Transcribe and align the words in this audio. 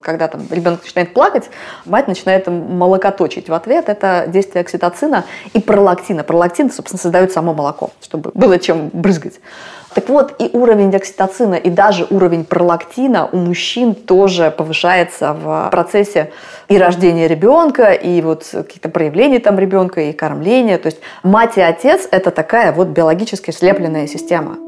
Когда 0.00 0.28
там 0.28 0.46
ребенок 0.50 0.82
начинает 0.84 1.12
плакать, 1.12 1.50
мать 1.84 2.06
начинает 2.06 2.46
молокоточить 2.46 3.48
в 3.48 3.52
ответ. 3.52 3.88
Это 3.88 4.26
действие 4.28 4.60
окситоцина 4.60 5.24
и 5.54 5.60
пролактина. 5.60 6.22
Пролактин, 6.22 6.70
собственно, 6.70 7.00
создает 7.00 7.32
само 7.32 7.52
молоко, 7.52 7.90
чтобы 8.00 8.30
было 8.32 8.60
чем 8.60 8.90
брызгать. 8.92 9.40
Так 9.94 10.08
вот, 10.08 10.36
и 10.38 10.50
уровень 10.52 10.94
окситоцина, 10.94 11.54
и 11.54 11.68
даже 11.68 12.06
уровень 12.10 12.44
пролактина 12.44 13.28
у 13.32 13.38
мужчин 13.38 13.96
тоже 13.96 14.52
повышается 14.52 15.32
в 15.32 15.68
процессе 15.72 16.30
и 16.68 16.78
рождения 16.78 17.26
ребенка, 17.26 17.90
и 17.90 18.20
вот 18.22 18.46
каких-то 18.52 18.90
проявлений 18.90 19.40
там 19.40 19.58
ребенка, 19.58 20.00
и 20.02 20.12
кормления. 20.12 20.78
То 20.78 20.86
есть 20.86 20.98
мать 21.24 21.56
и 21.56 21.60
отец– 21.60 22.06
это 22.12 22.30
такая 22.30 22.72
вот 22.72 22.86
биологически 22.88 23.50
слепленная 23.50 24.06
система. 24.06 24.58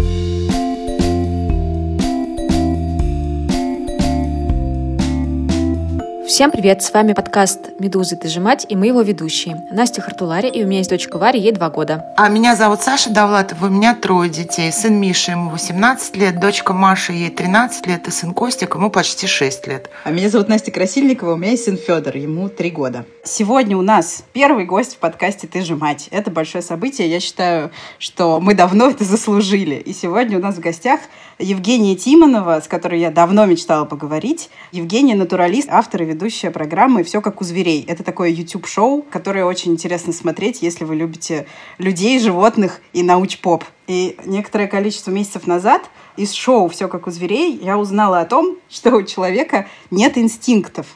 Всем 6.30 6.52
привет! 6.52 6.80
С 6.80 6.94
вами 6.94 7.12
подкаст 7.12 7.70
«Медузы. 7.80 8.14
Ты 8.14 8.28
же 8.28 8.38
мать» 8.38 8.64
и 8.68 8.76
мы 8.76 8.86
его 8.86 9.02
ведущие. 9.02 9.66
Настя 9.72 10.00
Хартулари, 10.00 10.48
и 10.48 10.62
у 10.62 10.66
меня 10.68 10.78
есть 10.78 10.88
дочка 10.88 11.18
Варя, 11.18 11.40
ей 11.40 11.50
два 11.50 11.70
года. 11.70 12.14
А 12.16 12.28
меня 12.28 12.54
зовут 12.54 12.82
Саша 12.82 13.10
Давлатова, 13.10 13.66
у 13.66 13.68
меня 13.68 13.96
трое 13.96 14.30
детей. 14.30 14.70
Сын 14.70 14.94
Миша, 14.94 15.32
ему 15.32 15.50
18 15.50 16.16
лет, 16.16 16.38
дочка 16.38 16.72
Маша, 16.72 17.12
ей 17.12 17.30
13 17.30 17.84
лет, 17.88 18.06
и 18.06 18.12
сын 18.12 18.32
Костик, 18.32 18.76
ему 18.76 18.92
почти 18.92 19.26
6 19.26 19.66
лет. 19.66 19.90
А 20.04 20.12
меня 20.12 20.28
зовут 20.28 20.48
Настя 20.48 20.70
Красильникова, 20.70 21.32
у 21.32 21.36
меня 21.36 21.50
есть 21.50 21.64
сын 21.64 21.76
Федор, 21.76 22.16
ему 22.16 22.48
3 22.48 22.70
года. 22.70 23.06
Сегодня 23.24 23.76
у 23.76 23.82
нас 23.82 24.22
первый 24.32 24.66
гость 24.66 24.94
в 24.94 24.98
подкасте 24.98 25.48
«Ты 25.48 25.62
же 25.62 25.74
мать». 25.74 26.06
Это 26.12 26.30
большое 26.30 26.62
событие, 26.62 27.10
я 27.10 27.18
считаю, 27.18 27.72
что 27.98 28.38
мы 28.40 28.54
давно 28.54 28.88
это 28.88 29.02
заслужили. 29.02 29.74
И 29.74 29.92
сегодня 29.92 30.38
у 30.38 30.40
нас 30.40 30.54
в 30.54 30.60
гостях 30.60 31.00
Евгения 31.40 31.96
Тимонова, 31.96 32.60
с 32.60 32.68
которой 32.68 33.00
я 33.00 33.10
давно 33.10 33.46
мечтала 33.46 33.86
поговорить. 33.86 34.50
Евгения– 34.72 35.14
натуралист, 35.16 35.68
автор 35.70 36.02
и 36.02 36.04
ведущая 36.04 36.50
программы 36.50 37.02
«Все 37.02 37.22
как 37.22 37.40
у 37.40 37.44
зверей». 37.44 37.82
Это 37.88 38.04
такое 38.04 38.28
YouTube-шоу, 38.28 39.02
которое 39.10 39.46
очень 39.46 39.72
интересно 39.72 40.12
смотреть, 40.12 40.60
если 40.60 40.84
вы 40.84 40.96
любите 40.96 41.46
людей, 41.78 42.18
животных 42.20 42.80
и 42.92 43.02
науч-поп. 43.02 43.64
И 43.86 44.16
некоторое 44.26 44.66
количество 44.66 45.10
месяцев 45.10 45.46
назад 45.46 45.88
из 46.16 46.32
шоу 46.32 46.68
«Все 46.68 46.88
как 46.88 47.06
у 47.06 47.10
зверей» 47.10 47.58
я 47.62 47.78
узнала 47.78 48.20
о 48.20 48.26
том, 48.26 48.56
что 48.68 48.94
у 48.94 49.02
человека 49.02 49.66
нет 49.90 50.18
инстинктов. 50.18 50.86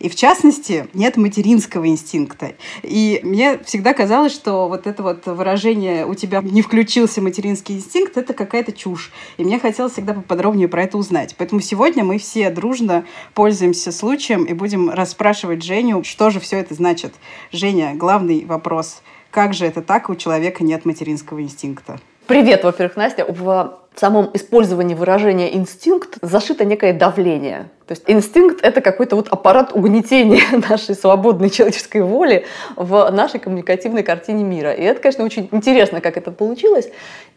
И 0.00 0.08
в 0.08 0.16
частности, 0.16 0.88
нет 0.94 1.16
материнского 1.16 1.86
инстинкта. 1.86 2.54
И 2.82 3.20
мне 3.22 3.58
всегда 3.58 3.94
казалось, 3.94 4.32
что 4.32 4.68
вот 4.68 4.86
это 4.86 5.02
вот 5.02 5.26
выражение 5.26 6.06
«у 6.06 6.14
тебя 6.14 6.40
не 6.42 6.62
включился 6.62 7.20
материнский 7.20 7.76
инстинкт»— 7.76 8.16
это 8.16 8.34
какая-то 8.34 8.72
чушь. 8.72 9.12
И 9.36 9.44
мне 9.44 9.60
хотелось 9.60 9.92
всегда 9.92 10.14
поподробнее 10.14 10.68
про 10.68 10.82
это 10.82 10.98
узнать. 10.98 11.36
Поэтому 11.38 11.60
сегодня 11.60 12.02
мы 12.02 12.18
все 12.18 12.50
дружно 12.50 13.04
пользуемся 13.34 13.92
случаем 13.92 14.44
и 14.44 14.54
будем 14.54 14.90
расспрашивать 14.90 15.62
Женю, 15.62 16.02
что 16.02 16.30
же 16.30 16.40
все 16.40 16.58
это 16.58 16.74
значит. 16.74 17.14
Женя, 17.52 17.94
главный 17.94 18.44
вопрос— 18.44 19.02
как 19.30 19.54
же 19.54 19.64
это 19.64 19.80
так, 19.80 20.10
у 20.10 20.16
человека 20.16 20.64
нет 20.64 20.84
материнского 20.84 21.40
инстинкта? 21.40 22.00
Привет, 22.26 22.64
во-первых, 22.64 22.96
Настя. 22.96 23.24
В 23.24 23.79
самом 23.98 24.30
использовании 24.34 24.94
выражения 24.94 25.54
«инстинкт» 25.54 26.18
зашито 26.22 26.64
некое 26.64 26.92
давление. 26.92 27.70
То 27.86 27.92
есть 27.92 28.04
инстинкт– 28.06 28.60
это 28.62 28.80
какой-то 28.80 29.16
вот 29.16 29.28
аппарат 29.28 29.72
угнетения 29.74 30.42
нашей 30.68 30.94
свободной 30.94 31.50
человеческой 31.50 32.02
воли 32.02 32.46
в 32.76 33.10
нашей 33.10 33.40
коммуникативной 33.40 34.02
картине 34.02 34.44
мира. 34.44 34.72
И 34.72 34.82
это, 34.82 35.00
конечно, 35.00 35.24
очень 35.24 35.48
интересно, 35.50 36.00
как 36.00 36.16
это 36.16 36.30
получилось. 36.30 36.88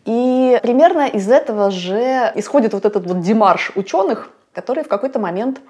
И 0.05 0.59
примерно 0.61 1.07
из 1.07 1.29
этого 1.29 1.71
же 1.71 2.31
исходит 2.35 2.73
вот 2.73 2.85
этот 2.85 3.07
вот 3.07 3.21
демарш 3.21 3.71
ученых, 3.75 4.29
которые 4.53 4.83
в 4.83 4.87
какой-то 4.87 5.19
момент 5.19 5.61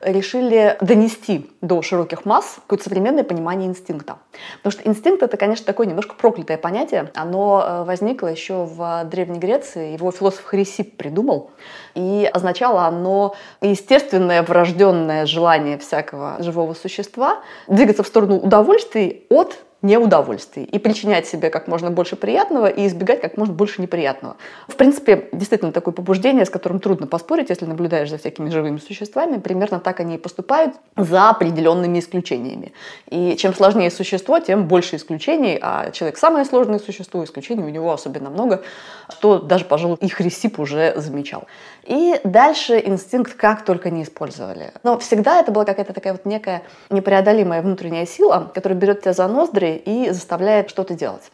решили 0.00 0.76
донести 0.80 1.50
до 1.60 1.80
широких 1.82 2.24
масс 2.24 2.56
какое-то 2.56 2.84
современное 2.84 3.24
понимание 3.24 3.68
инстинкта. 3.68 4.18
Потому 4.62 4.72
что 4.72 4.88
инстинкт— 4.88 5.22
это, 5.24 5.36
конечно, 5.36 5.64
такое 5.64 5.86
немножко 5.86 6.14
проклятое 6.14 6.58
понятие. 6.58 7.10
Оно 7.14 7.64
э, 7.64 7.84
возникло 7.84 8.26
еще 8.26 8.64
в 8.64 9.04
Древней 9.04 9.38
Греции, 9.38 9.92
его 9.92 10.10
философ 10.10 10.44
Хрисип 10.44 10.96
придумал. 10.96 11.50
И 11.94 12.28
означало 12.32 12.86
оно 12.86 13.34
естественное 13.60 14.42
врожденное 14.42 15.26
желание 15.26 15.78
всякого 15.78 16.36
живого 16.40 16.74
существа 16.74 17.40
двигаться 17.68 18.02
в 18.02 18.06
сторону 18.06 18.38
удовольствий 18.38 19.26
от 19.30 19.58
неудовольствий 19.82 20.64
и 20.64 20.78
причинять 20.78 21.26
себе 21.26 21.50
как 21.50 21.66
можно 21.66 21.90
больше 21.90 22.16
приятного 22.16 22.66
и 22.66 22.86
избегать 22.86 23.20
как 23.20 23.36
можно 23.36 23.54
больше 23.54 23.82
неприятного. 23.82 24.36
В 24.68 24.76
принципе, 24.76 25.28
действительно 25.32 25.72
такое 25.72 25.92
побуждение, 25.92 26.46
с 26.46 26.50
которым 26.50 26.78
трудно 26.78 27.06
поспорить, 27.06 27.50
если 27.50 27.66
наблюдаешь 27.66 28.08
за 28.08 28.18
всякими 28.18 28.48
живыми 28.48 28.78
существами, 28.78 29.38
примерно 29.38 29.80
так 29.80 30.00
они 30.00 30.14
и 30.14 30.18
поступают 30.18 30.74
за 30.96 31.30
определенными 31.30 31.98
исключениями. 31.98 32.72
И 33.10 33.36
чем 33.36 33.54
сложнее 33.54 33.90
существо, 33.90 34.38
тем 34.38 34.68
больше 34.68 34.96
исключений, 34.96 35.58
а 35.60 35.90
человек 35.90 36.16
самое 36.16 36.44
сложное 36.44 36.78
существо, 36.78 37.24
исключений 37.24 37.64
у 37.64 37.68
него 37.68 37.92
особенно 37.92 38.30
много, 38.30 38.62
что 39.10 39.38
даже, 39.38 39.64
пожалуй, 39.64 39.96
их 40.00 40.20
Ресип 40.20 40.60
уже 40.60 40.94
замечал. 40.96 41.44
И 41.84 42.20
дальше 42.22 42.80
инстинкт 42.84 43.34
как 43.34 43.64
только 43.64 43.90
не 43.90 44.04
использовали. 44.04 44.72
Но 44.84 44.98
всегда 44.98 45.40
это 45.40 45.50
была 45.50 45.64
какая-то 45.64 45.92
такая 45.92 46.12
вот 46.12 46.24
некая 46.24 46.62
непреодолимая 46.90 47.62
внутренняя 47.62 48.06
сила, 48.06 48.50
которая 48.54 48.78
берет 48.78 49.00
тебя 49.00 49.12
за 49.12 49.26
ноздри 49.26 49.71
и 49.76 50.10
заставляет 50.10 50.70
что-то 50.70 50.94
делать. 50.94 51.30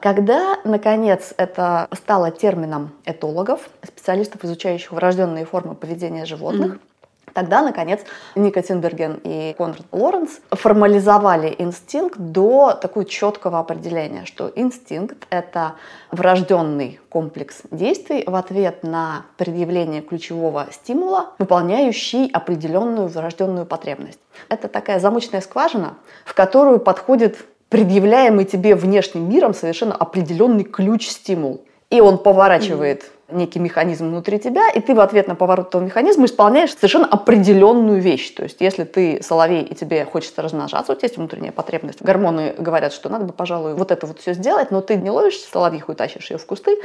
Когда, 0.00 0.58
наконец, 0.64 1.32
это 1.36 1.88
стало 1.92 2.32
термином 2.32 2.90
этологов, 3.04 3.70
специалистов, 3.84 4.44
изучающих 4.44 4.90
врожденные 4.90 5.44
формы 5.44 5.74
поведения 5.74 6.24
животных, 6.24 6.72
mm-hmm. 6.72 6.92
Тогда, 7.34 7.62
наконец, 7.62 8.00
Ника 8.34 8.62
Тинберген 8.62 9.20
и 9.24 9.54
Конрад 9.56 9.86
Лоренс 9.90 10.40
формализовали 10.50 11.54
инстинкт 11.58 12.18
до 12.18 12.74
такого 12.74 13.06
четкого 13.06 13.58
определения, 13.58 14.24
что 14.24 14.52
инстинкт— 14.54 15.26
это 15.30 15.74
врожденный 16.10 17.00
комплекс 17.08 17.62
действий 17.70 18.24
в 18.26 18.34
ответ 18.34 18.82
на 18.82 19.24
предъявление 19.36 20.02
ключевого 20.02 20.66
стимула, 20.72 21.30
выполняющий 21.38 22.30
определенную 22.30 23.08
врожденную 23.08 23.66
потребность. 23.66 24.18
Это 24.48 24.68
такая 24.68 24.98
замочная 24.98 25.40
скважина, 25.40 25.94
в 26.24 26.34
которую 26.34 26.80
подходит 26.80 27.38
предъявляемый 27.72 28.44
тебе 28.44 28.74
внешним 28.76 29.30
миром 29.30 29.54
совершенно 29.54 29.94
определенный 29.94 30.62
ключ-стимул. 30.62 31.64
И 31.88 32.02
он 32.02 32.18
поворачивает 32.18 33.10
некий 33.30 33.60
механизм 33.60 34.08
внутри 34.08 34.38
тебя, 34.38 34.68
и 34.68 34.80
ты 34.80 34.94
в 34.94 35.00
ответ 35.00 35.26
на 35.26 35.34
поворот 35.34 35.68
этого 35.68 35.82
механизма 35.82 36.26
исполняешь 36.26 36.74
совершенно 36.74 37.06
определенную 37.06 37.98
вещь. 37.98 38.30
То 38.34 38.42
есть, 38.42 38.60
если 38.60 38.84
ты 38.84 39.22
соловей 39.22 39.62
и 39.62 39.74
тебе 39.74 40.04
хочется 40.04 40.42
размножаться, 40.42 40.92
у 40.92 40.94
тебя 40.94 41.06
есть 41.06 41.16
внутренняя 41.16 41.52
потребность. 41.52 42.02
Гормоны 42.02 42.54
говорят, 42.58 42.92
что 42.92 43.08
надо 43.08 43.24
бы, 43.24 43.32
пожалуй, 43.32 43.72
вот 43.72 43.90
это 43.90 44.06
вот 44.06 44.20
все 44.20 44.34
сделать, 44.34 44.70
но 44.70 44.82
ты 44.82 44.96
не 44.96 45.10
ловишь 45.10 45.38
соловьиху 45.38 45.92
и 45.92 45.94
тащишь 45.94 46.30
ее 46.30 46.36
в 46.36 46.44
кусты, 46.44 46.76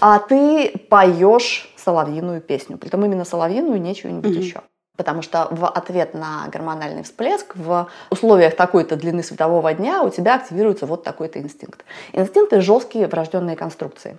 а 0.00 0.18
ты 0.20 0.72
поешь 0.88 1.70
соловьиную 1.76 2.40
песню. 2.40 2.78
Притом 2.78 3.04
именно 3.04 3.26
соловьиную, 3.26 3.78
не 3.78 3.94
чего-нибудь 3.94 4.34
mm-hmm. 4.34 4.40
еще. 4.40 4.60
Потому 4.96 5.22
что 5.22 5.48
в 5.50 5.66
ответ 5.66 6.14
на 6.14 6.46
гормональный 6.52 7.02
всплеск 7.02 7.56
в 7.56 7.88
условиях 8.10 8.54
такой-то 8.54 8.94
длины 8.94 9.24
светового 9.24 9.74
дня 9.74 10.02
у 10.02 10.10
тебя 10.10 10.36
активируется 10.36 10.86
вот 10.86 11.02
такой-то 11.02 11.40
инстинкт. 11.40 11.84
Инстинкты– 12.12 12.60
жесткие 12.62 13.08
врожденные 13.08 13.56
конструкции. 13.56 14.16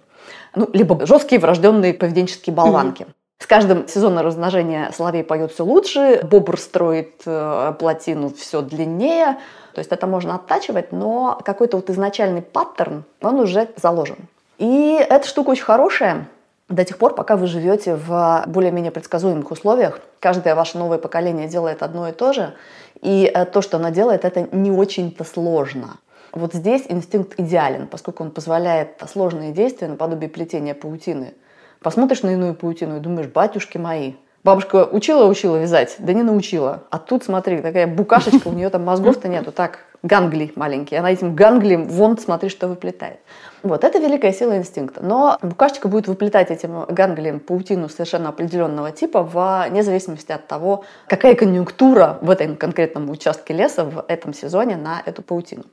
Ну, 0.53 0.69
либо 0.73 1.05
жесткие 1.05 1.39
врожденные 1.39 1.93
поведенческие 1.93 2.53
болванки. 2.53 3.03
Mm-hmm. 3.03 3.13
С 3.39 3.47
каждым 3.47 3.87
сезоном 3.87 4.25
размножения 4.25 4.91
соловей 4.91 5.23
поет 5.23 5.51
все 5.51 5.63
лучше, 5.63 6.21
бобр 6.23 6.57
строит 6.57 7.21
э, 7.25 7.73
плотину 7.77 8.33
все 8.33 8.61
длиннее. 8.61 9.37
То 9.73 9.79
есть 9.79 9.91
это 9.91 10.07
можно 10.07 10.35
оттачивать, 10.35 10.91
но 10.91 11.39
какой-то 11.43 11.77
вот 11.77 11.89
изначальный 11.89 12.41
паттерн, 12.41 13.03
он 13.21 13.39
уже 13.39 13.69
заложен. 13.75 14.17
И 14.57 14.97
эта 14.97 15.27
штука 15.27 15.49
очень 15.49 15.63
хорошая, 15.63 16.27
до 16.69 16.83
тех 16.83 16.97
пор, 16.97 17.13
пока 17.13 17.37
вы 17.37 17.47
живете 17.47 17.95
в 17.95 18.43
более-менее 18.47 18.91
предсказуемых 18.91 19.51
условиях. 19.51 19.99
Каждое 20.19 20.55
ваше 20.55 20.77
новое 20.77 20.97
поколение 20.97 21.47
делает 21.47 21.83
одно 21.83 22.07
и 22.09 22.11
то 22.11 22.33
же, 22.33 22.55
и 23.01 23.31
э, 23.31 23.45
то, 23.45 23.61
что 23.61 23.77
оно 23.77 23.89
делает, 23.89 24.25
это 24.25 24.47
не 24.51 24.71
очень-то 24.71 25.23
сложно. 25.23 25.97
Вот 26.31 26.53
здесь 26.53 26.85
инстинкт 26.89 27.39
идеален, 27.39 27.87
поскольку 27.87 28.23
он 28.23 28.31
позволяет 28.31 29.01
сложные 29.07 29.51
действия 29.51 29.87
наподобие 29.87 30.29
плетения 30.29 30.73
паутины. 30.73 31.33
Посмотришь 31.81 32.23
на 32.23 32.33
иную 32.33 32.55
паутину 32.55 32.97
и 32.97 32.99
думаешь, 32.99 33.27
батюшки 33.27 33.77
мои, 33.77 34.13
Бабушка 34.45 34.85
учила-учила 34.85 35.57
вязать, 35.57 35.95
да 35.97 36.13
не 36.13 36.21
научила. 36.21 36.83
А 36.91 36.99
тут, 36.99 37.23
смотри, 37.23 37.63
такая 37.63 37.87
букашечка, 37.87 38.47
у 38.47 38.53
нее 38.53 38.69
там 38.69 38.83
мозгов-то 38.83 39.27
нету. 39.27 39.51
Так, 39.51 39.79
гангли 40.03 40.53
маленькие. 40.55 40.99
Она 40.99 41.11
этим 41.11 41.33
ганглием, 41.33 41.85
вон, 41.85 42.19
смотри, 42.19 42.49
что 42.49 42.67
выплетает. 42.67 43.17
Вот, 43.65 43.83
это 43.83 43.97
великая 43.97 44.31
сила 44.31 44.57
инстинкта. 44.57 45.03
Но 45.03 45.39
букашечка 45.41 45.87
будет 45.87 46.07
выплетать 46.07 46.51
этим 46.51 46.85
ганглием 46.87 47.39
паутину 47.39 47.89
совершенно 47.89 48.29
определенного 48.29 48.91
типа 48.91 49.23
вне 49.23 49.81
зависимости 49.81 50.31
от 50.31 50.45
того, 50.45 50.85
какая 51.07 51.33
конъюнктура 51.33 52.19
в 52.21 52.29
этом 52.29 52.57
конкретном 52.57 53.09
участке 53.09 53.55
леса 53.55 53.83
в 53.83 54.05
этом 54.07 54.35
сезоне 54.35 54.77
на 54.77 55.01
эту 55.03 55.23
паутину. 55.23 55.63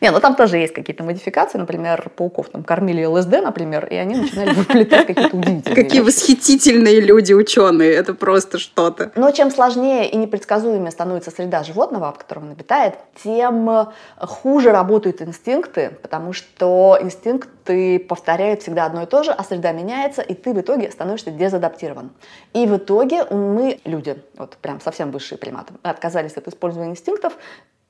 Не, 0.00 0.10
ну 0.10 0.20
там 0.20 0.34
тоже 0.34 0.58
есть 0.58 0.74
какие-то 0.74 1.02
модификации, 1.04 1.58
например, 1.58 2.10
пауков 2.16 2.48
там 2.50 2.62
кормили 2.62 3.04
ЛСД, 3.04 3.42
например, 3.42 3.86
и 3.86 3.94
они 3.94 4.16
начинали 4.16 4.52
выплетать 4.52 5.06
какие-то 5.06 5.36
удивительные 5.36 5.74
Какие 5.74 6.00
восхитительные 6.00 7.00
люди, 7.00 7.32
ученые, 7.32 7.92
это 7.92 8.14
просто 8.14 8.58
что-то. 8.58 9.12
Но 9.16 9.30
чем 9.30 9.50
сложнее 9.50 10.08
и 10.08 10.16
непредсказуемее 10.16 10.90
становится 10.90 11.30
среда 11.30 11.62
животного, 11.62 12.12
в 12.12 12.18
котором 12.18 12.44
он 12.44 12.50
обитает, 12.52 12.94
тем 13.22 13.88
хуже 14.18 14.72
работают 14.72 15.22
инстинкты, 15.22 15.90
потому 16.02 16.32
что 16.32 16.98
инстинкты 17.00 17.98
повторяют 17.98 18.62
всегда 18.62 18.86
одно 18.86 19.02
и 19.02 19.06
то 19.06 19.22
же, 19.22 19.30
а 19.32 19.42
среда 19.44 19.72
меняется, 19.72 20.22
и 20.22 20.34
ты 20.34 20.52
в 20.52 20.60
итоге 20.60 20.90
становишься 20.90 21.30
дезадаптирован. 21.30 22.10
И 22.52 22.66
в 22.66 22.76
итоге 22.76 23.24
мы, 23.24 23.80
люди, 23.84 24.16
вот 24.36 24.56
прям 24.56 24.80
совсем 24.80 25.10
высшие 25.10 25.38
приматы, 25.38 25.74
отказались 25.82 26.36
от 26.36 26.48
использования 26.48 26.90
инстинктов, 26.90 27.34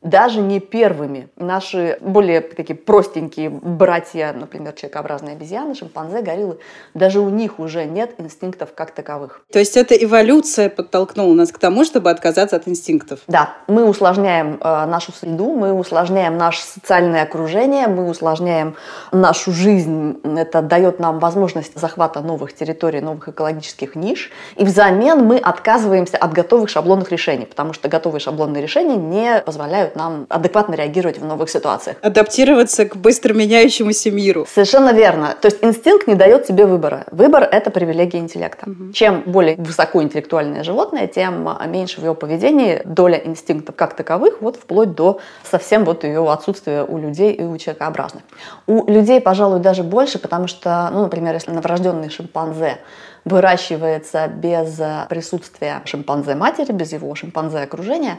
даже 0.02 0.40
не 0.40 0.60
первыми. 0.60 1.28
Наши 1.37 1.99
более 2.00 2.40
такие 2.40 2.75
простенькие 2.75 3.50
братья, 3.50 4.32
например, 4.32 4.72
человекообразные 4.72 5.34
обезьяны, 5.34 5.75
шимпанзе, 5.75 6.22
гориллы, 6.22 6.58
даже 6.94 7.20
у 7.20 7.28
них 7.28 7.58
уже 7.58 7.84
нет 7.84 8.14
инстинктов 8.19 8.75
как 8.75 8.90
таковых. 8.90 9.43
То 9.52 9.58
есть 9.58 9.76
это 9.76 9.94
эволюция 9.94 10.69
подтолкнула 10.69 11.34
нас 11.34 11.52
к 11.52 11.58
тому, 11.58 11.84
чтобы 11.84 12.10
отказаться 12.10 12.56
от 12.56 12.66
инстинктов? 12.66 13.20
Да, 13.28 13.54
мы 13.69 13.84
усложняем 13.88 14.58
э, 14.60 14.87
нашу 14.87 15.12
среду, 15.12 15.52
мы 15.52 15.72
усложняем 15.72 16.37
наше 16.37 16.62
социальное 16.62 17.22
окружение, 17.22 17.87
мы 17.87 18.08
усложняем 18.08 18.75
нашу 19.12 19.52
жизнь. 19.52 20.20
Это 20.25 20.62
дает 20.62 20.98
нам 20.98 21.20
возможность 21.20 21.78
захвата 21.78 22.20
новых 22.20 22.55
территорий, 22.55 23.00
новых 23.00 23.28
экологических 23.28 23.94
ниш. 23.94 24.31
И 24.56 24.64
взамен 24.64 25.25
мы 25.25 25.38
отказываемся 25.38 26.16
от 26.16 26.32
готовых 26.32 26.69
шаблонных 26.69 27.12
решений, 27.12 27.46
потому 27.46 27.72
что 27.72 27.88
готовые 27.88 28.20
шаблонные 28.20 28.62
решения 28.62 28.96
не 28.96 29.40
позволяют 29.40 29.92
позволяют 29.93 29.97
нам 29.97 30.27
адекватно 30.29 30.75
реагировать 30.75 31.19
в 31.19 31.25
новых 31.25 31.50
ситуациях. 31.50 31.97
Адаптироваться 32.03 32.85
к 32.85 32.97
быстро 32.97 33.35
меняющемуся 33.35 34.11
миру. 34.11 34.47
Совершенно 34.53 34.93
верно. 34.93 35.35
То 35.41 35.49
есть 35.49 35.59
инстинкт 35.62 36.06
не 36.09 36.15
дает 36.15 36.47
тебе 36.47 36.67
выбора. 36.67 37.05
Выбор— 37.11 37.43
это 37.53 37.71
привилегия 37.71 38.19
интеллекта. 38.19 38.71
Угу. 38.71 38.93
Чем 38.93 39.23
более 39.27 39.56
высокоинтеллектуальное 39.56 40.65
животное, 40.65 41.06
тем 41.06 41.49
меньше 41.67 42.00
в 42.00 42.05
его 42.05 42.15
поведении 42.15 42.83
доля 42.85 43.19
инстинктов 43.25 43.75
как 43.77 43.94
таковых, 43.94 44.41
вот 44.41 44.56
вплоть 44.56 44.94
до 44.94 45.19
совсем 45.50 45.85
вот 45.85 46.05
ее 46.05 46.31
отсутствия 46.31 46.85
у 46.85 46.99
людей 46.99 47.33
и 47.33 47.43
у 47.43 47.56
человекообразных. 47.59 48.23
У 48.67 48.91
людей, 48.91 49.21
пожалуй, 49.21 49.61
даже 49.61 49.83
больше, 49.83 50.19
потому 50.19 50.47
что, 50.47 50.91
ну, 50.93 51.03
например, 51.03 51.35
если 51.35 51.53
новорожденный 51.53 52.11
шимпанзе 52.11 52.79
выращивается 53.25 54.27
без 54.27 54.81
присутствия 55.09 55.81
шимпанзе-матери, 55.85 56.73
без 56.73 56.93
его 56.93 57.15
шимпанзе-окружения, 57.15 58.19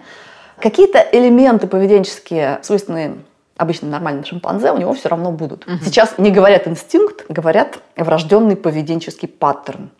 Какие-то 0.59 1.05
элементы 1.11 1.67
поведенческие, 1.67 2.59
свойственные 2.61 3.17
обычно 3.57 3.89
нормальным 3.89 4.25
шимпанзе, 4.25 4.71
у 4.71 4.77
него 4.77 4.93
все 4.93 5.09
равно 5.09 5.31
будут. 5.31 5.67
Угу. 5.67 5.77
Сейчас 5.83 6.17
не 6.17 6.31
говорят 6.31 6.67
инстинкт, 6.67 7.25
говорят 7.29 7.79
врожденный 7.95 8.55
поведенческий 8.55 9.27
паттерн. 9.27 9.91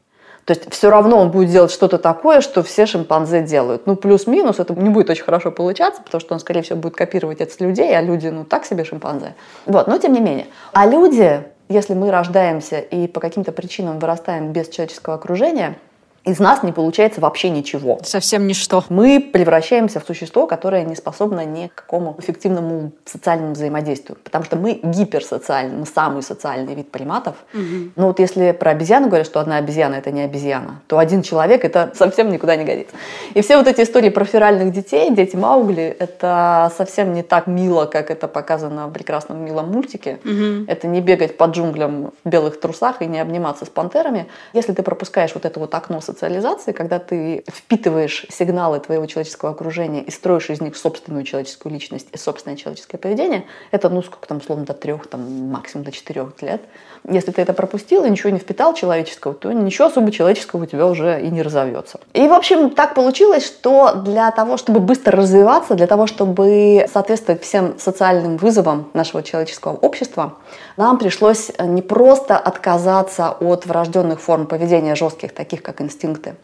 То 0.46 0.52
есть 0.52 0.70
все 0.74 0.90
равно 0.90 1.20
он 1.20 1.32
будет 1.32 1.50
делать 1.50 1.72
что-то 1.72 1.98
такое, 1.98 2.42
что 2.42 2.64
все 2.64 2.86
шимпанзе 2.86 3.42
делают. 3.44 3.88
Ну, 3.88 3.96
плюс-минус, 3.96 4.60
это 4.60 4.74
не 4.74 4.90
будет 4.90 5.10
очень 5.10 5.24
хорошо 5.24 5.52
получаться, 5.52 6.02
потому 6.02 6.20
что 6.20 6.34
он, 6.34 6.42
скорее 6.42 6.64
всего, 6.64 6.80
будет 6.80 6.96
копировать 6.96 7.40
это 7.40 7.54
с 7.54 7.60
людей, 7.62 7.96
а 7.96 8.02
люди, 8.02 8.28
ну, 8.28 8.44
так 8.44 8.66
себе 8.66 8.84
шимпанзе. 8.84 9.36
Вот, 9.66 9.88
но 9.88 9.98
тем 10.00 10.12
не 10.12 10.20
менее. 10.20 10.48
А 10.74 10.86
люди, 10.86 11.44
если 11.70 11.94
мы 11.94 12.12
рождаемся 12.12 12.80
и 12.80 13.08
по 13.08 13.22
каким-то 13.22 13.54
причинам 13.54 14.00
вырастаем 14.00 14.52
без 14.52 14.68
человеческого 14.68 15.16
окружения, 15.16 15.78
из 16.26 16.40
нас 16.40 16.64
не 16.64 16.72
получается 16.72 17.20
вообще 17.20 17.50
ничего. 17.50 18.00
Совсем 18.04 18.48
ничто. 18.48 18.84
Мы 18.90 19.20
превращаемся 19.20 20.00
в 20.00 20.06
существо, 20.06 20.48
которое 20.48 20.84
не 20.86 20.96
способно 20.96 21.44
ни 21.44 21.68
к 21.68 21.76
какому 21.76 22.16
эффективному 22.18 22.92
социальному 23.04 23.54
взаимодействию. 23.54 24.18
Потому 24.24 24.46
что 24.46 24.56
мы 24.56 24.80
гиперсоциальны, 24.82 25.80
мы 25.80 25.86
самый 25.86 26.24
социальный 26.24 26.76
вид 26.76 26.92
приматов. 26.92 27.36
Угу. 27.54 27.92
Но 27.98 28.08
вот 28.08 28.20
если 28.20 28.52
про 28.54 28.72
обезьяну 28.72 29.08
говорят, 29.08 29.28
что 29.28 29.42
одна 29.42 29.58
обезьяна 29.58 29.96
это 29.96 30.12
не 30.12 30.22
обезьяна, 30.22 30.82
то 30.88 30.98
один 30.98 31.24
человек 31.24 31.66
это 31.66 31.92
совсем 31.96 32.32
никуда 32.32 32.56
не 32.56 32.64
годится. 32.64 32.96
И 33.34 33.42
все 33.42 33.58
вот 33.58 33.68
эти 33.68 33.82
истории 33.82 34.10
про 34.10 34.24
феральных 34.24 34.72
детей, 34.72 35.14
дети 35.14 35.36
Маугли, 35.36 35.96
это 36.00 36.72
совсем 36.78 37.14
не 37.14 37.24
так 37.24 37.48
мило, 37.48 37.86
как 37.86 38.10
это 38.10 38.30
показано 38.30 38.88
в 38.88 38.94
прекрасном 38.94 39.44
милом 39.44 39.72
мультике. 39.72 40.20
Угу. 40.24 40.66
Это 40.68 40.88
не 40.88 41.02
бегать 41.02 41.36
по 41.36 41.46
джунглям 41.46 42.12
в 42.24 42.30
белых 42.30 42.62
трусах 42.62 43.02
и 43.02 43.08
не 43.08 43.20
обниматься 43.20 43.66
с 43.66 43.70
пантерами. 43.70 44.28
Если 44.54 44.72
ты 44.72 44.84
пропускаешь 44.84 45.34
вот 45.34 45.44
это 45.44 45.60
вот 45.60 45.76
окно 45.76 46.00
социализации, 46.14 46.72
когда 46.72 47.00
ты 47.00 47.44
впитываешь 47.50 48.26
сигналы 48.30 48.80
твоего 48.80 49.06
человеческого 49.06 49.52
окружения 49.52 50.04
и 50.04 50.12
строишь 50.12 50.50
из 50.50 50.62
них 50.62 50.78
собственную 50.78 51.24
человеческую 51.24 51.74
личность 51.74 52.08
и 52.12 52.18
собственное 52.18 52.56
человеческое 52.56 52.98
поведение, 52.98 53.46
это, 53.72 53.90
ну, 53.90 54.02
сколько 54.02 54.28
там, 54.28 54.38
условно, 54.38 54.66
до 54.66 54.74
трех, 54.74 55.08
там, 55.08 55.22
максимум 55.50 55.84
до 55.84 55.92
четырех 55.92 56.42
лет. 56.42 56.62
Если 57.10 57.32
ты 57.32 57.42
это 57.42 57.54
пропустил 57.54 58.06
и 58.06 58.10
ничего 58.10 58.30
не 58.30 58.40
впитал 58.40 58.74
человеческого, 58.74 59.34
то 59.34 59.52
ничего 59.52 59.88
особо 59.88 60.12
человеческого 60.12 60.64
у 60.64 60.66
тебя 60.66 60.88
уже 60.88 61.22
и 61.22 61.30
не 61.30 61.42
разовьется. 61.42 62.00
И, 62.14 62.28
в 62.28 62.34
общем, 62.34 62.70
так 62.70 62.96
получилось, 62.96 63.46
что 63.46 63.94
для 63.96 64.32
того, 64.32 64.58
чтобы 64.58 64.80
быстро 64.80 65.18
развиваться, 65.18 65.76
для 65.76 65.88
того, 65.88 66.08
чтобы 66.08 66.86
соответствовать 66.92 67.42
всем 67.44 67.78
социальным 67.78 68.38
вызовам 68.38 68.90
нашего 68.94 69.22
человеческого 69.22 69.74
общества, 69.74 70.36
нам 70.78 70.98
пришлось 70.98 71.52
не 71.60 71.82
просто 71.82 72.38
отказаться 72.38 73.32
от 73.32 73.66
врожденных 73.66 74.22
форм 74.22 74.46
поведения 74.46 74.96
жестких, 74.96 75.34
таких 75.34 75.62
как 75.62 75.82
инстинкты, 75.82 76.36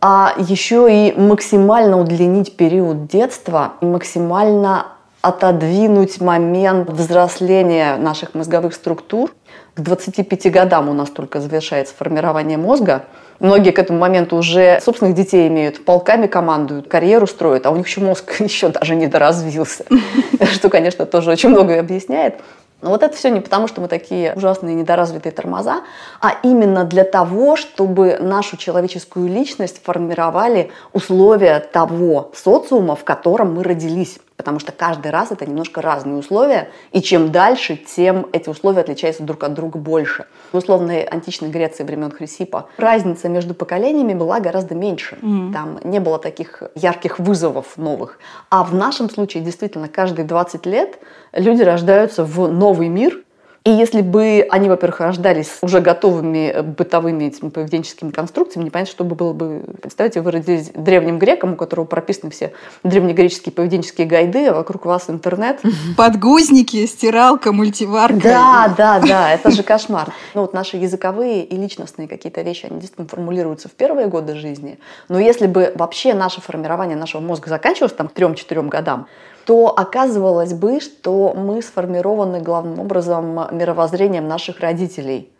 а 0.00 0.34
еще 0.36 0.88
и 0.90 1.12
максимально 1.16 2.00
удлинить 2.00 2.56
период 2.56 3.06
детства 3.06 3.74
и 3.80 3.84
максимально 3.84 4.86
отодвинуть 5.22 6.20
момент 6.20 6.90
взросления 6.90 7.96
наших 7.96 8.34
мозговых 8.34 8.74
структур. 8.74 9.32
К 9.74 9.80
25 9.80 10.50
годам 10.52 10.88
у 10.88 10.92
нас 10.92 11.08
только 11.10 11.40
завершается 11.40 11.94
формирование 11.96 12.58
мозга. 12.58 13.04
Многие 13.38 13.70
к 13.70 13.78
этому 13.78 14.00
моменту 14.00 14.36
уже 14.36 14.80
собственных 14.82 15.14
детей 15.14 15.48
имеют, 15.48 15.84
полками 15.84 16.26
командуют, 16.26 16.88
карьеру 16.88 17.26
строят, 17.26 17.66
а 17.66 17.70
у 17.70 17.76
них 17.76 17.86
еще 17.86 18.00
мозг 18.00 18.34
еще 18.40 18.68
даже 18.68 18.96
не 18.96 19.06
доразвился. 19.06 19.84
Что, 20.52 20.68
конечно, 20.68 21.06
тоже 21.06 21.30
очень 21.30 21.48
многое 21.48 21.80
объясняет. 21.80 22.34
Но 22.82 22.90
вот 22.90 23.04
это 23.04 23.16
все 23.16 23.30
не 23.30 23.38
потому, 23.38 23.68
что 23.68 23.80
мы 23.80 23.86
такие 23.86 24.34
ужасные 24.34 24.74
недоразвитые 24.74 25.32
тормоза, 25.32 25.82
а 26.20 26.34
именно 26.42 26.82
для 26.82 27.04
того, 27.04 27.54
чтобы 27.54 28.18
нашу 28.20 28.56
человеческую 28.56 29.28
личность 29.28 29.80
формировали 29.84 30.72
условия 30.92 31.60
того 31.60 32.32
социума, 32.34 32.96
в 32.96 33.04
котором 33.04 33.54
мы 33.54 33.62
родились 33.62 34.18
потому 34.42 34.58
что 34.58 34.72
каждый 34.72 35.12
раз 35.12 35.30
это 35.30 35.46
немножко 35.46 35.80
разные 35.80 36.16
условия, 36.16 36.68
и 36.90 37.00
чем 37.00 37.30
дальше, 37.30 37.76
тем 37.76 38.26
эти 38.32 38.48
условия 38.48 38.80
отличаются 38.80 39.22
друг 39.22 39.44
от 39.44 39.54
друга 39.54 39.78
больше. 39.78 40.26
В 40.50 40.56
условной 40.56 41.04
античной 41.04 41.48
Греции 41.48 41.84
времен 41.84 42.10
Хрисипа 42.10 42.66
разница 42.76 43.28
между 43.28 43.54
поколениями 43.54 44.14
была 44.14 44.40
гораздо 44.40 44.74
меньше. 44.74 45.16
Mm-hmm. 45.22 45.52
Там 45.52 45.78
не 45.84 46.00
было 46.00 46.18
таких 46.18 46.64
ярких 46.74 47.20
вызовов 47.20 47.76
новых. 47.76 48.18
А 48.50 48.64
в 48.64 48.74
нашем 48.74 49.08
случае 49.08 49.44
действительно 49.44 49.86
каждые 49.86 50.26
20 50.26 50.66
лет 50.66 50.98
люди 51.32 51.62
рождаются 51.62 52.24
в 52.24 52.50
новый 52.50 52.88
мир, 52.88 53.22
и 53.64 53.70
если 53.70 54.00
бы 54.00 54.44
они, 54.50 54.68
во-первых, 54.68 55.00
рождались 55.00 55.58
уже 55.62 55.80
готовыми 55.80 56.50
э, 56.50 56.62
бытовыми 56.62 57.24
этими 57.24 57.48
поведенческими 57.48 58.10
конструкциями, 58.10 58.66
непонятно, 58.66 58.90
что 58.90 59.04
бы 59.04 59.14
было 59.14 59.32
бы. 59.32 59.62
Представьте, 59.80 60.20
вы 60.20 60.32
родились 60.32 60.70
древним 60.74 61.20
греком, 61.20 61.52
у 61.52 61.56
которого 61.56 61.84
прописаны 61.84 62.32
все 62.32 62.52
древнегреческие 62.82 63.52
поведенческие 63.52 64.08
гайды, 64.08 64.46
а 64.46 64.54
вокруг 64.54 64.84
вас 64.84 65.08
интернет. 65.08 65.60
Подгузники, 65.96 66.84
стиралка, 66.86 67.52
мультиварка. 67.52 68.20
Да, 68.20 68.74
да, 68.76 68.98
да, 68.98 69.32
это 69.32 69.52
же 69.52 69.62
кошмар. 69.62 70.12
Ну 70.34 70.40
вот 70.40 70.54
наши 70.54 70.76
языковые 70.76 71.44
и 71.44 71.56
личностные 71.56 72.08
какие-то 72.08 72.42
вещи, 72.42 72.66
они 72.66 72.80
действительно 72.80 73.06
формулируются 73.06 73.68
в 73.68 73.72
первые 73.72 74.08
годы 74.08 74.34
жизни. 74.34 74.80
Но 75.08 75.20
если 75.20 75.46
бы 75.46 75.72
вообще 75.76 76.14
наше 76.14 76.40
формирование 76.40 76.96
нашего 76.96 77.20
мозга 77.20 77.48
заканчивалось 77.48 77.92
там 77.92 78.08
к 78.08 78.12
трем-четырем 78.12 78.68
годам, 78.68 79.06
то 79.44 79.74
оказывалось 79.76 80.52
бы, 80.52 80.80
что 80.80 81.34
мы 81.34 81.62
сформированы 81.62 82.40
главным 82.40 82.80
образом 82.80 83.48
мировоззрением 83.50 84.28
наших 84.28 84.60
родителей. 84.60 85.32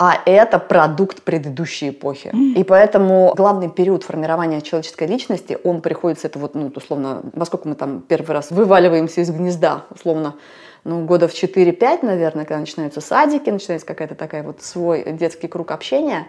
А 0.00 0.14
это 0.26 0.60
продукт 0.60 1.22
предыдущей 1.22 1.88
эпохи. 1.88 2.32
И 2.56 2.62
поэтому 2.62 3.34
главный 3.36 3.68
период 3.68 4.04
формирования 4.04 4.60
человеческой 4.60 5.08
личности, 5.08 5.58
он 5.64 5.80
приходится, 5.80 6.28
это 6.28 6.38
вот, 6.38 6.54
ну, 6.54 6.70
условно, 6.74 7.22
во 7.32 7.44
сколько 7.44 7.66
мы 7.66 7.74
там 7.74 8.00
первый 8.02 8.30
раз 8.30 8.52
вываливаемся 8.52 9.22
из 9.22 9.30
гнезда, 9.30 9.82
условно, 9.90 10.36
ну, 10.84 11.04
года 11.04 11.26
в 11.26 11.32
4-5, 11.32 12.04
наверное, 12.04 12.44
когда 12.44 12.60
начинаются 12.60 13.00
садики, 13.00 13.50
начинается 13.50 13.86
какая-то 13.86 14.14
такая 14.14 14.44
вот 14.44 14.62
свой 14.62 15.04
детский 15.12 15.48
круг 15.48 15.72
общения. 15.72 16.28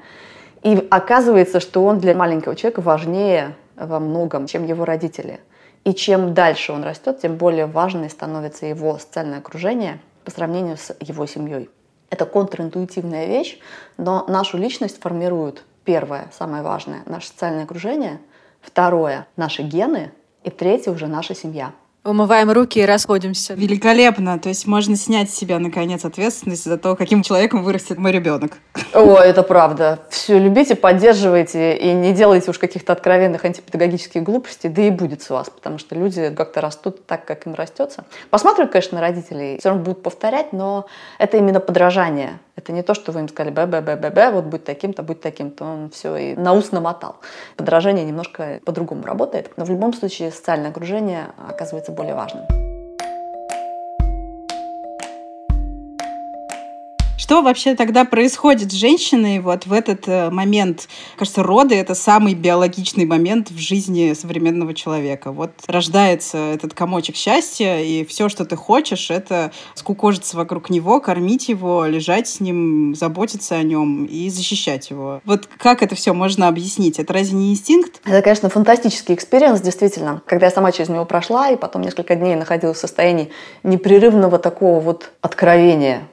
И 0.64 0.88
оказывается, 0.90 1.60
что 1.60 1.86
он 1.86 2.00
для 2.00 2.16
маленького 2.16 2.56
человека 2.56 2.82
важнее 2.82 3.56
во 3.76 4.00
многом, 4.00 4.48
чем 4.48 4.66
его 4.66 4.84
родители. 4.84 5.40
И 5.84 5.94
чем 5.94 6.34
дальше 6.34 6.72
он 6.72 6.84
растет, 6.84 7.20
тем 7.22 7.38
более 7.38 7.66
важной 7.66 8.10
становится 8.10 8.66
его 8.66 8.98
социальное 8.98 9.40
окружение 9.40 10.00
по 10.26 10.32
сравнению 10.32 10.78
с 10.78 10.96
его 11.00 11.26
семьей. 11.26 11.70
Это 12.10 12.26
контринтуитивная 12.26 13.26
вещь, 13.26 13.60
но 13.98 14.26
нашу 14.28 14.58
личность 14.58 15.00
формируют 15.00 15.64
первое, 15.86 16.30
самое 16.38 16.64
важное, 16.64 17.04
наше 17.06 17.28
социальное 17.28 17.64
окружение, 17.64 18.20
второе– 18.62 19.28
наши 19.36 19.62
гены, 19.62 20.12
и 20.44 20.50
третье 20.50 20.92
уже 20.92 21.08
наша 21.08 21.36
семья– 21.36 21.74
Умываем 22.06 22.50
руки 22.50 22.80
и 22.80 22.86
расходимся. 22.86 23.56
Великолепно. 23.56 24.40
То 24.40 24.48
есть 24.48 24.66
можно 24.66 24.96
снять 24.96 25.30
с 25.30 25.36
себя, 25.36 25.60
наконец, 25.60 26.06
ответственность 26.06 26.64
за 26.64 26.78
то, 26.78 26.96
каким 26.96 27.24
человеком 27.24 27.62
вырастет 27.62 27.98
мой 27.98 28.14
ребенок. 28.14 28.54
О, 28.94 29.18
это 29.18 29.44
правда. 29.44 30.00
Все 30.10 30.40
любите, 30.40 30.76
поддерживайте 30.76 31.76
и 31.76 31.92
не 31.92 32.14
делайте 32.14 32.52
уж 32.52 32.58
каких-то 32.58 32.94
откровенных 32.94 33.44
антипедагогических 33.44 34.24
глупостей, 34.24 34.70
да 34.70 34.82
и 34.84 34.92
будет 34.92 35.22
с 35.22 35.30
вас, 35.30 35.50
потому 35.50 35.78
что 35.78 35.94
люди 35.96 36.34
как-то 36.36 36.62
растут 36.62 37.06
так, 37.06 37.26
как 37.26 37.46
им 37.46 37.54
растется. 37.54 38.06
Посматривают, 38.30 38.72
конечно, 38.72 38.96
на 38.96 39.02
родителей, 39.02 39.58
все 39.60 39.70
равно 39.70 39.84
будут 39.84 40.02
повторять, 40.02 40.54
но 40.54 40.86
это 41.18 41.38
именно 41.38 41.60
подражание. 41.60 42.40
Это 42.60 42.74
не 42.74 42.84
то, 42.84 42.94
что 42.94 43.14
вы 43.14 43.22
им 43.22 43.30
сказали, 43.30 43.54
б 43.54 43.66
б 43.66 43.82
б 43.82 43.96
б 43.96 44.10
б 44.10 44.32
вот 44.32 44.44
будь 44.44 44.66
таким-то, 44.66 45.02
будь 45.02 45.22
таким-то. 45.22 45.64
Он 45.64 45.90
все 45.92 46.18
и 46.18 46.36
на 46.36 46.54
ус 46.54 46.74
намотал. 46.74 47.16
Подражание 47.56 48.04
немножко 48.04 48.60
по-другому 48.66 49.04
работает. 49.06 49.52
Но 49.56 49.64
в 49.64 49.70
любом 49.70 49.94
случае 49.94 50.30
социальное 50.32 50.72
окружение 50.72 51.28
оказывается 51.48 51.94
более 51.94 52.16
важным. 52.16 52.59
Что 57.30 57.44
вообще 57.44 57.76
тогда 57.76 58.06
происходит 58.06 58.72
с 58.72 58.74
женщиной 58.74 59.38
вот 59.38 59.68
в 59.68 59.74
этот 59.74 60.08
э, 60.08 60.32
момент? 60.32 60.88
Кажется, 61.16 61.44
роды— 61.44 61.76
это 61.80 61.94
самый 61.94 62.34
биологичный 62.34 63.06
момент 63.06 63.52
в 63.52 63.60
жизни 63.60 64.14
современного 64.14 64.74
человека. 64.74 65.32
Вот 65.32 65.52
рождается 65.68 66.40
этот 66.40 66.74
комочек 66.74 67.16
счастья, 67.16 67.82
и 67.82 68.04
все, 68.04 68.30
что 68.30 68.46
ты 68.46 68.56
хочешь, 68.56 69.12
это 69.12 69.52
скукожиться 69.76 70.38
вокруг 70.38 70.72
него, 70.72 71.00
кормить 71.00 71.50
его, 71.50 71.86
лежать 71.86 72.28
с 72.28 72.40
ним, 72.40 72.96
заботиться 72.96 73.54
о 73.54 73.62
нем 73.62 74.06
и 74.06 74.28
защищать 74.32 74.90
его. 74.90 75.22
Вот 75.24 75.46
как 75.60 75.84
это 75.84 75.94
все 75.94 76.16
можно 76.16 76.48
объяснить? 76.48 76.98
Это 76.98 77.14
разве 77.14 77.38
не 77.38 77.52
инстинкт? 77.52 78.02
Это, 78.06 78.24
конечно, 78.24 78.50
фантастический 78.50 79.14
experience, 79.14 79.62
действительно. 79.62 80.24
Когда 80.26 80.48
я 80.48 80.52
сама 80.52 80.72
через 80.72 80.90
него 80.90 81.06
прошла, 81.06 81.52
и 81.52 81.58
потом 81.58 81.84
несколько 81.84 82.16
дней 82.16 82.36
находилась 82.36 82.78
в 82.78 82.82
состоянии 82.82 83.30
непрерывного 83.62 84.40
такого 84.40 84.80
вот 84.80 85.12
откровения 85.22 86.08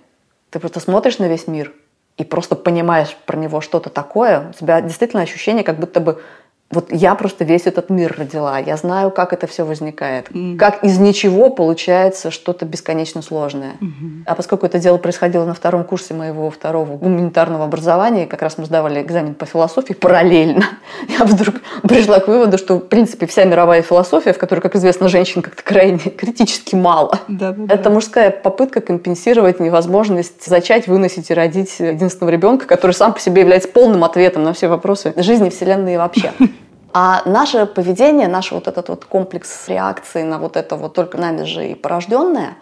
ты 0.51 0.61
просто 0.61 0.81
смотришь 0.81 1.19
на 1.19 1.29
весь 1.29 1.47
мир 1.47 1.73
и 2.17 2.25
просто 2.25 2.57
понимаешь 2.57 3.17
про 3.27 3.37
него 3.37 3.61
что-то 3.61 3.91
такое. 3.91 4.51
У 4.51 4.53
тебя 4.53 4.81
действительно 4.81 5.23
ощущение, 5.23 5.65
как 5.65 5.79
будто 5.79 6.01
бы 6.01 6.23
вот 6.69 6.89
я 6.91 7.15
просто 7.15 7.45
весь 7.45 7.67
этот 7.67 7.91
мир 7.91 8.17
родила. 8.19 8.59
Я 8.59 8.77
знаю, 8.77 9.13
как 9.13 9.33
это 9.33 9.47
все 9.47 9.65
возникает. 9.65 10.29
Mm. 10.31 10.57
Как 10.57 10.83
из 10.83 10.99
ничего 10.99 11.49
получается 11.49 12.33
что-то 12.33 12.67
бесконечно 12.67 13.23
сложное. 13.23 13.75
Mm-hmm. 13.81 14.23
А 14.27 14.35
поскольку 14.35 14.67
это 14.67 14.81
дело 14.81 14.97
происходило 14.99 15.45
на 15.45 15.55
втором 15.55 15.85
курсе 15.85 16.13
моего 16.13 16.51
второго 16.51 16.97
гуманитарного 16.97 17.65
образования, 17.65 18.27
как 18.27 18.43
раз 18.43 18.59
мы 18.59 18.65
сдавали 18.65 19.01
экзамен 19.01 19.35
по 19.35 19.47
философии 19.47 19.93
параллельно, 19.93 20.65
я 21.09 21.25
вдруг 21.25 21.55
пришла 21.83 22.19
к 22.19 22.27
выводу, 22.27 22.59
что, 22.59 22.77
в 22.79 22.81
принципе, 22.81 23.27
вся 23.27 23.45
мировая 23.45 23.83
философия, 23.83 24.33
в 24.33 24.39
которой, 24.39 24.61
как 24.61 24.75
известно, 24.75 25.09
женщин 25.09 25.43
как-то 25.43 25.63
крайне 25.63 25.99
критически 25.99 26.75
мало, 26.75 27.21
Да-да-да. 27.29 27.73
это 27.73 27.91
мужская 27.91 28.33
попытка 28.33 28.81
компенсировать 28.81 29.61
невозможность 29.61 30.45
зачать, 30.45 30.89
выносить 30.89 31.31
и 31.31 31.35
родить 31.35 31.79
единственного 31.79 32.33
ребенка, 32.33 32.67
который 32.67 32.93
сам 32.93 33.15
по 33.15 33.21
себе 33.21 33.43
является 33.43 33.69
полным 33.69 34.03
ответом 34.03 34.43
на 34.43 34.53
все 34.53 34.67
вопросы 34.67 35.15
жизни, 35.17 35.49
Вселенной 35.49 35.95
и 35.95 35.97
вообще. 35.97 36.33
А 36.99 37.21
наше 37.27 37.67
поведение, 37.67 38.27
наш 38.27 38.53
вот 38.53 38.69
этот 38.69 38.89
вот 38.89 39.05
комплекс 39.05 39.69
реакции 39.69 40.23
на 40.23 40.39
вот 40.39 40.57
это 40.57 40.77
вот 40.77 40.95
только 40.95 41.19
нами 41.19 41.45
же 41.45 41.69
и 41.69 41.75
порожденное, 41.75 42.57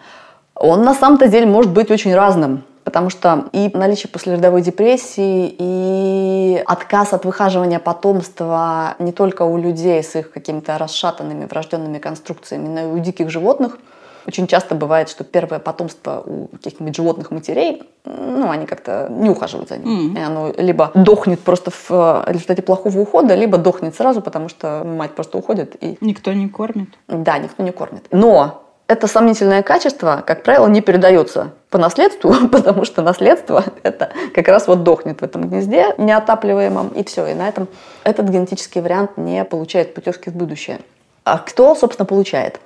он 0.55 0.83
на 0.83 0.93
самом-то 0.93 1.29
деле 1.29 1.45
может 1.45 1.71
быть 1.71 1.89
очень 1.89 2.13
разным. 2.13 2.65
Потому 2.83 3.09
что 3.09 3.45
и 3.53 3.71
наличие 3.73 4.09
послеродовой 4.11 4.61
депрессии, 4.61 5.55
и 5.57 6.61
отказ 6.65 7.13
от 7.13 7.23
выхаживания 7.23 7.79
потомства 7.79 8.95
не 8.99 9.13
только 9.13 9.43
у 9.43 9.57
людей 9.57 10.03
с 10.03 10.17
их 10.17 10.31
какими-то 10.31 10.77
расшатанными 10.77 11.45
врожденными 11.45 11.99
конструкциями, 11.99 12.67
но 12.67 12.81
и 12.81 12.85
у 12.87 12.99
диких 12.99 13.29
животных– 13.29 13.77
очень 14.27 14.47
часто 14.47 14.75
бывает, 14.75 15.09
что 15.09 15.23
первое 15.23 15.59
потомство 15.59 16.23
у 16.25 16.47
каких-нибудь 16.47 16.95
животных 16.95 17.31
матерей, 17.31 17.83
ну, 18.05 18.49
они 18.49 18.65
как-то 18.65 19.07
не 19.09 19.29
ухаживают 19.29 19.69
за 19.69 19.77
ним. 19.77 20.15
Mm. 20.15 20.19
И 20.19 20.23
оно 20.23 20.53
либо 20.57 20.91
дохнет 20.93 21.39
просто 21.39 21.71
в 21.71 21.87
э, 21.89 22.23
результате 22.31 22.61
плохого 22.61 22.99
ухода, 22.99 23.35
либо 23.35 23.57
дохнет 23.57 23.95
сразу, 23.95 24.21
потому 24.21 24.49
что 24.49 24.83
мать 24.83 25.15
просто 25.15 25.37
уходит. 25.37 25.75
И... 25.83 25.97
Никто 26.01 26.33
не 26.33 26.49
кормит. 26.49 26.89
Да, 27.07 27.37
никто 27.37 27.63
не 27.63 27.71
кормит. 27.71 28.05
Но 28.11 28.63
это 28.87 29.07
сомнительное 29.07 29.63
качество, 29.63 30.23
как 30.25 30.43
правило, 30.43 30.67
не 30.67 30.81
передается 30.81 31.51
по 31.69 31.77
наследству, 31.77 32.33
потому 32.51 32.85
что 32.85 33.01
наследство 33.01 33.63
это 33.83 34.11
как 34.33 34.47
раз 34.47 34.67
вот 34.67 34.83
дохнет 34.83 35.21
в 35.21 35.23
этом 35.23 35.49
гнезде 35.49 35.95
неотапливаемом, 35.97 36.89
и 36.89 37.03
все. 37.03 37.27
И 37.27 37.33
на 37.33 37.47
этом 37.47 37.67
этот 38.03 38.29
генетический 38.29 38.81
вариант 38.81 39.17
не 39.17 39.43
получает 39.43 39.93
путевки 39.93 40.29
в 40.29 40.35
будущее. 40.35 40.79
А 41.23 41.39
кто, 41.39 41.73
собственно, 41.73 42.05
получает? 42.05 42.59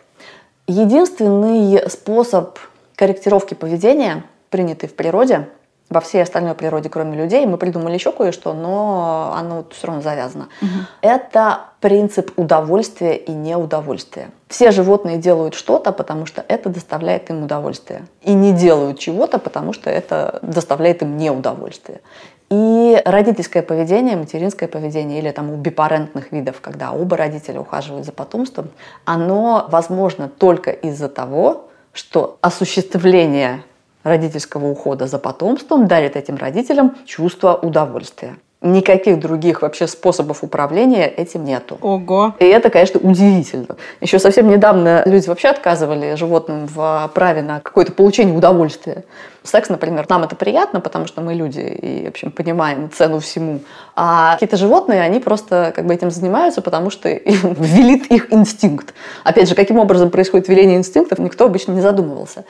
Единственный 0.69 1.89
способ 1.89 2.59
корректировки 2.95 3.55
поведения, 3.55 4.23
принятый 4.51 4.87
в 4.87 4.95
природе, 4.95 5.49
во 5.89 5.99
всей 5.99 6.21
остальной 6.21 6.53
природе, 6.53 6.89
кроме 6.89 7.17
людей, 7.17 7.43
мы 7.47 7.57
придумали 7.57 7.95
еще 7.95 8.11
кое-что, 8.11 8.53
но 8.53 9.33
оно 9.35 9.65
все 9.71 9.87
равно 9.87 10.03
завязано. 10.03 10.49
Угу. 10.61 10.69
Это 11.01 11.61
принцип 11.79 12.31
удовольствия 12.37 13.15
и 13.15 13.31
неудовольствия. 13.31 14.29
Все 14.47 14.69
животные 14.69 15.17
делают 15.17 15.55
что-то, 15.55 15.91
потому 15.91 16.27
что 16.27 16.45
это 16.47 16.69
доставляет 16.69 17.31
им 17.31 17.45
удовольствие. 17.45 18.05
И 18.21 18.33
не 18.33 18.51
делают 18.51 18.99
чего-то, 18.99 19.39
потому 19.39 19.73
что 19.73 19.89
это 19.89 20.37
доставляет 20.43 21.01
им 21.01 21.17
неудовольствие. 21.17 22.01
И 22.51 22.99
родительское 23.05 23.61
поведение, 23.61 24.15
материнское 24.15 24.67
поведение 24.67 25.19
или 25.19 25.31
там 25.31 25.51
у 25.51 25.55
бипарентных 25.55 26.31
видов, 26.31 26.61
когда 26.61 26.91
оба 26.91 27.15
родителя 27.15 27.59
ухаживают 27.59 28.05
за 28.05 28.11
потомством, 28.11 28.69
оно 29.05 29.67
возможно 29.69 30.27
только 30.29 30.71
из-за 30.71 31.09
того, 31.09 31.69
что 31.93 32.37
осуществление 32.41 33.63
родительского 34.03 34.67
ухода 34.67 35.05
за 35.05 35.19
потомством 35.19 35.87
дарит 35.87 36.15
этим 36.15 36.37
родителям 36.37 36.95
чувство 37.05 37.53
удовольствия. 37.55 38.37
Никаких 38.61 39.19
других 39.19 39.61
вообще 39.61 39.87
способов 39.87 40.43
управления 40.43 41.07
этим 41.07 41.45
нету. 41.45 41.77
Ого! 41.81 42.35
И 42.39 42.45
это, 42.45 42.69
конечно, 42.69 42.99
удивительно. 42.99 43.77
Еще 44.01 44.19
совсем 44.19 44.49
недавно 44.49 45.01
люди 45.05 45.29
вообще 45.29 45.47
отказывали 45.47 46.15
животным 46.15 46.67
в 46.67 47.09
праве 47.13 47.41
на 47.41 47.61
какое-то 47.61 47.93
получение 47.93 48.35
удовольствия. 48.35 49.05
Секс, 49.43 49.69
например, 49.69 50.05
нам 50.09 50.23
это 50.23 50.35
приятно, 50.35 50.81
потому 50.81 51.07
что 51.07 51.21
мы 51.21 51.33
люди 51.33 51.61
и, 51.61 52.05
в 52.05 52.09
общем, 52.09 52.31
понимаем 52.31 52.91
цену 52.91 53.19
всему. 53.19 53.61
А 53.95 54.33
какие-то 54.33 54.57
животные, 54.57 55.01
они 55.01 55.21
просто 55.21 55.71
как 55.73 55.85
бы 55.85 55.93
этим 55.93 56.11
занимаются, 56.11 56.61
потому 56.61 56.89
что 56.89 57.09
велит 57.23 58.11
их 58.11 58.33
инстинкт. 58.33 58.93
Опять 59.23 59.47
же, 59.47 59.55
каким 59.55 59.79
образом 59.79 60.09
происходит 60.09 60.49
веление 60.49 60.77
инстинктов, 60.77 61.19
никто 61.19 61.45
обычно 61.45 61.71
не 61.71 61.81
задумывался. 61.81 62.43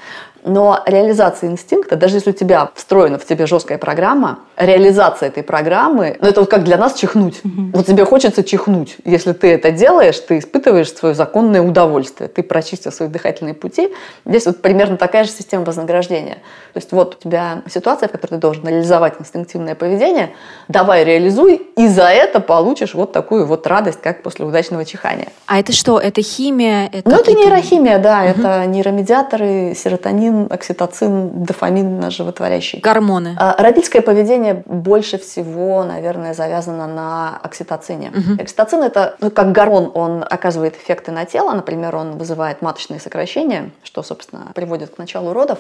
Но 0.44 0.82
реализация 0.88 1.52
инстинкта, 1.52 1.96
даже 1.96 2.16
если 2.16 2.32
у 2.32 2.34
тебя 2.34 2.72
встроена 2.74 3.20
в 3.20 3.26
тебе 3.26 3.46
жесткая 3.46 3.78
программа, 3.78 4.40
реализация 4.58 5.30
этой 5.30 5.44
программы, 5.44 5.99
ну 6.20 6.28
это 6.28 6.42
вот 6.42 6.50
как 6.50 6.64
для 6.64 6.78
нас 6.78 6.94
чихнуть. 6.94 7.40
Угу. 7.44 7.72
Вот 7.74 7.86
тебе 7.86 8.06
хочется 8.06 8.44
чихнуть. 8.44 8.98
Если 9.06 9.34
ты 9.34 9.52
это 9.52 9.72
делаешь, 9.72 10.20
ты 10.20 10.40
испытываешь 10.40 10.92
свое 10.94 11.16
законное 11.16 11.62
удовольствие. 11.62 12.30
Ты 12.30 12.44
прочистил 12.44 12.92
свои 12.92 13.10
дыхательные 13.10 13.54
пути. 13.54 13.90
Здесь 14.26 14.46
вот 14.46 14.62
примерно 14.62 14.98
такая 14.98 15.24
же 15.24 15.32
система 15.32 15.66
вознаграждения. 15.66 16.36
То 16.74 16.78
есть 16.78 16.92
вот 16.92 17.16
у 17.16 17.24
тебя 17.24 17.64
ситуация, 17.70 18.10
в 18.10 18.12
которой 18.12 18.32
ты 18.32 18.38
должен 18.38 18.68
реализовать 18.68 19.16
инстинктивное 19.20 19.76
поведение, 19.76 20.32
давай 20.68 21.04
реализуй, 21.04 21.68
и 21.76 21.88
за 21.88 22.10
это 22.10 22.40
получишь 22.40 22.94
вот 22.94 23.12
такую 23.12 23.46
вот 23.46 23.68
радость, 23.68 24.02
как 24.02 24.24
после 24.24 24.46
удачного 24.46 24.86
чихания. 24.86 25.30
А 25.46 25.60
это 25.60 25.74
что? 25.74 26.00
Это 26.00 26.22
химия? 26.22 26.90
Это 26.92 27.10
ну, 27.10 27.16
это 27.18 27.34
нейрохимия, 27.34 28.00
да. 28.00 28.22
Угу. 28.24 28.30
Это 28.30 28.66
нейромедиаторы, 28.66 29.74
серотонин, 29.76 30.48
окситоцин, 30.50 31.44
дофамин 31.44 32.10
животворящий. 32.12 32.80
Гормоны. 32.80 33.36
А, 33.38 33.56
родительское 33.62 34.02
поведение 34.02 34.64
больше 34.66 35.18
всего, 35.18 35.84
наверное, 35.90 36.34
завязано 36.34 36.88
на 36.88 37.38
окситоцине. 37.44 38.12
Угу. 38.12 38.42
Окситоцин 38.42 38.84
это, 38.84 39.16
ну, 39.20 39.32
как 39.32 39.52
гормон, 39.52 39.92
он 39.94 40.24
оказывает 40.24 40.76
эффекты 40.76 41.12
на 41.12 41.26
тело. 41.26 41.52
Например, 41.54 41.96
он 41.96 42.18
вызывает 42.18 42.62
маточные 42.62 43.00
сокращения, 43.00 43.72
что, 43.84 44.04
собственно, 44.04 44.52
приводит 44.54 44.96
к 44.96 44.98
началу 44.98 45.34
родов. 45.34 45.60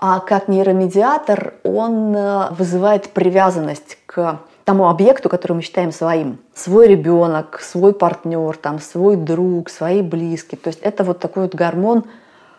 А 0.00 0.20
как 0.20 0.48
нейромедиатор 0.48 1.54
он 1.64 2.14
э, 2.14 2.48
вызывает 2.50 3.10
привязанность 3.10 3.98
к 4.06 4.38
тому 4.64 4.88
объекту, 4.88 5.28
который 5.28 5.54
мы 5.54 5.62
считаем 5.62 5.92
своим. 5.92 6.38
Свой 6.54 6.88
ребенок, 6.88 7.60
свой 7.60 7.92
партнер, 7.92 8.56
там, 8.56 8.78
свой 8.78 9.16
друг, 9.16 9.70
свои 9.70 10.02
близкие. 10.02 10.58
То 10.58 10.68
есть 10.68 10.80
это 10.82 11.04
вот 11.04 11.18
такой 11.18 11.44
вот 11.44 11.54
гормон 11.54 12.04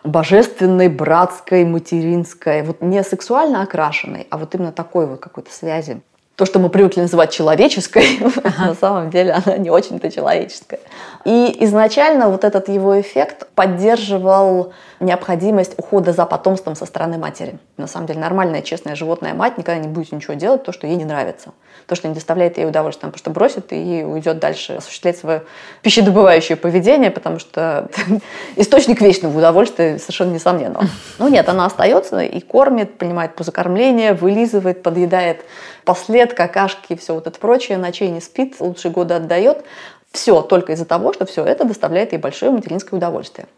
божественной, 0.04 0.88
братской, 0.88 1.64
материнской, 1.64 2.62
вот 2.62 2.80
не 2.80 3.02
сексуально 3.04 3.62
окрашенной, 3.62 4.26
а 4.30 4.38
вот 4.38 4.54
именно 4.54 4.72
такой 4.72 5.06
вот 5.06 5.20
какой-то 5.20 5.52
связи. 5.52 6.02
То, 6.40 6.46
что 6.46 6.58
мы 6.58 6.70
привыкли 6.70 7.02
называть 7.02 7.32
человеческой, 7.32 8.18
ага. 8.44 8.68
на 8.68 8.74
самом 8.74 9.10
деле 9.10 9.32
она 9.32 9.58
не 9.58 9.68
очень-то 9.68 10.10
человеческая. 10.10 10.80
И 11.26 11.54
изначально 11.60 12.30
вот 12.30 12.44
этот 12.44 12.70
его 12.70 12.98
эффект 12.98 13.46
поддерживал 13.54 14.72
необходимость 15.00 15.74
ухода 15.76 16.14
за 16.14 16.24
потомством 16.24 16.76
со 16.76 16.86
стороны 16.86 17.18
матери. 17.18 17.58
На 17.76 17.86
самом 17.86 18.06
деле 18.06 18.20
нормальная, 18.20 18.62
честная 18.62 18.94
животная 18.94 19.34
мать 19.34 19.58
никогда 19.58 19.82
не 19.82 19.88
будет 19.88 20.12
ничего 20.12 20.32
делать, 20.32 20.62
то, 20.62 20.72
что 20.72 20.86
ей 20.86 20.96
не 20.96 21.04
нравится. 21.04 21.52
То, 21.90 21.96
что 21.96 22.06
не 22.06 22.14
доставляет 22.14 22.56
ей 22.56 22.68
удовольствия. 22.68 23.06
Она 23.06 23.10
просто 23.10 23.30
бросит 23.30 23.72
и 23.72 24.04
уйдет 24.04 24.38
дальше 24.38 24.74
осуществлять 24.74 25.18
свое 25.18 25.42
пищедобывающее 25.82 26.56
поведение, 26.56 27.10
потому 27.10 27.40
что 27.40 27.88
источник 28.54 29.00
вечного 29.00 29.36
удовольствия 29.36 29.98
совершенно 29.98 30.32
несомненно. 30.32 30.82
Но 31.18 31.28
нет, 31.28 31.48
она 31.48 31.66
остается 31.66 32.20
и 32.20 32.38
кормит, 32.38 32.96
принимает 32.96 33.34
позакормление, 33.34 34.14
вылизывает, 34.14 34.84
подъедает 34.84 35.44
послед, 35.84 36.32
какашки 36.32 36.92
и 36.92 36.96
все 36.96 37.12
вот 37.12 37.26
это 37.26 37.40
прочее, 37.40 37.76
ночей 37.76 38.10
не 38.10 38.20
спит, 38.20 38.54
лучшие 38.60 38.92
годы 38.92 39.14
отдает. 39.14 39.64
Все 40.12 40.42
только 40.42 40.74
из-за 40.74 40.84
того, 40.84 41.12
что 41.12 41.26
все 41.26 41.44
это 41.44 41.64
доставляет 41.64 42.12
ей 42.12 42.18
большое 42.18 42.52
материнское 42.52 42.96
удовольствие. 42.96 43.48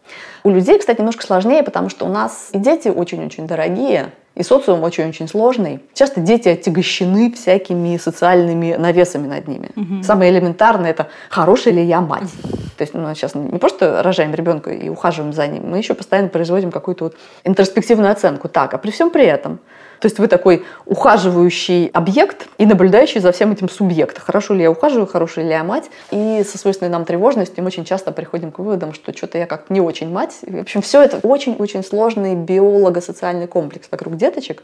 У 0.43 0.49
людей, 0.49 0.79
кстати, 0.79 0.97
немножко 0.97 1.23
сложнее, 1.23 1.61
потому 1.61 1.89
что 1.89 2.05
у 2.05 2.09
нас 2.09 2.49
и 2.51 2.57
дети 2.57 2.87
очень-очень 2.87 3.45
дорогие, 3.45 4.11
и 4.35 4.43
социум 4.43 4.83
очень-очень 4.83 5.27
сложный. 5.27 5.79
Часто 5.93 6.21
дети 6.21 6.49
отягощены 6.49 7.31
всякими 7.31 7.97
социальными 7.97 8.75
навесами 8.75 9.27
над 9.27 9.47
ними. 9.47 9.69
Угу. 9.75 10.03
Самое 10.03 10.31
элементарное 10.31 10.89
это 10.89 11.07
хорошая 11.29 11.73
ли 11.73 11.83
я 11.83 12.01
мать. 12.01 12.31
То 12.77 12.81
есть 12.81 12.93
ну, 12.93 13.13
сейчас 13.13 13.35
не 13.35 13.59
просто 13.59 14.01
рожаем 14.01 14.33
ребенка 14.33 14.71
и 14.71 14.89
ухаживаем 14.89 15.33
за 15.33 15.47
ним, 15.47 15.69
мы 15.69 15.77
еще 15.77 15.93
постоянно 15.93 16.29
производим 16.29 16.71
какую-то 16.71 17.05
вот 17.05 17.15
интроспективную 17.43 18.11
оценку. 18.11 18.49
Так, 18.49 18.73
а 18.73 18.77
при 18.77 18.89
всем 18.89 19.11
при 19.11 19.25
этом 19.25 19.59
то 20.03 20.07
есть 20.07 20.19
вы 20.19 20.27
такой 20.27 20.65
ухаживающий 20.85 21.87
объект 21.93 22.47
и 22.57 22.65
наблюдающий 22.65 23.21
за 23.21 23.31
всем 23.31 23.53
этим 23.53 23.69
субъект. 23.69 24.19
Хорошо 24.19 24.53
ли 24.53 24.61
я 24.61 24.69
ухаживаю, 24.69 25.07
хорошая 25.07 25.45
ли 25.45 25.51
я 25.51 25.63
мать. 25.63 25.89
И 26.11 26.43
со 26.43 26.57
свойственной 26.57 26.91
нам 26.91 27.05
тревожностью 27.05 27.63
мы 27.63 27.67
очень 27.67 27.85
часто 27.85 28.11
приходим 28.11 28.51
к 28.51 28.59
выводам, 28.59 28.91
что 28.91 29.15
что-то 29.15 29.37
я 29.37 29.45
как 29.45 29.69
не 29.69 29.79
очень 29.79 30.09
мать. 30.11 30.39
В 30.45 30.59
общем, 30.59 30.81
все 30.81 31.01
это 31.01 31.25
очень-очень 31.25 31.85
сложный 31.85 32.35
биолого-социальный 32.35 33.47
комплекс 33.47 33.87
вокруг 33.89 34.17
деточек. 34.17 34.63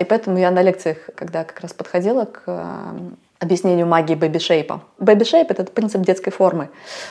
И 0.00 0.04
поэтому 0.04 0.38
я 0.38 0.50
на 0.50 0.60
лекциях, 0.60 0.96
когда 1.14 1.44
как 1.44 1.60
раз 1.60 1.72
подходила 1.72 2.24
к 2.24 2.42
э, 2.46 2.64
объяснению 3.40 3.86
магии 3.86 4.14
baby 4.14 4.36
shape-а. 4.36 4.80
Baby 4.98 5.19
shape– 5.19 5.46
это 5.48 5.64
принцип 5.64 6.02
детской 6.02 6.30
формы. 6.30 6.68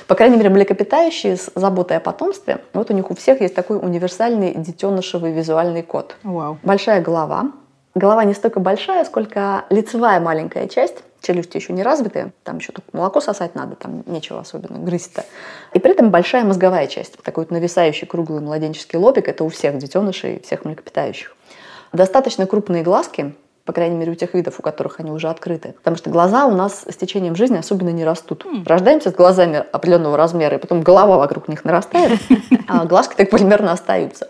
По 0.07 0.15
крайней 0.15 0.37
мере, 0.37 0.49
млекопитающие 0.49 1.35
с 1.35 1.51
заботой 1.55 1.97
о 1.97 1.99
потомстве, 1.99 2.59
вот 2.73 2.91
у 2.91 2.93
них 2.93 3.09
у 3.09 3.15
всех 3.15 3.41
есть 3.41 3.55
такой 3.55 3.77
универсальный 3.77 4.53
детенышевый 4.53 5.31
визуальный 5.31 5.81
код. 5.81 6.15
Wow. 6.23 6.57
Большая 6.63 7.01
голова, 7.01 7.51
голова 7.95 8.23
не 8.23 8.33
столько 8.33 8.59
большая, 8.59 9.05
сколько 9.05 9.65
лицевая 9.69 10.19
маленькая 10.19 10.67
часть, 10.67 11.03
челюсти 11.21 11.57
еще 11.57 11.73
не 11.73 11.83
развитые, 11.83 12.31
там 12.43 12.57
еще 12.57 12.71
только 12.71 12.89
молоко 12.93 13.21
сосать 13.21 13.55
надо, 13.55 13.75
там 13.75 14.03
нечего 14.05 14.39
особенно 14.39 14.79
грызть-то. 14.79 15.25
И 15.73 15.79
при 15.79 15.91
этом 15.91 16.11
большая 16.11 16.43
мозговая 16.43 16.87
часть, 16.87 17.21
такой 17.23 17.43
вот 17.45 17.51
нависающий 17.51 18.07
круглый 18.07 18.41
младенческий 18.41 18.97
лобик, 18.97 19.27
это 19.27 19.43
у 19.43 19.49
всех 19.49 19.77
детенышей, 19.77 20.41
всех 20.41 20.65
млекопитающих. 20.65 21.35
Достаточно 21.91 22.45
крупные 22.45 22.83
глазки, 22.83 23.33
по 23.65 23.73
крайней 23.73 23.97
мере, 23.97 24.11
у 24.13 24.15
тех 24.15 24.33
видов, 24.33 24.59
у 24.59 24.63
которых 24.63 24.99
они 24.99 25.11
уже 25.11 25.27
открыты. 25.29 25.73
Потому 25.73 25.95
что 25.95 26.09
глаза 26.09 26.45
у 26.45 26.51
нас 26.55 26.85
с 26.87 26.95
течением 26.95 27.35
жизни 27.35 27.57
особенно 27.57 27.89
не 27.89 28.03
растут. 28.03 28.43
Mm. 28.45 28.63
Рождаемся 28.65 29.11
с 29.11 29.13
глазами 29.13 29.63
определенного 29.71 30.17
размера, 30.17 30.57
и 30.57 30.59
потом 30.59 30.81
голова 30.81 31.17
вокруг 31.17 31.47
них 31.47 31.63
нарастает, 31.65 32.19
а 32.67 32.85
глазки 32.85 33.15
так 33.15 33.29
примерно 33.29 33.71
остаются 33.71 34.27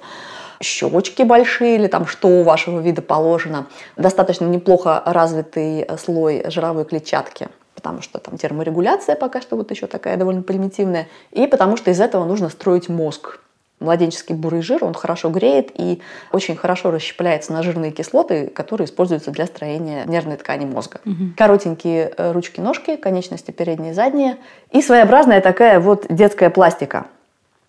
щечки 0.62 1.24
большие 1.24 1.76
или 1.76 1.88
там 1.88 2.06
что 2.06 2.28
у 2.28 2.44
вашего 2.44 2.80
вида 2.80 3.02
положено, 3.02 3.68
достаточно 3.98 4.46
неплохо 4.46 5.02
развитый 5.06 5.88
слой 5.98 6.44
жировой 6.48 6.86
клетчатки, 6.86 7.50
потому 7.76 8.02
что 8.02 8.20
там 8.20 8.38
терморегуляция 8.38 9.16
пока 9.16 9.42
что 9.42 9.56
вот 9.56 9.72
еще 9.72 9.88
такая 9.88 10.18
довольно 10.18 10.42
примитивная, 10.42 11.08
и 11.32 11.48
потому 11.48 11.78
что 11.78 11.92
из 11.92 12.00
этого 12.00 12.26
нужно 12.26 12.50
строить 12.50 12.90
мозг. 12.90 13.40
Младенческий 13.80 14.36
бурый 14.36 14.62
жир, 14.62 14.84
он 14.84 14.94
хорошо 14.94 15.30
греет 15.30 15.72
и 15.74 16.02
очень 16.34 16.58
хорошо 16.58 16.92
расщепляется 16.92 17.54
на 17.54 17.64
жирные 17.64 17.92
кислоты, 17.92 18.48
которые 18.48 18.88
используются 18.88 19.32
для 19.32 19.46
строения 19.46 20.04
нервной 20.06 20.36
ткани 20.36 20.66
мозга. 20.66 21.00
Угу. 21.06 21.36
Коротенькие 21.38 22.12
э, 22.18 22.32
ручки-ножки, 22.34 22.98
конечности 22.98 23.52
передние 23.52 23.92
и 23.92 23.94
задние. 23.94 24.36
И 24.72 24.82
своеобразная 24.82 25.40
такая 25.40 25.80
вот 25.80 26.08
детская 26.10 26.50
пластика– 26.50 27.06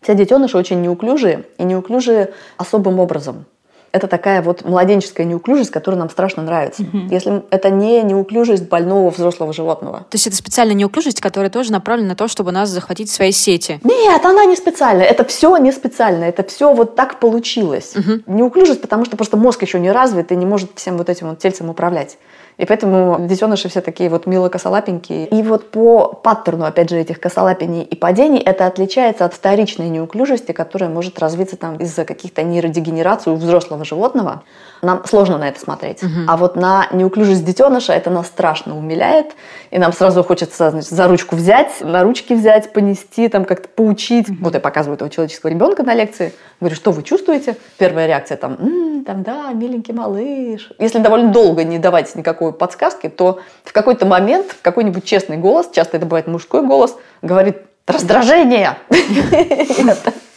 все 0.00 0.14
детеныши 0.14 0.56
очень 0.56 0.80
неуклюжие 0.80 1.44
и 1.58 1.64
неуклюжие 1.64 2.32
особым 2.56 3.00
образом. 3.00 3.44
Это 3.92 4.06
такая 4.06 4.40
вот 4.40 4.64
младенческая 4.64 5.26
неуклюжесть, 5.26 5.70
которая 5.70 5.98
нам 5.98 6.10
страшно 6.10 6.44
нравится. 6.44 6.82
Угу. 6.82 6.98
Если 7.10 7.42
это 7.50 7.70
не 7.70 8.02
неуклюжесть 8.02 8.68
больного 8.68 9.10
взрослого 9.10 9.52
животного. 9.52 10.00
То 10.10 10.14
есть 10.14 10.28
это 10.28 10.36
специальная 10.36 10.76
неуклюжесть, 10.76 11.20
которая 11.20 11.50
тоже 11.50 11.72
направлена 11.72 12.10
на 12.10 12.14
то, 12.14 12.28
чтобы 12.28 12.52
нас 12.52 12.68
захватить 12.68 13.10
в 13.10 13.12
свои 13.12 13.32
сети? 13.32 13.80
Нет, 13.82 14.24
она 14.24 14.44
не 14.44 14.54
специальная. 14.54 15.06
Это 15.06 15.24
все 15.24 15.56
не 15.56 15.72
специально. 15.72 16.24
Это 16.24 16.44
все 16.44 16.72
вот 16.72 16.94
так 16.94 17.18
получилось. 17.18 17.94
Угу. 17.96 18.32
Неуклюжесть, 18.32 18.80
потому 18.80 19.04
что 19.04 19.16
просто 19.16 19.36
мозг 19.36 19.60
еще 19.62 19.80
не 19.80 19.90
развит 19.90 20.30
и 20.30 20.36
не 20.36 20.46
может 20.46 20.70
всем 20.76 20.96
вот 20.96 21.08
этим 21.08 21.30
вот 21.30 21.40
тельцем 21.40 21.68
управлять. 21.68 22.16
И 22.60 22.66
поэтому 22.66 23.16
детеныши 23.26 23.70
все 23.70 23.80
такие 23.80 24.10
вот 24.10 24.26
мило 24.26 24.50
косолапенькие. 24.50 25.26
И 25.26 25.42
вот 25.42 25.70
по 25.70 26.08
паттерну, 26.08 26.66
опять 26.66 26.90
же, 26.90 26.98
этих 26.98 27.18
косолапений 27.18 27.82
и 27.82 27.96
падений 27.96 28.38
это 28.38 28.66
отличается 28.66 29.24
от 29.24 29.32
вторичной 29.32 29.88
неуклюжести, 29.88 30.52
которая 30.52 30.90
может 30.90 31.18
развиться 31.18 31.56
там 31.56 31.76
из-за 31.76 32.04
каких-то 32.04 32.42
нейродегенераций 32.42 33.32
у 33.32 33.36
взрослого 33.36 33.86
животного. 33.86 34.42
Нам 34.82 35.04
сложно 35.06 35.38
на 35.38 35.48
это 35.48 35.60
смотреть. 35.60 36.02
Угу. 36.02 36.10
А 36.26 36.36
вот 36.36 36.56
на 36.56 36.88
неуклюжесть 36.92 37.44
детеныша 37.44 37.92
это 37.92 38.10
нас 38.10 38.26
страшно 38.26 38.76
умиляет. 38.76 39.32
И 39.70 39.78
нам 39.78 39.92
сразу 39.92 40.22
хочется 40.22 40.70
значит, 40.70 40.90
за 40.90 41.06
ручку 41.06 41.36
взять, 41.36 41.80
на 41.80 42.02
ручки 42.02 42.32
взять, 42.32 42.72
понести, 42.72 43.28
там 43.28 43.44
как-то 43.44 43.68
поучить. 43.68 44.28
Угу. 44.28 44.38
Вот 44.40 44.54
я 44.54 44.60
показываю 44.60 44.96
этого 44.96 45.10
человеческого 45.10 45.50
ребенка 45.50 45.82
на 45.82 45.94
лекции. 45.94 46.32
Говорю, 46.60 46.76
что 46.76 46.92
вы 46.92 47.02
чувствуете? 47.02 47.56
Первая 47.78 48.06
реакция 48.06 48.36
там, 48.36 48.54
м-м, 48.54 49.04
там, 49.04 49.22
да, 49.22 49.52
миленький 49.52 49.92
малыш. 49.92 50.72
Если 50.78 50.98
довольно 50.98 51.30
долго 51.30 51.64
не 51.64 51.78
давать 51.78 52.14
никакой 52.14 52.52
подсказки, 52.52 53.08
то 53.08 53.40
в 53.64 53.72
какой-то 53.72 54.06
момент 54.06 54.56
какой-нибудь 54.62 55.04
честный 55.04 55.36
голос, 55.36 55.68
часто 55.72 55.96
это 55.96 56.06
бывает 56.06 56.26
мужской 56.26 56.66
голос, 56.66 56.96
говорит 57.22 57.58
раздражение. 57.86 58.76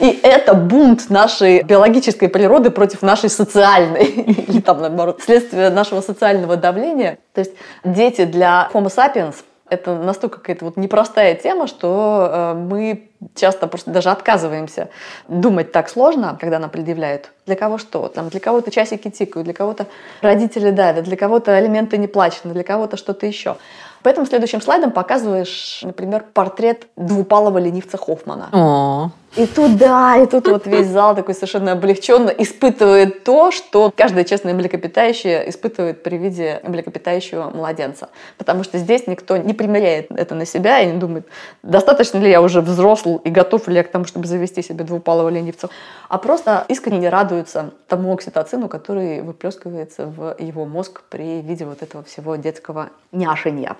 И 0.00 0.20
это 0.22 0.54
бунт 0.54 1.08
нашей 1.08 1.62
биологической 1.62 2.28
природы 2.28 2.70
против 2.70 3.02
нашей 3.02 3.30
социальной, 3.30 4.04
или 4.48 4.60
там, 4.60 4.80
наоборот, 4.80 5.20
следствие 5.24 5.70
нашего 5.70 6.00
социального 6.00 6.56
давления. 6.56 7.18
То 7.32 7.40
есть 7.40 7.52
дети 7.84 8.24
для 8.24 8.68
Homo 8.72 8.88
sapiens 8.88 9.36
это 9.68 9.96
настолько 9.96 10.38
какая-то 10.38 10.64
вот 10.64 10.76
непростая 10.76 11.34
тема, 11.34 11.66
что 11.66 12.28
э, 12.30 12.54
мы 12.54 13.10
часто 13.34 13.66
просто 13.66 13.90
даже 13.90 14.10
отказываемся 14.10 14.88
думать 15.28 15.72
так 15.72 15.88
сложно, 15.88 16.36
когда 16.40 16.58
нам 16.58 16.70
предъявляют. 16.70 17.30
Для 17.46 17.56
кого 17.56 17.78
что? 17.78 18.08
Там, 18.08 18.28
для 18.28 18.40
кого-то 18.40 18.70
часики 18.70 19.10
тикают, 19.10 19.44
для 19.44 19.54
кого-то 19.54 19.86
родители 20.20 20.70
давят, 20.70 21.04
для 21.04 21.16
кого-то 21.16 21.56
алименты 21.56 21.98
не 21.98 22.06
плачены, 22.06 22.52
для 22.52 22.64
кого-то 22.64 22.96
что-то 22.96 23.26
еще. 23.26 23.56
Поэтому 24.02 24.26
следующим 24.26 24.60
слайдом 24.60 24.92
показываешь, 24.92 25.80
например, 25.82 26.24
портрет 26.32 26.86
двупалого 26.94 27.58
ленивца 27.58 27.96
Хоффмана. 27.96 28.48
О. 28.52 29.10
И 29.36 29.46
тут, 29.46 29.76
да, 29.76 30.16
и 30.16 30.26
тут 30.26 30.46
вот 30.48 30.66
весь 30.66 30.86
зал 30.86 31.14
такой 31.14 31.34
совершенно 31.34 31.72
облегченно 31.72 32.30
испытывает 32.30 33.24
то, 33.24 33.50
что 33.50 33.92
каждое 33.94 34.24
честное 34.24 34.54
млекопитающее 34.54 35.50
испытывает 35.50 36.02
при 36.02 36.16
виде 36.16 36.60
млекопитающего 36.62 37.50
младенца. 37.50 38.08
Потому 38.38 38.62
что 38.62 38.78
здесь 38.78 39.06
никто 39.06 39.36
не 39.36 39.52
примеряет 39.52 40.10
это 40.10 40.34
на 40.34 40.46
себя 40.46 40.80
и 40.80 40.86
не 40.86 40.98
думает, 40.98 41.26
достаточно 41.62 42.18
ли 42.18 42.30
я 42.30 42.40
уже 42.40 42.62
взрослый 42.62 43.15
и 43.24 43.30
готов 43.30 43.68
ли 43.68 43.74
я 43.74 43.84
к 43.84 43.90
тому, 43.90 44.04
чтобы 44.04 44.26
завести 44.26 44.62
себе 44.62 44.84
двупалого 44.84 45.28
ленивца. 45.28 45.68
А 46.08 46.18
просто 46.18 46.64
искренне 46.68 47.08
радуются 47.08 47.72
тому 47.88 48.12
окситоцину, 48.12 48.68
который 48.68 49.22
выплескивается 49.22 50.06
в 50.06 50.36
его 50.38 50.64
мозг 50.64 51.02
при 51.08 51.40
виде 51.42 51.64
вот 51.64 51.82
этого 51.82 52.04
всего 52.04 52.36
детского 52.36 52.90
няшенья. 53.12 53.76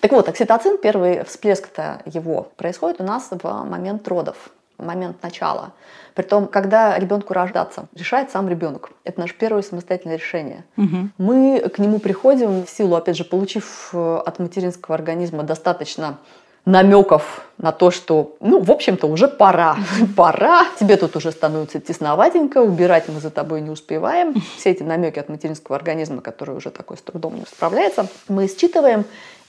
Так 0.00 0.12
вот, 0.12 0.28
окситоцин, 0.28 0.78
первый 0.78 1.24
всплеск-то 1.24 2.00
его 2.06 2.48
происходит 2.56 3.00
у 3.00 3.04
нас 3.04 3.28
в 3.30 3.64
момент 3.64 4.08
родов, 4.08 4.50
момент 4.78 5.22
начала. 5.22 5.72
Притом, 6.14 6.46
когда 6.48 6.98
ребенку 6.98 7.34
рождаться, 7.34 7.86
решает 7.94 8.30
сам 8.30 8.48
ребенок. 8.48 8.90
Это 9.04 9.20
наше 9.20 9.34
первое 9.34 9.62
самостоятельное 9.62 10.16
решение. 10.16 10.64
Угу. 10.76 10.96
Мы 11.18 11.60
к 11.68 11.78
нему 11.78 11.98
приходим 11.98 12.64
в 12.64 12.70
силу, 12.70 12.96
опять 12.96 13.16
же, 13.16 13.24
получив 13.24 13.90
э, 13.92 14.22
от 14.26 14.38
материнского 14.38 14.96
организма 14.96 15.42
достаточно 15.42 16.18
намеков 16.64 17.42
на 17.58 17.72
то, 17.72 17.90
что, 17.90 18.36
ну, 18.40 18.60
в 18.60 18.70
общем-то, 18.70 19.06
уже 19.06 19.28
пора. 19.28 19.76
Пора. 20.16 20.64
Тебе 20.78 20.96
тут 20.96 21.16
уже 21.16 21.30
становится 21.32 21.80
тесноватенько, 21.80 22.58
убирать 22.58 23.08
мы 23.08 23.20
за 23.20 23.30
тобой 23.30 23.60
не 23.60 23.70
успеваем. 23.70 24.34
Все 24.56 24.70
эти 24.70 24.82
намеки 24.82 25.18
от 25.18 25.28
материнского 25.28 25.76
организма, 25.76 26.22
который 26.22 26.56
уже 26.56 26.70
такой 26.70 26.96
с 26.96 27.02
трудом 27.02 27.36
не 27.36 27.42
справляется, 27.42 28.06
мы 28.28 28.48
считываем 28.48 29.04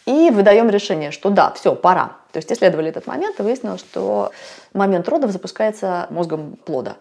и 0.06 0.30
выдаем 0.32 0.70
решение, 0.70 1.12
что 1.12 1.30
да, 1.30 1.52
все, 1.52 1.76
пора. 1.76 2.14
То 2.32 2.38
есть 2.38 2.52
исследовали 2.52 2.90
этот 2.90 3.08
момент 3.08 3.40
и 3.40 3.44
выяснилось, 3.44 3.82
что 3.82 4.32
момент 4.74 5.08
родов 5.08 5.32
запускается 5.32 6.08
мозгом 6.10 6.58
плода. 6.66 6.96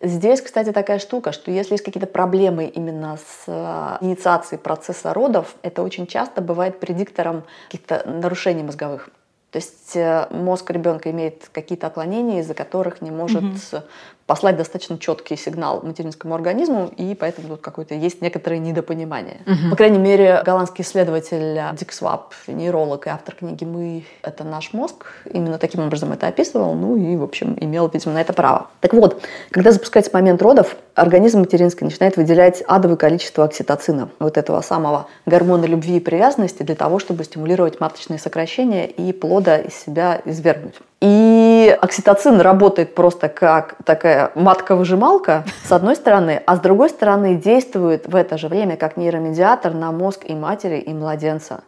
Здесь, 0.00 0.40
кстати, 0.42 0.70
такая 0.72 0.98
штука, 0.98 1.32
что 1.32 1.50
если 1.50 1.74
есть 1.74 1.84
какие-то 1.84 2.06
проблемы 2.06 2.66
именно 2.66 3.16
с 3.16 3.44
э, 3.46 3.96
инициацией 4.02 4.60
процесса 4.60 5.14
родов, 5.14 5.54
это 5.62 5.82
очень 5.82 6.06
часто 6.06 6.42
бывает 6.42 6.78
предиктором 6.78 7.44
каких-то 7.70 8.02
нарушений 8.06 8.62
мозговых. 8.62 9.08
То 9.54 9.58
есть 9.58 9.94
э, 9.94 10.26
мозг 10.32 10.68
ребенка 10.72 11.12
имеет 11.12 11.48
какие-то 11.52 11.86
отклонения, 11.86 12.40
из-за 12.40 12.54
которых 12.54 13.00
не 13.00 13.12
может 13.12 13.44
угу 13.44 13.84
послать 14.26 14.56
достаточно 14.56 14.98
четкий 14.98 15.36
сигнал 15.36 15.82
материнскому 15.82 16.34
организму, 16.34 16.90
и 16.96 17.14
поэтому 17.14 17.48
тут 17.48 17.60
какое-то 17.60 17.94
есть 17.94 18.22
некоторое 18.22 18.58
недопонимание. 18.58 19.40
Угу. 19.46 19.70
По 19.70 19.76
крайней 19.76 19.98
мере, 19.98 20.42
голландский 20.44 20.82
исследователь 20.82 21.60
Дик 21.74 21.92
Свап, 21.92 22.32
нейролог 22.46 23.06
и 23.06 23.10
автор 23.10 23.34
книги 23.34 23.64
«Мы— 23.64 24.04
это 24.22 24.44
наш 24.44 24.72
мозг», 24.72 25.06
именно 25.30 25.58
таким 25.58 25.82
образом 25.82 26.12
это 26.12 26.26
описывал, 26.26 26.74
ну 26.74 26.96
и, 26.96 27.16
в 27.16 27.22
общем, 27.22 27.56
имел, 27.60 27.88
видимо, 27.88 28.14
на 28.14 28.20
это 28.20 28.32
право. 28.32 28.68
Так 28.80 28.94
вот, 28.94 29.22
когда 29.50 29.72
запускается 29.72 30.10
момент 30.14 30.40
родов, 30.40 30.76
организм 30.94 31.40
материнский 31.40 31.84
начинает 31.84 32.16
выделять 32.16 32.62
адовое 32.66 32.96
количество 32.96 33.44
окситоцина, 33.44 34.08
вот 34.18 34.38
этого 34.38 34.60
самого 34.62 35.06
гормона 35.26 35.64
любви 35.64 35.96
и 35.96 36.00
привязанности, 36.00 36.62
для 36.62 36.74
того, 36.74 36.98
чтобы 36.98 37.24
стимулировать 37.24 37.80
маточные 37.80 38.18
сокращения 38.18 38.86
и 38.86 39.12
плода 39.12 39.58
из 39.58 39.74
себя 39.74 40.20
извергнуть. 40.24 40.74
И 41.06 41.76
окситоцин 41.82 42.40
работает 42.40 42.94
просто 42.94 43.28
как 43.28 43.74
такая 43.84 44.30
матка-выжималка, 44.34 45.44
с 45.68 45.70
одной 45.70 45.96
стороны, 45.96 46.42
а 46.46 46.56
с 46.56 46.60
другой 46.60 46.88
стороны 46.88 47.34
действует 47.34 48.06
в 48.06 48.16
это 48.16 48.38
же 48.38 48.48
время 48.48 48.78
как 48.78 48.96
нейромедиатор 48.96 49.74
на 49.74 49.92
мозг 49.92 50.22
и 50.24 50.32
матери, 50.32 50.78
и 50.78 50.94
младенца. 50.94 51.62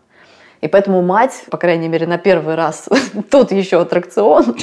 И 0.63 0.69
поэтому 0.69 1.03
мать, 1.03 1.45
по 1.51 1.59
крайней 1.59 1.89
мере, 1.89 2.07
на 2.07 2.17
первый 2.17 2.55
раз, 2.55 2.89
тут 3.31 3.53
еще 3.53 3.83
аттракцион, 3.83 4.57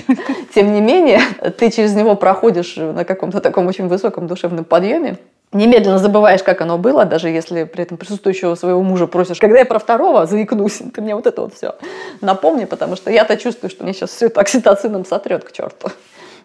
тем 0.55 0.73
не 0.73 0.81
менее, 0.81 1.19
ты 1.59 1.69
через 1.69 1.93
него 1.93 2.15
проходишь 2.15 2.75
на 2.75 3.05
каком-то 3.05 3.41
таком 3.41 3.67
очень 3.67 3.88
высоком 3.88 4.25
душевном 4.25 4.65
подъеме, 4.65 5.19
немедленно 5.54 6.00
забываешь, 6.00 6.44
как 6.44 6.62
оно 6.62 6.78
было, 6.78 7.06
даже 7.06 7.30
если 7.30 7.63
при 7.63 7.84
этом 7.84 7.98
присутствующего 7.98 8.56
своего 8.56 8.82
мужа 8.84 9.08
просишь, 9.08 9.39
когда 9.39 9.60
я 9.60 9.66
про 9.66 9.80
второго 9.80 10.26
заикнусь, 10.26 10.82
ты 10.94 11.02
мне 11.02 11.16
вот 11.16 11.28
это 11.28 11.42
вот 11.42 11.54
все 11.56 11.76
напомни, 12.22 12.66
потому 12.66 12.96
что 12.96 13.12
я-то 13.12 13.38
чувствую, 13.38 13.70
что 13.70 13.84
мне 13.84 13.94
сейчас 13.94 14.12
все 14.12 14.28
это 14.28 14.42
окситоцином 14.42 15.06
сотрет 15.06 15.44
к 15.44 15.52
черту 15.52 15.89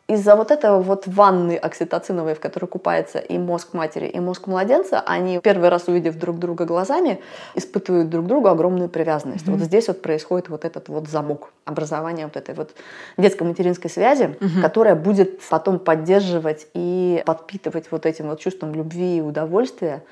из-за 0.08 0.36
вот 0.36 0.50
этого 0.50 0.80
вот 0.80 1.06
ванны 1.06 1.56
окситоциновой, 1.56 2.34
в 2.34 2.40
которой 2.40 2.66
купается 2.66 3.18
и 3.18 3.36
мозг 3.38 3.74
матери, 3.74 4.06
и 4.06 4.18
мозг 4.20 4.46
младенца, 4.46 5.00
они 5.00 5.38
первый 5.38 5.68
раз 5.68 5.86
увидев 5.86 6.16
друг 6.16 6.38
друга 6.38 6.64
глазами, 6.64 7.20
испытывают 7.54 8.08
друг 8.08 8.26
другу 8.26 8.48
огромную 8.48 8.88
привязанность. 8.88 9.46
Mm-hmm. 9.46 9.52
Вот 9.52 9.60
здесь 9.60 9.88
вот 9.88 10.00
происходит 10.00 10.48
вот 10.48 10.64
этот 10.64 10.88
вот 10.88 11.08
замок, 11.08 11.50
образование 11.66 12.24
вот 12.24 12.36
этой 12.36 12.54
вот 12.54 12.70
детско-материнской 13.18 13.90
связи, 13.90 14.36
mm-hmm. 14.40 14.62
которая 14.62 14.94
будет 14.94 15.40
потом 15.50 15.78
поддерживать 15.78 16.66
и 16.72 17.22
подпитывать 17.26 17.90
вот 17.90 18.06
этим 18.06 18.28
вот 18.28 18.40
чувством 18.40 18.74
любви 18.74 19.18
и 19.18 19.20
удовольствия 19.20 20.02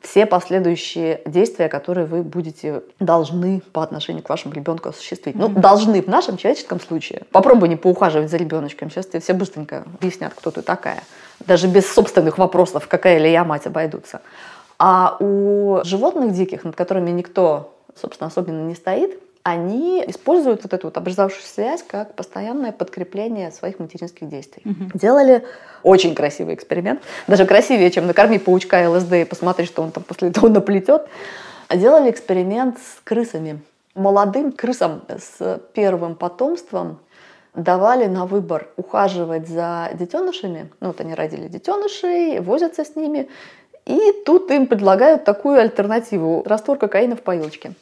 все 0.00 0.26
последующие 0.26 1.20
действия, 1.26 1.68
которые 1.68 2.06
вы 2.06 2.22
будете 2.22 2.82
должны 3.00 3.62
по 3.72 3.82
отношению 3.82 4.22
к 4.22 4.28
вашему 4.28 4.54
ребенку 4.54 4.88
осуществить. 4.88 5.34
Ну, 5.34 5.48
должны 5.48 6.02
в 6.02 6.06
нашем 6.06 6.36
человеческом 6.36 6.80
случае. 6.80 7.22
Попробуй 7.32 7.68
не 7.68 7.76
поухаживать 7.76 8.30
за 8.30 8.36
ребеночком. 8.36 8.90
Сейчас 8.90 9.06
тебе 9.06 9.20
все 9.20 9.34
быстренько 9.34 9.84
объяснят, 9.98 10.32
кто 10.34 10.50
ты 10.50 10.62
такая. 10.62 11.02
Даже 11.46 11.66
без 11.66 11.92
собственных 11.92 12.38
вопросов, 12.38 12.86
какая 12.88 13.18
ли 13.18 13.30
я 13.30 13.44
мать, 13.44 13.66
обойдутся. 13.66 14.20
А 14.78 15.16
у 15.18 15.80
животных 15.84 16.32
диких, 16.32 16.64
над 16.64 16.76
которыми 16.76 17.10
никто, 17.10 17.74
собственно, 18.00 18.28
особенно 18.28 18.66
не 18.66 18.74
стоит, 18.74 19.18
они 19.50 20.04
используют 20.06 20.62
вот 20.62 20.74
эту 20.74 20.88
вот 20.88 20.96
образовавшуюся 20.96 21.48
связь 21.48 21.82
как 21.82 22.14
постоянное 22.14 22.72
подкрепление 22.72 23.50
своих 23.50 23.78
материнских 23.78 24.28
действий. 24.28 24.62
Угу. 24.64 24.98
Делали 24.98 25.44
очень 25.82 26.14
красивый 26.14 26.54
эксперимент, 26.54 27.00
даже 27.26 27.46
красивее, 27.46 27.90
чем 27.90 28.06
накорми 28.06 28.38
паучка 28.38 28.88
ЛСД 28.90 29.12
и 29.12 29.24
посмотри, 29.24 29.66
что 29.66 29.82
он 29.82 29.90
там 29.90 30.04
после 30.04 30.28
этого 30.28 30.48
наплетет. 30.48 31.08
Делали 31.74 32.10
эксперимент 32.10 32.78
с 32.78 33.00
крысами. 33.04 33.60
Молодым 33.94 34.52
крысам 34.52 35.02
с 35.08 35.60
первым 35.74 36.14
потомством 36.14 37.00
давали 37.54 38.06
на 38.06 38.26
выбор 38.26 38.68
ухаживать 38.76 39.48
за 39.48 39.90
детенышами. 39.94 40.70
Ну, 40.80 40.88
вот 40.88 41.00
они 41.00 41.14
родили 41.14 41.48
детенышей, 41.48 42.38
возятся 42.40 42.84
с 42.84 42.94
ними. 42.96 43.28
И 43.86 43.98
тут 44.24 44.50
им 44.50 44.66
предлагают 44.66 45.24
такую 45.24 45.58
альтернативу– 45.58 46.42
раствор 46.46 46.78
кокаина 46.78 47.16
в 47.16 47.22
поилочке 47.22 47.72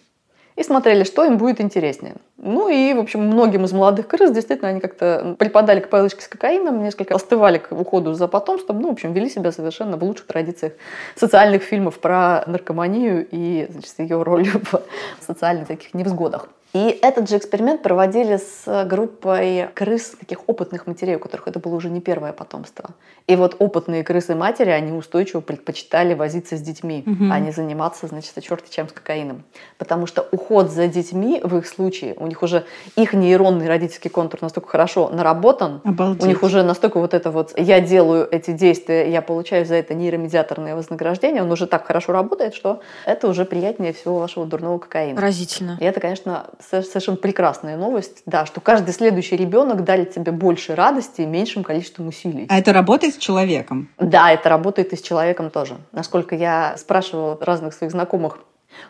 и 0.56 0.62
смотрели, 0.62 1.04
что 1.04 1.24
им 1.24 1.36
будет 1.36 1.60
интереснее. 1.60 2.14
Ну 2.38 2.68
и, 2.68 2.94
в 2.94 2.98
общем, 2.98 3.20
многим 3.20 3.64
из 3.64 3.72
молодых 3.72 4.08
крыс 4.08 4.30
действительно 4.30 4.70
они 4.70 4.80
как-то 4.80 5.36
припадали 5.38 5.80
к 5.80 5.88
палочке 5.88 6.22
с 6.22 6.28
кокаином, 6.28 6.82
несколько 6.82 7.14
остывали 7.14 7.58
к 7.58 7.72
уходу 7.72 8.14
за 8.14 8.26
потомством, 8.26 8.80
ну, 8.80 8.88
в 8.88 8.92
общем, 8.92 9.12
вели 9.12 9.28
себя 9.28 9.52
совершенно 9.52 9.96
в 9.96 10.04
лучших 10.04 10.26
традициях 10.26 10.72
социальных 11.14 11.62
фильмов 11.62 11.98
про 11.98 12.44
наркоманию 12.46 13.26
и 13.30 13.66
значит, 13.70 13.94
ее 13.98 14.22
роль 14.22 14.46
в 14.46 14.82
социальных 15.24 15.68
таких 15.68 15.94
невзгодах. 15.94 16.48
И 16.76 16.98
этот 17.00 17.26
же 17.30 17.38
эксперимент 17.38 17.82
проводили 17.82 18.36
с 18.36 18.84
группой 18.84 19.68
крыс, 19.72 20.14
таких 20.20 20.40
опытных 20.46 20.86
матерей, 20.86 21.16
у 21.16 21.18
которых 21.18 21.48
это 21.48 21.58
было 21.58 21.74
уже 21.74 21.88
не 21.88 22.02
первое 22.02 22.34
потомство. 22.34 22.90
И 23.26 23.34
вот 23.34 23.56
опытные 23.58 24.04
крысы-матери, 24.04 24.68
они 24.68 24.92
устойчиво 24.92 25.40
предпочитали 25.40 26.12
возиться 26.12 26.56
с 26.58 26.60
детьми, 26.60 27.02
угу. 27.06 27.32
а 27.32 27.40
не 27.40 27.50
заниматься, 27.50 28.06
значит, 28.08 28.34
черти 28.42 28.70
чем 28.70 28.88
с 28.90 28.92
кокаином. 28.92 29.44
Потому 29.78 30.06
что 30.06 30.28
уход 30.30 30.70
за 30.70 30.86
детьми 30.86 31.40
в 31.42 31.56
их 31.56 31.66
случае, 31.66 32.14
у 32.18 32.26
них 32.26 32.42
уже 32.42 32.66
их 32.94 33.14
нейронный 33.14 33.68
родительский 33.68 34.10
контур 34.10 34.42
настолько 34.42 34.68
хорошо 34.68 35.08
наработан, 35.08 35.80
Обалдеть. 35.82 36.24
у 36.24 36.26
них 36.26 36.42
уже 36.42 36.62
настолько 36.62 37.00
вот 37.00 37.14
это 37.14 37.30
вот 37.30 37.58
«я 37.58 37.80
делаю 37.80 38.28
эти 38.30 38.50
действия, 38.50 39.10
я 39.10 39.22
получаю 39.22 39.64
за 39.64 39.76
это 39.76 39.94
нейромедиаторное 39.94 40.76
вознаграждение», 40.76 41.42
он 41.42 41.50
уже 41.50 41.66
так 41.66 41.86
хорошо 41.86 42.12
работает, 42.12 42.54
что 42.54 42.80
это 43.06 43.28
уже 43.28 43.46
приятнее 43.46 43.94
всего 43.94 44.18
вашего 44.18 44.44
дурного 44.44 44.78
кокаина. 44.78 45.16
Поразительно. 45.16 45.78
И 45.80 45.84
это, 45.84 46.00
конечно, 46.00 46.50
совершенно 46.70 47.16
прекрасная 47.16 47.76
новость, 47.76 48.22
да, 48.26 48.46
что 48.46 48.60
каждый 48.60 48.92
следующий 48.92 49.36
ребенок 49.36 49.84
дарит 49.84 50.14
тебе 50.14 50.32
больше 50.32 50.74
радости 50.74 51.22
и 51.22 51.26
меньшим 51.26 51.62
количеством 51.62 52.08
усилий. 52.08 52.46
А 52.48 52.58
это 52.58 52.72
работает 52.72 53.14
с 53.14 53.18
человеком? 53.18 53.88
Да, 53.98 54.30
это 54.30 54.48
работает 54.48 54.92
и 54.92 54.96
с 54.96 55.02
человеком 55.02 55.50
тоже. 55.50 55.76
Насколько 55.92 56.34
я 56.34 56.76
спрашивала 56.76 57.38
разных 57.40 57.74
своих 57.74 57.92
знакомых, 57.92 58.38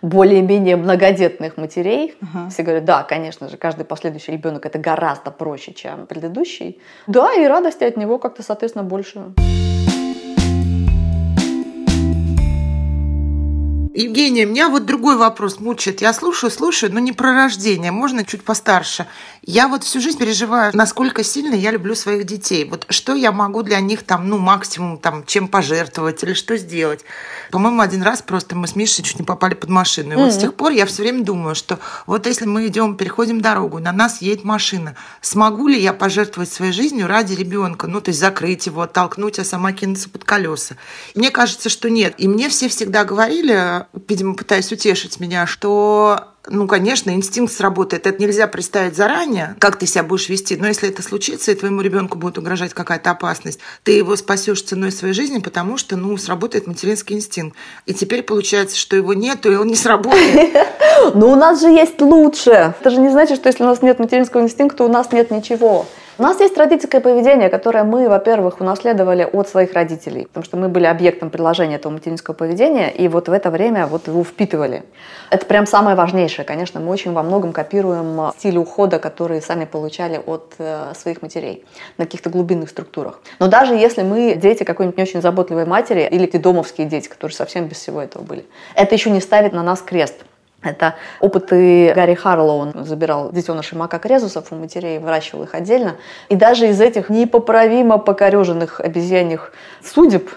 более-менее 0.02 0.76
многодетных 0.76 1.56
матерей. 1.56 2.14
Uh-huh. 2.20 2.50
Все 2.50 2.62
говорят, 2.62 2.84
да, 2.84 3.02
конечно 3.04 3.48
же, 3.48 3.56
каждый 3.56 3.84
последующий 3.84 4.32
ребенок 4.32 4.66
это 4.66 4.78
гораздо 4.78 5.30
проще, 5.30 5.72
чем 5.74 6.06
предыдущий. 6.06 6.80
Да, 7.06 7.32
и 7.34 7.46
радости 7.46 7.84
от 7.84 7.96
него 7.96 8.18
как-то, 8.18 8.42
соответственно, 8.42 8.84
больше. 8.84 9.20
Евгения, 13.96 14.44
меня 14.44 14.68
вот 14.68 14.84
другой 14.84 15.16
вопрос 15.16 15.58
мучает. 15.58 16.02
Я 16.02 16.12
слушаю, 16.12 16.50
слушаю, 16.50 16.92
но 16.92 16.98
не 17.00 17.12
про 17.12 17.32
рождение, 17.32 17.92
можно 17.92 18.26
чуть 18.26 18.44
постарше. 18.44 19.06
Я 19.42 19.68
вот 19.68 19.84
всю 19.84 20.02
жизнь 20.02 20.18
переживаю, 20.18 20.70
насколько 20.74 21.24
сильно 21.24 21.54
я 21.54 21.70
люблю 21.70 21.94
своих 21.94 22.24
детей. 22.24 22.68
Вот 22.68 22.84
что 22.90 23.14
я 23.14 23.32
могу 23.32 23.62
для 23.62 23.80
них 23.80 24.02
там, 24.02 24.28
ну, 24.28 24.36
максимум, 24.36 24.98
там, 24.98 25.24
чем 25.24 25.48
пожертвовать 25.48 26.22
или 26.22 26.34
что 26.34 26.58
сделать. 26.58 27.06
По-моему, 27.50 27.80
один 27.80 28.02
раз 28.02 28.20
просто 28.20 28.54
мы 28.54 28.66
с 28.66 28.76
Мишей 28.76 29.02
чуть 29.02 29.18
не 29.18 29.24
попали 29.24 29.54
под 29.54 29.70
машину. 29.70 30.12
И 30.12 30.16
mm-hmm. 30.16 30.24
вот 30.24 30.32
с 30.34 30.36
тех 30.36 30.52
пор 30.52 30.72
я 30.72 30.84
все 30.84 31.02
время 31.02 31.24
думаю, 31.24 31.54
что 31.54 31.78
вот 32.06 32.26
если 32.26 32.44
мы 32.44 32.66
идем, 32.66 32.98
переходим 32.98 33.40
дорогу, 33.40 33.78
на 33.78 33.92
нас 33.92 34.20
едет 34.20 34.44
машина, 34.44 34.94
смогу 35.22 35.68
ли 35.68 35.80
я 35.80 35.94
пожертвовать 35.94 36.52
своей 36.52 36.72
жизнью 36.72 37.06
ради 37.06 37.32
ребенка? 37.32 37.86
Ну, 37.86 38.02
то 38.02 38.10
есть 38.10 38.20
закрыть 38.20 38.66
его, 38.66 38.82
оттолкнуть, 38.82 39.38
а 39.38 39.44
сама 39.44 39.72
кинуться 39.72 40.10
под 40.10 40.24
колеса. 40.24 40.76
Мне 41.14 41.30
кажется, 41.30 41.70
что 41.70 41.88
нет. 41.88 42.14
И 42.18 42.28
мне 42.28 42.50
все 42.50 42.68
всегда 42.68 43.04
говорили, 43.04 43.85
видимо, 44.08 44.34
пытаясь 44.34 44.70
утешить 44.72 45.20
меня, 45.20 45.46
что 45.46 46.32
ну, 46.48 46.66
конечно, 46.66 47.10
инстинкт 47.10 47.52
сработает. 47.52 48.06
Это 48.06 48.22
нельзя 48.22 48.46
представить 48.46 48.96
заранее, 48.96 49.56
как 49.58 49.78
ты 49.78 49.86
себя 49.86 50.04
будешь 50.04 50.28
вести. 50.28 50.56
Но 50.56 50.66
если 50.68 50.88
это 50.88 51.02
случится, 51.02 51.50
и 51.50 51.54
твоему 51.54 51.80
ребенку 51.80 52.18
будет 52.18 52.38
угрожать 52.38 52.72
какая-то 52.72 53.10
опасность, 53.10 53.60
ты 53.82 53.92
его 53.92 54.16
спасешь 54.16 54.62
ценой 54.62 54.92
своей 54.92 55.14
жизни, 55.14 55.38
потому 55.38 55.76
что, 55.76 55.96
ну, 55.96 56.16
сработает 56.16 56.66
материнский 56.66 57.16
инстинкт. 57.16 57.56
И 57.86 57.94
теперь 57.94 58.22
получается, 58.22 58.78
что 58.78 58.96
его 58.96 59.14
нету, 59.14 59.50
и 59.50 59.56
он 59.56 59.66
не 59.66 59.76
сработает. 59.76 60.56
Но 61.14 61.32
у 61.32 61.36
нас 61.36 61.60
же 61.60 61.68
есть 61.68 62.00
лучше. 62.00 62.74
Это 62.80 62.90
же 62.90 63.00
не 63.00 63.10
значит, 63.10 63.38
что 63.38 63.48
если 63.48 63.64
у 63.64 63.66
нас 63.66 63.82
нет 63.82 63.98
материнского 63.98 64.42
инстинкта, 64.42 64.84
у 64.84 64.88
нас 64.88 65.12
нет 65.12 65.30
ничего. 65.30 65.86
У 66.18 66.22
нас 66.22 66.40
есть 66.40 66.56
родительское 66.56 67.02
поведение, 67.02 67.50
которое 67.50 67.84
мы, 67.84 68.08
во-первых, 68.08 68.62
унаследовали 68.62 69.28
от 69.30 69.50
своих 69.50 69.74
родителей, 69.74 70.24
потому 70.24 70.44
что 70.44 70.56
мы 70.56 70.70
были 70.70 70.86
объектом 70.86 71.28
предложения 71.28 71.76
этого 71.76 71.92
материнского 71.92 72.34
поведения, 72.34 72.90
и 72.90 73.06
вот 73.06 73.28
в 73.28 73.32
это 73.32 73.50
время 73.50 73.86
вот 73.86 74.06
его 74.06 74.24
впитывали. 74.24 74.84
Это 75.28 75.44
прям 75.44 75.66
самое 75.66 75.94
важнейшее. 75.94 76.46
Конечно, 76.46 76.80
мы 76.80 76.90
очень 76.90 77.12
во 77.12 77.22
многом 77.22 77.52
копируем 77.52 78.32
стиль 78.38 78.56
ухода, 78.56 78.98
которые 78.98 79.42
сами 79.42 79.66
получали 79.66 80.18
от 80.24 80.54
э, 80.56 80.94
своих 80.96 81.20
матерей 81.20 81.66
на 81.98 82.06
каких-то 82.06 82.30
глубинных 82.30 82.70
структурах. 82.70 83.20
Но 83.38 83.48
даже 83.48 83.74
если 83.74 84.00
мы 84.00 84.36
дети 84.36 84.64
какой-нибудь 84.64 84.96
не 84.96 85.02
очень 85.02 85.20
заботливой 85.20 85.66
матери 85.66 86.08
или 86.10 86.24
домовские 86.38 86.86
дети, 86.86 87.08
которые 87.08 87.34
совсем 87.34 87.66
без 87.66 87.76
всего 87.76 88.00
этого 88.00 88.22
были, 88.22 88.46
это 88.74 88.94
еще 88.94 89.10
не 89.10 89.20
ставит 89.20 89.52
на 89.52 89.62
нас 89.62 89.82
крест. 89.82 90.24
Это 90.66 90.96
опыты 91.20 91.92
Гарри 91.94 92.14
Харлоу. 92.14 92.58
Он 92.58 92.84
забирал 92.84 93.30
детенышей 93.30 93.78
макак 93.78 94.04
резусов 94.06 94.50
у 94.50 94.56
матерей, 94.56 94.98
выращивал 94.98 95.44
их 95.44 95.54
отдельно. 95.54 95.96
И 96.28 96.36
даже 96.36 96.68
из 96.68 96.80
этих 96.80 97.08
непоправимо 97.08 97.98
покореженных 97.98 98.80
обезьяньих 98.80 99.52
судеб 99.82 100.30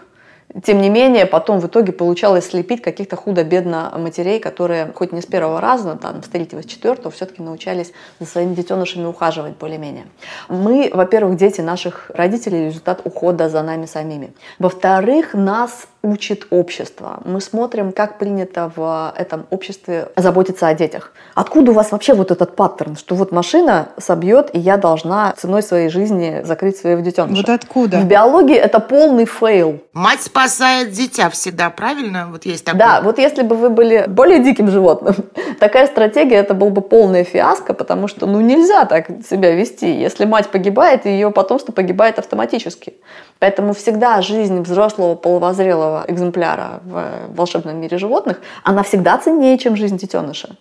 тем 0.63 0.81
не 0.81 0.89
менее, 0.89 1.25
потом 1.25 1.59
в 1.59 1.67
итоге 1.67 1.91
получалось 1.91 2.47
слепить 2.47 2.81
каких-то 2.81 3.15
худо-бедно 3.15 3.93
матерей, 3.97 4.39
которые 4.39 4.91
хоть 4.95 5.12
не 5.12 5.21
с 5.21 5.25
первого 5.25 5.62
раза, 5.62 5.95
там, 5.95 6.23
с 6.23 6.27
третьего, 6.27 6.63
с 6.63 6.65
четвертого, 6.65 7.12
все-таки 7.12 7.43
научались 7.43 7.91
за 8.19 8.25
своими 8.25 8.55
детенышами 8.55 9.05
ухаживать 9.05 9.57
более-менее. 9.57 10.07
Мы, 10.47 10.89
во-первых, 10.91 11.38
дети 11.38 11.62
наших 11.62 12.09
родителей, 12.13 12.65
результат 12.65 13.01
ухода 13.03 13.49
за 13.49 13.62
нами 13.62 13.85
самими. 13.85 14.33
Во-вторых, 14.57 15.33
нас 15.33 15.88
учит 16.01 16.47
общество. 16.49 17.19
Мы 17.25 17.41
смотрим, 17.41 17.91
как 17.91 18.17
принято 18.17 18.71
в 18.75 19.13
этом 19.17 19.45
обществе 19.49 20.09
заботиться 20.15 20.67
о 20.67 20.73
детях. 20.73 21.12
Откуда 21.35 21.71
у 21.71 21.73
вас 21.73 21.91
вообще 21.91 22.13
вот 22.13 22.31
этот 22.31 22.55
паттерн, 22.55 22.95
что 22.95 23.15
вот 23.15 23.31
машина 23.31 23.89
собьет, 23.97 24.49
и 24.53 24.59
я 24.59 24.77
должна 24.77 25.33
ценой 25.33 25.62
своей 25.62 25.89
жизни 25.89 26.41
закрыть 26.43 26.77
своего 26.77 27.01
детеныша? 27.01 27.35
Вот 27.35 27.49
откуда? 27.49 27.97
В 27.99 28.05
биологии 28.05 28.55
это 28.55 28.79
полный 28.79 29.25
фейл. 29.25 29.81
Мать 29.91 30.21
спасает 30.39 30.91
дитя 30.91 31.30
всегда, 31.30 31.69
правильно? 31.69 32.28
Вот 32.32 32.45
есть 32.45 32.65
такое. 32.65 32.80
Да, 32.80 33.02
вот 33.02 33.19
если 33.19 33.43
бы 33.43 33.56
вы 33.56 33.69
были 33.69 34.06
более 34.08 34.39
диким 34.43 34.69
животным, 34.69 35.15
такая 35.60 35.88
стратегия, 35.88 36.38
это 36.38 36.54
был 36.54 36.69
бы 36.69 36.82
полная 36.82 37.23
фиаско, 37.23 37.73
потому 37.73 38.08
что 38.08 38.25
ну 38.25 38.39
нельзя 38.41 38.86
так 38.86 39.08
себя 39.30 39.52
вести. 39.52 39.91
Если 39.91 40.25
мать 40.25 40.49
погибает, 40.49 41.06
ее 41.06 41.32
потомство 41.32 41.71
погибает 41.71 42.19
автоматически. 42.19 42.93
Поэтому 43.39 43.73
всегда 43.73 44.21
жизнь 44.21 44.62
взрослого 44.62 45.15
половозрелого 45.15 46.06
экземпляра 46.08 46.82
в 46.84 47.36
волшебном 47.36 47.80
мире 47.82 47.97
животных, 47.97 48.39
она 48.63 48.84
всегда 48.84 49.17
ценнее, 49.17 49.58
чем 49.58 49.75
жизнь 49.75 49.97
детеныша. 49.97 50.56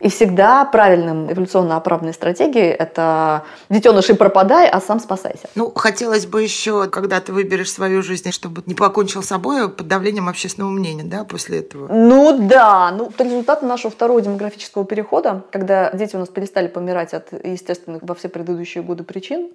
И 0.00 0.08
всегда 0.08 0.64
правильным 0.64 1.32
эволюционно 1.32 1.76
оправданной 1.76 2.12
стратегией 2.12 2.68
это 2.68 3.44
детеныши 3.70 4.14
пропадай, 4.14 4.68
а 4.68 4.80
сам 4.80 5.00
спасайся. 5.00 5.48
Ну, 5.54 5.72
хотелось 5.74 6.26
бы 6.26 6.42
еще, 6.42 6.88
когда 6.88 7.20
ты 7.20 7.32
выберешь 7.32 7.70
свою 7.70 8.02
жизнь, 8.02 8.30
чтобы 8.30 8.62
не 8.66 8.74
покончил 8.74 9.22
с 9.22 9.26
собой 9.26 9.68
под 9.68 9.88
давлением 9.88 10.28
общественного 10.28 10.70
мнения, 10.70 11.04
да, 11.04 11.24
после 11.24 11.60
этого. 11.60 11.88
Ну 11.92 12.46
да, 12.48 12.90
ну 12.92 13.06
это 13.06 13.24
результаты 13.24 13.66
нашего 13.66 13.90
второго 13.90 14.20
демографического 14.20 14.84
перехода, 14.84 15.44
когда 15.50 15.90
дети 15.92 16.16
у 16.16 16.18
нас 16.18 16.28
перестали 16.28 16.68
помирать 16.68 17.14
от 17.14 17.32
естественных 17.44 18.02
во 18.02 18.14
все 18.14 18.28
предыдущие 18.28 18.82
годы 18.82 19.04
причин. 19.04 19.50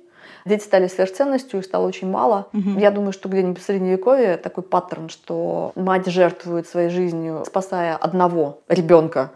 Дети 0.45 0.63
стали 0.63 0.87
сверхценностью, 0.87 1.59
их 1.59 1.65
стало 1.65 1.87
очень 1.87 2.09
мало. 2.09 2.47
Угу. 2.53 2.79
Я 2.79 2.91
думаю, 2.91 3.13
что 3.13 3.29
где-нибудь 3.29 3.61
в 3.61 3.65
Средневековье 3.65 4.37
такой 4.37 4.63
паттерн, 4.63 5.09
что 5.09 5.71
мать 5.75 6.07
жертвует 6.07 6.67
своей 6.67 6.89
жизнью, 6.89 7.43
спасая 7.45 7.95
одного 7.95 8.59
ребенка, 8.67 9.31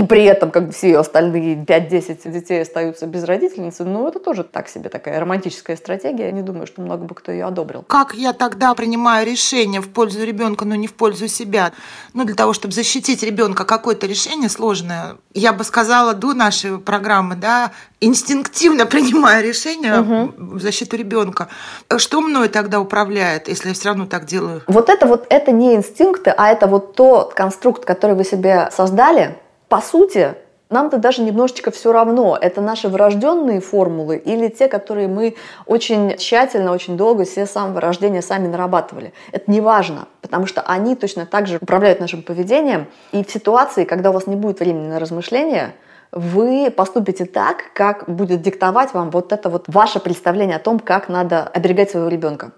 и 0.00 0.02
при 0.02 0.24
этом 0.24 0.50
как 0.50 0.66
бы 0.66 0.72
все 0.72 0.96
остальные 0.96 1.56
5-10 1.56 2.30
детей 2.30 2.62
остаются 2.62 3.06
без 3.06 3.24
родительницы, 3.24 3.84
ну 3.84 4.08
это 4.08 4.18
тоже 4.18 4.44
так 4.44 4.66
себе 4.66 4.88
такая 4.88 5.20
романтическая 5.20 5.76
стратегия. 5.76 6.26
Я 6.26 6.32
не 6.32 6.40
думаю, 6.40 6.66
что 6.66 6.80
много 6.80 7.04
бы 7.04 7.14
кто 7.14 7.30
ее 7.30 7.44
одобрил. 7.44 7.82
Как 7.82 8.14
я 8.14 8.32
тогда 8.32 8.74
принимаю 8.74 9.26
решение 9.26 9.82
в 9.82 9.90
пользу 9.90 10.24
ребенка, 10.24 10.64
но 10.64 10.74
не 10.74 10.86
в 10.86 10.94
пользу 10.94 11.28
себя? 11.28 11.72
Ну, 12.14 12.24
для 12.24 12.34
того, 12.34 12.54
чтобы 12.54 12.72
защитить 12.72 13.22
ребенка, 13.22 13.66
какое-то 13.66 14.06
решение 14.06 14.48
сложное. 14.48 15.18
Я 15.34 15.52
бы 15.52 15.64
сказала 15.64 16.14
до 16.14 16.32
нашей 16.32 16.78
программы, 16.78 17.36
да, 17.36 17.70
инстинктивно 18.00 18.86
принимаю 18.86 19.46
решение 19.46 20.00
угу. 20.00 20.56
в 20.56 20.62
защиту 20.62 20.96
ребенка. 20.96 21.48
Что 21.94 22.22
мною 22.22 22.48
тогда 22.48 22.80
управляет, 22.80 23.48
если 23.48 23.68
я 23.68 23.74
все 23.74 23.90
равно 23.90 24.06
так 24.06 24.24
делаю? 24.24 24.62
Вот 24.66 24.88
это 24.88 25.06
вот, 25.06 25.26
это 25.28 25.52
не 25.52 25.74
инстинкты, 25.74 26.30
а 26.30 26.48
это 26.48 26.66
вот 26.66 26.94
тот 26.94 27.34
конструкт, 27.34 27.84
который 27.84 28.16
вы 28.16 28.24
себе 28.24 28.70
создали, 28.72 29.36
по 29.70 29.80
сути, 29.80 30.34
нам-то 30.68 30.98
даже 30.98 31.22
немножечко 31.22 31.70
все 31.70 31.92
равно, 31.92 32.36
это 32.38 32.60
наши 32.60 32.88
врожденные 32.88 33.60
формулы 33.60 34.16
или 34.16 34.48
те, 34.48 34.66
которые 34.66 35.06
мы 35.06 35.36
очень 35.64 36.16
тщательно, 36.16 36.72
очень 36.72 36.96
долго 36.96 37.24
все 37.24 37.46
с 37.46 37.52
самого 37.52 37.80
рождения 37.80 38.20
сами 38.20 38.48
нарабатывали. 38.48 39.12
Это 39.30 39.48
не 39.48 39.60
важно, 39.60 40.08
потому 40.22 40.46
что 40.46 40.60
они 40.62 40.96
точно 40.96 41.24
так 41.24 41.46
же 41.46 41.58
управляют 41.60 42.00
нашим 42.00 42.22
поведением. 42.22 42.88
И 43.12 43.22
в 43.22 43.30
ситуации, 43.30 43.84
когда 43.84 44.10
у 44.10 44.12
вас 44.12 44.26
не 44.26 44.34
будет 44.34 44.58
времени 44.58 44.88
на 44.88 44.98
размышления, 44.98 45.72
вы 46.10 46.72
поступите 46.76 47.24
так, 47.24 47.72
как 47.72 48.08
будет 48.08 48.42
диктовать 48.42 48.92
вам 48.92 49.10
вот 49.10 49.32
это 49.32 49.48
вот 49.50 49.66
ваше 49.68 50.00
представление 50.00 50.56
о 50.56 50.60
том, 50.60 50.80
как 50.80 51.08
надо 51.08 51.44
оберегать 51.44 51.92
своего 51.92 52.08
ребенка. 52.08 52.50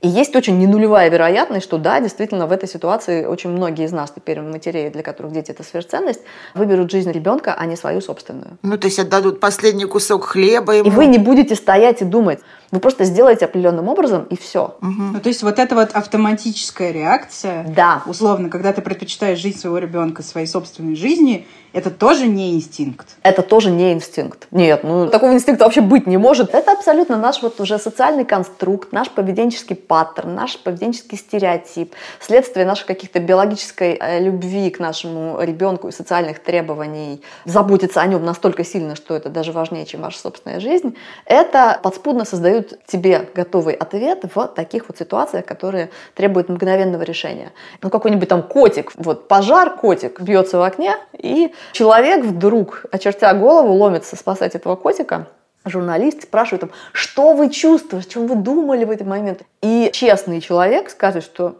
И 0.00 0.08
есть 0.08 0.36
очень 0.36 0.58
ненулевая 0.58 1.10
вероятность, 1.10 1.64
что 1.64 1.78
да, 1.78 2.00
действительно, 2.00 2.46
в 2.46 2.52
этой 2.52 2.68
ситуации 2.68 3.24
очень 3.24 3.50
многие 3.50 3.86
из 3.86 3.92
нас 3.92 4.12
теперь 4.14 4.40
матерей, 4.40 4.90
для 4.90 5.02
которых 5.02 5.32
дети 5.32 5.50
это 5.50 5.62
сверхценность, 5.62 6.20
выберут 6.54 6.90
жизнь 6.90 7.10
ребенка, 7.10 7.54
а 7.58 7.66
не 7.66 7.76
свою 7.76 8.00
собственную. 8.00 8.58
Ну, 8.62 8.78
то 8.78 8.86
есть 8.86 8.98
отдадут 8.98 9.40
последний 9.40 9.86
кусок 9.86 10.24
хлеба 10.24 10.74
ему. 10.74 10.88
И 10.88 10.90
вы 10.90 11.06
не 11.06 11.18
будете 11.18 11.54
стоять 11.54 12.02
и 12.02 12.04
думать. 12.04 12.40
Вы 12.70 12.80
просто 12.80 13.04
сделаете 13.04 13.46
определенным 13.46 13.88
образом, 13.88 14.24
и 14.24 14.36
все. 14.36 14.76
Угу. 14.82 15.02
Ну, 15.14 15.20
то 15.20 15.28
есть 15.28 15.42
вот 15.42 15.58
эта 15.58 15.74
вот 15.74 15.92
автоматическая 15.92 16.92
реакция, 16.92 17.64
да. 17.74 18.02
условно, 18.06 18.50
когда 18.50 18.72
ты 18.72 18.82
предпочитаешь 18.82 19.38
жизнь 19.38 19.58
своего 19.58 19.78
ребенка 19.78 20.22
своей 20.22 20.46
собственной 20.46 20.94
жизни, 20.94 21.46
это 21.72 21.90
тоже 21.90 22.26
не 22.26 22.54
инстинкт. 22.54 23.16
Это 23.22 23.42
тоже 23.42 23.70
не 23.70 23.92
инстинкт. 23.92 24.46
Нет, 24.50 24.84
ну 24.84 25.08
такого 25.08 25.32
инстинкта 25.32 25.64
вообще 25.64 25.80
быть 25.80 26.06
не 26.06 26.16
может. 26.16 26.54
Это 26.54 26.72
абсолютно 26.72 27.16
наш 27.16 27.42
вот 27.42 27.60
уже 27.60 27.78
социальный 27.78 28.24
конструкт, 28.24 28.92
наш 28.92 29.10
поведенческий 29.10 29.76
паттерн, 29.76 30.34
наш 30.34 30.58
поведенческий 30.58 31.18
стереотип, 31.18 31.94
следствие 32.20 32.64
нашей 32.64 32.86
каких-то 32.86 33.20
биологической 33.20 33.98
э, 34.00 34.20
любви 34.20 34.70
к 34.70 34.78
нашему 34.78 35.40
ребенку 35.42 35.88
и 35.88 35.92
социальных 35.92 36.38
требований, 36.38 37.22
заботиться 37.44 38.00
о 38.00 38.06
нем 38.06 38.24
настолько 38.24 38.64
сильно, 38.64 38.96
что 38.96 39.14
это 39.14 39.28
даже 39.28 39.52
важнее, 39.52 39.84
чем 39.84 40.00
ваша 40.00 40.18
собственная 40.18 40.60
жизнь, 40.60 40.96
это 41.26 41.78
подспудно 41.82 42.24
создают 42.24 42.84
тебе 42.86 43.28
готовый 43.34 43.74
ответ 43.74 44.24
в 44.34 44.46
таких 44.48 44.88
вот 44.88 44.98
ситуациях, 44.98 45.44
которые 45.44 45.90
требуют 46.14 46.48
мгновенного 46.48 47.02
решения. 47.02 47.52
Ну, 47.82 47.90
какой-нибудь 47.90 48.28
там 48.28 48.42
котик, 48.42 48.92
вот 48.96 49.28
пожар, 49.28 49.76
котик 49.76 50.20
бьется 50.20 50.58
в 50.58 50.62
окне, 50.62 50.96
и 51.12 51.52
человек 51.72 52.24
вдруг, 52.24 52.86
очертя 52.90 53.32
голову, 53.34 53.72
ломится 53.72 54.16
спасать 54.16 54.54
этого 54.54 54.76
котика, 54.76 55.28
журналист 55.64 56.22
спрашивает 56.22 56.64
им, 56.64 56.70
что 56.92 57.34
вы 57.34 57.50
чувствуете, 57.50 58.08
о 58.08 58.12
чем 58.12 58.26
вы 58.26 58.36
думали 58.36 58.84
в 58.84 58.90
этот 58.90 59.06
момент. 59.06 59.42
И 59.62 59.90
честный 59.92 60.40
человек 60.40 60.90
скажет, 60.90 61.24
что 61.24 61.56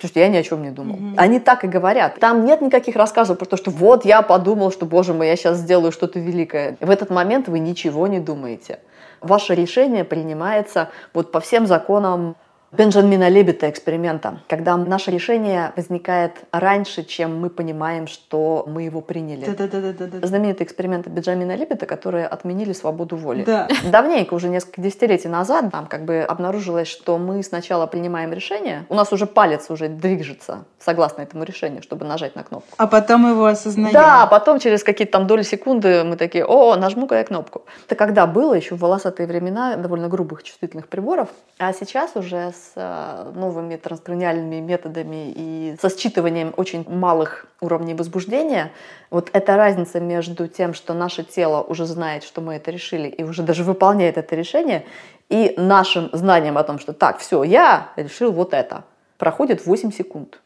Слушайте, 0.00 0.20
я 0.20 0.28
ни 0.28 0.36
о 0.36 0.42
чем 0.42 0.62
не 0.62 0.70
думал. 0.70 0.96
Mm-hmm. 0.96 1.14
Они 1.16 1.38
так 1.38 1.62
и 1.62 1.68
говорят. 1.68 2.18
Там 2.18 2.44
нет 2.44 2.60
никаких 2.60 2.96
рассказов 2.96 3.38
про 3.38 3.44
то, 3.44 3.56
что 3.56 3.70
вот 3.70 4.04
я 4.04 4.22
подумал, 4.22 4.72
что, 4.72 4.84
боже 4.84 5.12
мой, 5.14 5.28
я 5.28 5.36
сейчас 5.36 5.58
сделаю 5.58 5.92
что-то 5.92 6.18
великое. 6.18 6.76
В 6.80 6.90
этот 6.90 7.10
момент 7.10 7.46
вы 7.46 7.60
ничего 7.60 8.08
не 8.08 8.18
думаете. 8.18 8.80
Ваше 9.20 9.54
решение 9.54 10.02
принимается 10.02 10.90
вот 11.14 11.30
по 11.30 11.38
всем 11.38 11.68
законам 11.68 12.34
Бенджамина 12.72 13.28
Лебета 13.28 13.68
эксперимента, 13.68 14.40
когда 14.48 14.78
наше 14.78 15.10
решение 15.10 15.74
возникает 15.76 16.38
раньше, 16.52 17.04
чем 17.04 17.38
мы 17.38 17.50
понимаем, 17.50 18.06
что 18.06 18.64
мы 18.66 18.84
его 18.84 19.02
приняли. 19.02 19.44
Да, 19.44 19.66
да, 19.66 19.80
да, 19.80 19.92
да, 19.92 20.06
да. 20.06 20.26
Знаменитый 20.26 20.64
эксперимент 20.64 21.06
Бенджамина 21.06 21.54
Лебета, 21.54 21.84
которые 21.84 22.26
отменили 22.26 22.72
свободу 22.72 23.16
воли. 23.16 23.44
Да. 23.44 23.68
Давненько, 23.84 24.32
уже 24.32 24.48
несколько 24.48 24.80
десятилетий 24.80 25.28
назад, 25.28 25.70
там 25.70 25.86
как 25.86 26.06
бы 26.06 26.22
обнаружилось, 26.22 26.88
что 26.88 27.18
мы 27.18 27.42
сначала 27.42 27.86
принимаем 27.86 28.32
решение, 28.32 28.86
у 28.88 28.94
нас 28.94 29.12
уже 29.12 29.26
палец 29.26 29.68
уже 29.68 29.88
движется 29.88 30.64
согласно 30.78 31.20
этому 31.20 31.44
решению, 31.44 31.82
чтобы 31.82 32.06
нажать 32.06 32.36
на 32.36 32.42
кнопку. 32.42 32.74
А 32.78 32.86
потом 32.86 33.28
его 33.28 33.44
осознаем. 33.44 33.92
Да, 33.92 34.26
потом 34.26 34.58
через 34.58 34.82
какие-то 34.82 35.12
там 35.12 35.26
доли 35.26 35.42
секунды 35.42 36.04
мы 36.04 36.16
такие, 36.16 36.46
о, 36.46 36.76
нажму-ка 36.76 37.16
я 37.16 37.24
кнопку. 37.24 37.66
Это 37.86 37.96
когда 37.96 38.26
было 38.26 38.54
еще 38.54 38.76
в 38.76 38.78
волосатые 38.78 39.26
времена 39.26 39.76
довольно 39.76 40.08
грубых 40.08 40.42
чувствительных 40.42 40.88
приборов, 40.88 41.28
а 41.58 41.74
сейчас 41.74 42.12
уже 42.14 42.38
с 42.38 42.61
с 42.62 42.72
э, 42.76 43.32
новыми 43.34 43.76
транскраниальными 43.76 44.60
методами 44.60 45.32
и 45.34 45.76
со 45.80 45.88
считыванием 45.88 46.54
очень 46.56 46.88
малых 46.88 47.46
уровней 47.60 47.94
возбуждения, 47.94 48.70
вот 49.10 49.30
эта 49.32 49.56
разница 49.56 50.00
между 50.00 50.46
тем, 50.48 50.74
что 50.74 50.94
наше 50.94 51.24
тело 51.24 51.62
уже 51.62 51.86
знает, 51.86 52.22
что 52.22 52.40
мы 52.40 52.54
это 52.54 52.70
решили, 52.70 53.08
и 53.08 53.24
уже 53.24 53.42
даже 53.42 53.64
выполняет 53.64 54.16
это 54.16 54.36
решение, 54.36 54.84
и 55.28 55.54
нашим 55.56 56.10
знанием 56.12 56.56
о 56.56 56.62
том, 56.62 56.78
что 56.78 56.92
так, 56.92 57.18
все, 57.18 57.42
я 57.42 57.92
решил 57.96 58.32
вот 58.32 58.54
это, 58.54 58.84
проходит 59.18 59.66
8 59.66 59.92
секунд. 59.92 60.40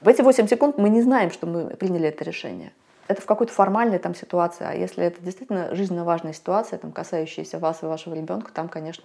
В 0.00 0.08
эти 0.08 0.22
8 0.22 0.48
секунд 0.48 0.78
мы 0.78 0.88
не 0.88 1.02
знаем, 1.02 1.30
что 1.30 1.46
мы 1.46 1.76
приняли 1.76 2.08
это 2.08 2.24
решение 2.24 2.72
это 3.12 3.22
в 3.22 3.26
какой-то 3.26 3.52
формальной 3.52 3.98
там 3.98 4.14
ситуации. 4.14 4.66
А 4.68 4.74
если 4.74 5.04
это 5.04 5.22
действительно 5.22 5.74
жизненно 5.74 6.04
важная 6.04 6.32
ситуация, 6.32 6.78
там, 6.78 6.92
касающаяся 6.92 7.58
вас 7.58 7.82
и 7.82 7.86
вашего 7.86 8.14
ребенка, 8.14 8.50
там, 8.52 8.68
конечно, 8.68 9.04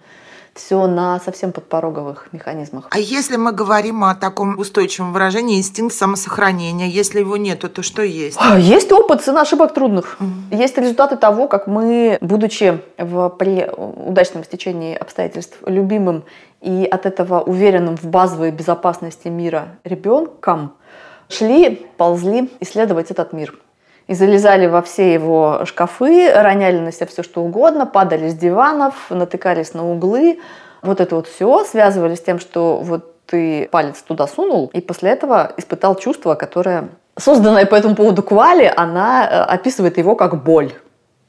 все 0.54 0.86
на 0.86 1.20
совсем 1.20 1.52
подпороговых 1.52 2.32
механизмах. 2.32 2.88
А 2.90 2.98
если 2.98 3.36
мы 3.36 3.52
говорим 3.52 4.04
о 4.04 4.14
таком 4.14 4.58
устойчивом 4.58 5.12
выражении 5.12 5.58
инстинкт 5.58 5.94
самосохранения, 5.94 6.86
если 6.86 7.20
его 7.20 7.36
нет, 7.36 7.60
то 7.72 7.82
что 7.82 8.02
есть? 8.02 8.38
А, 8.40 8.58
есть 8.58 8.90
опыт 8.92 9.22
цена 9.22 9.42
ошибок 9.42 9.74
трудных. 9.74 10.16
Mm-hmm. 10.20 10.56
Есть 10.56 10.78
результаты 10.78 11.16
того, 11.16 11.48
как 11.48 11.66
мы, 11.66 12.18
будучи 12.20 12.80
в, 12.96 13.28
при 13.30 13.68
удачном 13.68 14.44
стечении 14.44 14.96
обстоятельств 14.96 15.58
любимым 15.66 16.24
и 16.60 16.88
от 16.90 17.06
этого 17.06 17.40
уверенным 17.40 17.96
в 17.96 18.04
базовой 18.04 18.50
безопасности 18.50 19.28
мира 19.28 19.78
ребенком, 19.84 20.72
шли, 21.28 21.86
ползли 21.96 22.50
исследовать 22.60 23.10
этот 23.10 23.32
мир. 23.32 23.54
И 24.08 24.14
залезали 24.14 24.66
во 24.66 24.82
все 24.82 25.12
его 25.12 25.60
шкафы, 25.64 26.32
роняли 26.32 26.78
на 26.78 26.92
себя 26.92 27.06
все 27.06 27.22
что 27.22 27.42
угодно, 27.42 27.86
падали 27.86 28.28
с 28.28 28.34
диванов, 28.34 28.94
натыкались 29.10 29.74
на 29.74 29.88
углы. 29.88 30.40
Вот 30.82 31.00
это 31.00 31.14
вот 31.14 31.28
все 31.28 31.64
связывали 31.64 32.14
с 32.14 32.20
тем, 32.20 32.40
что 32.40 32.78
вот 32.78 33.14
ты 33.26 33.68
палец 33.70 34.02
туда 34.02 34.26
сунул, 34.26 34.70
и 34.72 34.80
после 34.80 35.10
этого 35.10 35.52
испытал 35.58 35.94
чувство, 35.96 36.34
которое 36.34 36.88
созданная 37.18 37.66
по 37.66 37.74
этому 37.74 37.94
поводу 37.94 38.22
Квали, 38.22 38.72
она 38.74 39.28
э, 39.28 39.40
описывает 39.42 39.98
его 39.98 40.16
как 40.16 40.42
боль. 40.42 40.72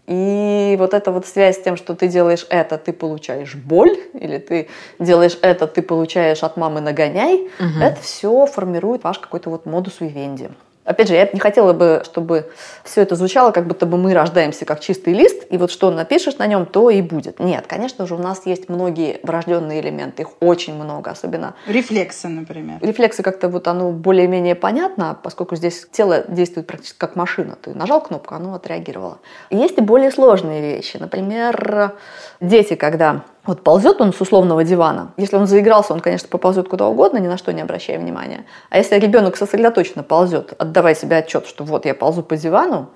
И 0.07 0.75
вот 0.79 0.93
эта 0.93 1.11
вот 1.11 1.27
связь 1.27 1.57
с 1.57 1.61
тем, 1.61 1.75
что 1.75 1.93
ты 1.93 2.07
делаешь 2.07 2.47
это, 2.49 2.77
ты 2.77 2.93
получаешь 2.93 3.55
боль, 3.55 3.95
или 4.13 4.37
ты 4.37 4.69
делаешь 4.97 5.37
это, 5.41 5.67
ты 5.67 5.81
получаешь 5.81 6.41
от 6.41 6.57
мамы 6.57 6.79
нагоняй, 6.79 7.49
угу. 7.59 7.83
это 7.83 8.01
все 8.01 8.45
формирует 8.45 9.03
ваш 9.03 9.19
какой-то 9.19 9.49
вот 9.49 9.65
модус 9.65 9.97
вивенди. 9.99 10.49
Опять 10.89 11.07
же, 11.07 11.13
я 11.13 11.29
не 11.31 11.39
хотела 11.39 11.73
бы, 11.73 12.01
чтобы 12.03 12.49
все 12.83 13.03
это 13.03 13.15
звучало, 13.15 13.51
как 13.51 13.67
будто 13.67 13.85
бы 13.85 13.95
мы 13.95 14.11
рождаемся 14.15 14.65
как 14.65 14.79
чистый 14.79 15.13
лист, 15.13 15.45
и 15.51 15.57
вот 15.57 15.69
что 15.69 15.91
напишешь 15.91 16.37
на 16.39 16.47
нем, 16.47 16.65
то 16.65 16.89
и 16.89 17.03
будет. 17.03 17.39
Нет, 17.39 17.67
конечно 17.67 18.07
же, 18.07 18.15
у 18.15 18.17
нас 18.17 18.47
есть 18.47 18.69
многие 18.69 19.19
врожденные 19.21 19.81
элементы, 19.81 20.23
их 20.23 20.29
очень 20.39 20.73
много, 20.73 21.11
особенно... 21.11 21.53
Рефлексы, 21.67 22.27
например. 22.27 22.79
Рефлексы 22.81 23.21
как-то 23.21 23.49
вот 23.49 23.67
оно 23.67 23.91
более-менее 23.91 24.55
понятно, 24.55 25.15
поскольку 25.21 25.55
здесь 25.55 25.85
тело 25.91 26.25
действует 26.27 26.65
практически 26.65 26.97
как 26.97 27.15
машина. 27.15 27.55
Ты 27.61 27.75
нажал 27.75 28.01
кнопку, 28.01 28.33
оно 28.33 28.55
отреагировало. 28.55 29.19
есть 29.51 29.77
и 29.77 29.81
более 29.81 30.09
сложные 30.09 30.59
вещи. 30.59 30.97
Например, 30.97 31.97
дети, 32.41 32.73
когда 32.73 33.25
вот 33.49 33.63
ползет 33.63 33.99
он 33.99 34.13
с 34.13 34.21
условного 34.21 34.63
дивана. 34.63 35.11
Если 35.17 35.35
он 35.35 35.47
заигрался, 35.47 35.93
он, 35.93 35.99
конечно, 35.99 36.29
поползет 36.29 36.69
куда 36.69 36.87
угодно, 36.87 37.17
ни 37.17 37.27
на 37.27 37.37
что 37.37 37.51
не 37.51 37.61
обращая 37.61 37.99
внимания. 37.99 38.45
А 38.69 38.77
если 38.77 38.95
ребенок 38.95 39.37
сосредоточенно 39.37 40.03
ползет, 40.03 40.53
отдавая 40.57 40.95
себе 40.95 41.17
отчет, 41.17 41.47
что 41.47 41.63
вот 41.63 41.85
я 41.85 41.95
ползу 41.95 42.21
по 42.21 42.37
дивану, 42.37 42.89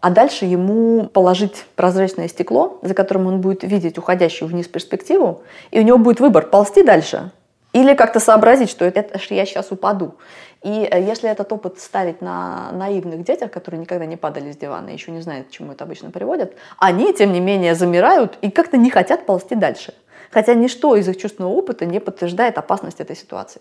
а 0.00 0.10
дальше 0.10 0.46
ему 0.46 1.06
положить 1.06 1.64
прозрачное 1.76 2.26
стекло, 2.26 2.78
за 2.82 2.94
которым 2.94 3.26
он 3.28 3.40
будет 3.40 3.62
видеть 3.62 3.98
уходящую 3.98 4.48
вниз 4.48 4.66
перспективу, 4.66 5.42
и 5.70 5.78
у 5.78 5.82
него 5.82 5.98
будет 5.98 6.20
выбор 6.20 6.46
ползти 6.46 6.82
дальше 6.82 7.30
или 7.72 7.94
как-то 7.94 8.18
сообразить, 8.20 8.70
что 8.70 8.84
это, 8.84 9.00
это 9.00 9.18
я 9.30 9.46
сейчас 9.46 9.70
упаду. 9.70 10.14
И 10.62 10.86
э, 10.90 11.02
если 11.02 11.30
этот 11.30 11.52
опыт 11.52 11.78
ставить 11.78 12.20
на 12.20 12.70
наивных 12.72 13.24
детях, 13.24 13.50
которые 13.50 13.80
никогда 13.80 14.04
не 14.06 14.16
падали 14.16 14.52
с 14.52 14.56
дивана, 14.56 14.90
еще 14.90 15.10
не 15.10 15.20
знают, 15.20 15.48
к 15.48 15.50
чему 15.50 15.72
это 15.72 15.84
обычно 15.84 16.10
приводит, 16.10 16.56
они, 16.78 17.12
тем 17.14 17.32
не 17.32 17.40
менее, 17.40 17.74
замирают 17.74 18.36
и 18.42 18.50
как-то 18.50 18.76
не 18.76 18.90
хотят 18.90 19.26
ползти 19.26 19.54
дальше. 19.54 19.94
Хотя 20.30 20.54
ничто 20.54 20.96
из 20.96 21.08
их 21.08 21.16
чувственного 21.16 21.52
опыта 21.52 21.86
не 21.86 21.98
подтверждает 21.98 22.58
опасность 22.58 23.00
этой 23.00 23.16
ситуации. 23.16 23.60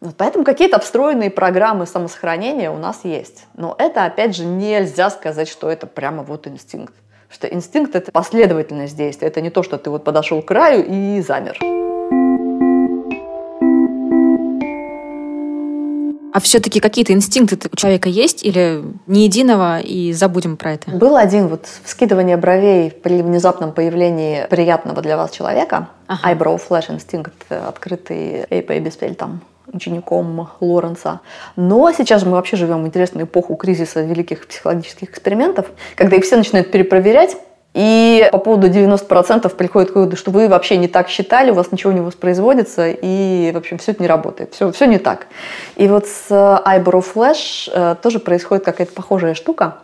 Вот 0.00 0.16
поэтому 0.16 0.44
какие-то 0.44 0.76
обстроенные 0.76 1.30
программы 1.30 1.86
самосохранения 1.86 2.70
у 2.70 2.78
нас 2.78 3.04
есть. 3.04 3.46
Но 3.54 3.74
это, 3.78 4.04
опять 4.04 4.34
же, 4.34 4.44
нельзя 4.44 5.10
сказать, 5.10 5.48
что 5.48 5.70
это 5.70 5.86
прямо 5.86 6.22
вот 6.22 6.46
инстинкт. 6.46 6.94
Что 7.28 7.46
инстинкт— 7.46 7.94
это 7.94 8.10
последовательность 8.10 8.96
действия. 8.96 9.28
Это 9.28 9.40
не 9.40 9.50
то, 9.50 9.62
что 9.62 9.78
ты 9.78 9.90
вот 9.90 10.02
подошел 10.02 10.42
к 10.42 10.46
краю 10.46 10.84
и 10.86 11.20
замер. 11.20 11.79
А 16.32 16.40
все-таки 16.40 16.80
какие-то 16.80 17.12
инстинкты 17.12 17.58
у 17.72 17.76
человека 17.76 18.08
есть 18.08 18.44
или 18.44 18.82
не 19.06 19.24
единого, 19.24 19.80
и 19.80 20.12
забудем 20.12 20.56
про 20.56 20.74
это? 20.74 20.90
Был 20.90 21.16
один 21.16 21.48
вот 21.48 21.66
вскидывание 21.84 22.36
бровей 22.36 22.90
при 22.90 23.22
внезапном 23.22 23.72
появлении 23.72 24.46
приятного 24.48 25.02
для 25.02 25.16
вас 25.16 25.30
человека. 25.32 25.88
Ага. 26.06 26.32
Eyebrow 26.32 26.60
Flash 26.68 26.92
инстинкт, 26.92 27.34
открытый 27.50 28.46
Эйпой 28.50 28.80
Беспельтом 28.80 29.40
учеником 29.72 30.48
Лоренса. 30.60 31.20
Но 31.56 31.92
сейчас 31.92 32.20
же 32.20 32.26
мы 32.26 32.32
вообще 32.32 32.56
живем 32.56 32.82
в 32.82 32.86
интересную 32.86 33.26
эпоху 33.26 33.54
кризиса 33.54 34.02
великих 34.02 34.46
психологических 34.46 35.10
экспериментов, 35.10 35.66
когда 35.94 36.16
их 36.16 36.24
все 36.24 36.36
начинают 36.36 36.70
перепроверять, 36.70 37.36
и 37.72 38.28
по 38.32 38.38
поводу 38.38 38.68
90% 38.68 39.48
приходит 39.54 39.92
к 39.92 39.94
выводу, 39.94 40.16
что 40.16 40.30
вы 40.30 40.48
вообще 40.48 40.76
не 40.76 40.88
так 40.88 41.08
считали, 41.08 41.50
у 41.50 41.54
вас 41.54 41.70
ничего 41.70 41.92
не 41.92 42.00
воспроизводится, 42.00 42.88
и, 42.88 43.52
в 43.54 43.56
общем, 43.56 43.78
все 43.78 43.92
это 43.92 44.02
не 44.02 44.08
работает, 44.08 44.54
все, 44.54 44.72
все 44.72 44.86
не 44.86 44.98
так. 44.98 45.26
И 45.76 45.86
вот 45.86 46.06
с 46.08 46.30
iBrow 46.30 47.04
Flash 47.14 47.70
э, 47.72 47.94
тоже 48.02 48.18
происходит 48.18 48.64
какая-то 48.64 48.92
похожая 48.92 49.34
штука. 49.34 49.76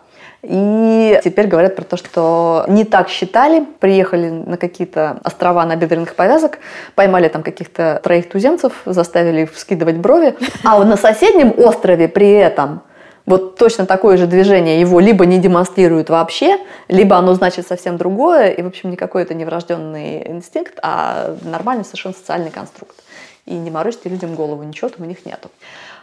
И 0.43 1.19
теперь 1.25 1.47
говорят 1.47 1.75
про 1.75 1.85
то, 1.85 1.97
что 1.97 2.65
не 2.69 2.85
так 2.85 3.09
считали, 3.09 3.65
приехали 3.81 4.31
на 4.31 4.57
какие-то 4.57 5.19
острова 5.25 5.65
на 5.65 5.77
бедренных 5.77 6.15
повязок, 6.15 6.59
поймали 6.95 7.29
там 7.29 7.43
каких-то 7.43 8.01
троих 8.03 8.29
туземцев, 8.29 8.83
заставили 8.85 9.43
их 9.43 9.53
вскидывать 9.53 9.97
брови, 9.97 10.37
а 10.65 10.85
на 10.85 10.97
соседнем 10.97 11.55
острове 11.57 12.07
при 12.07 12.33
этом 12.33 12.83
вот 13.27 13.57
точно 13.57 13.87
такое 13.87 14.17
же 14.17 14.27
движение 14.27 14.81
его 14.81 15.01
либо 15.01 15.27
не 15.27 15.39
демонстрирует 15.39 16.09
вообще, 16.11 16.59
либо 16.89 17.17
оно 17.17 17.35
значит 17.35 17.67
совсем 17.67 17.97
другое, 17.97 18.51
и, 18.51 18.63
в 18.63 18.67
общем, 18.69 18.91
никакой 18.91 19.23
это 19.23 19.35
не 19.35 19.45
врожденный 19.45 20.27
инстинкт, 20.31 20.79
а 20.83 21.37
нормальный 21.43 21.85
совершенно 21.85 22.15
социальный 22.15 22.51
конструкт. 22.51 22.97
И 23.45 23.55
не 23.55 23.71
морочьте 23.71 24.09
людям 24.09 24.35
голову, 24.35 24.63
ничего 24.63 24.89
там 24.89 25.05
у 25.05 25.09
них 25.09 25.27
нету. 25.27 25.51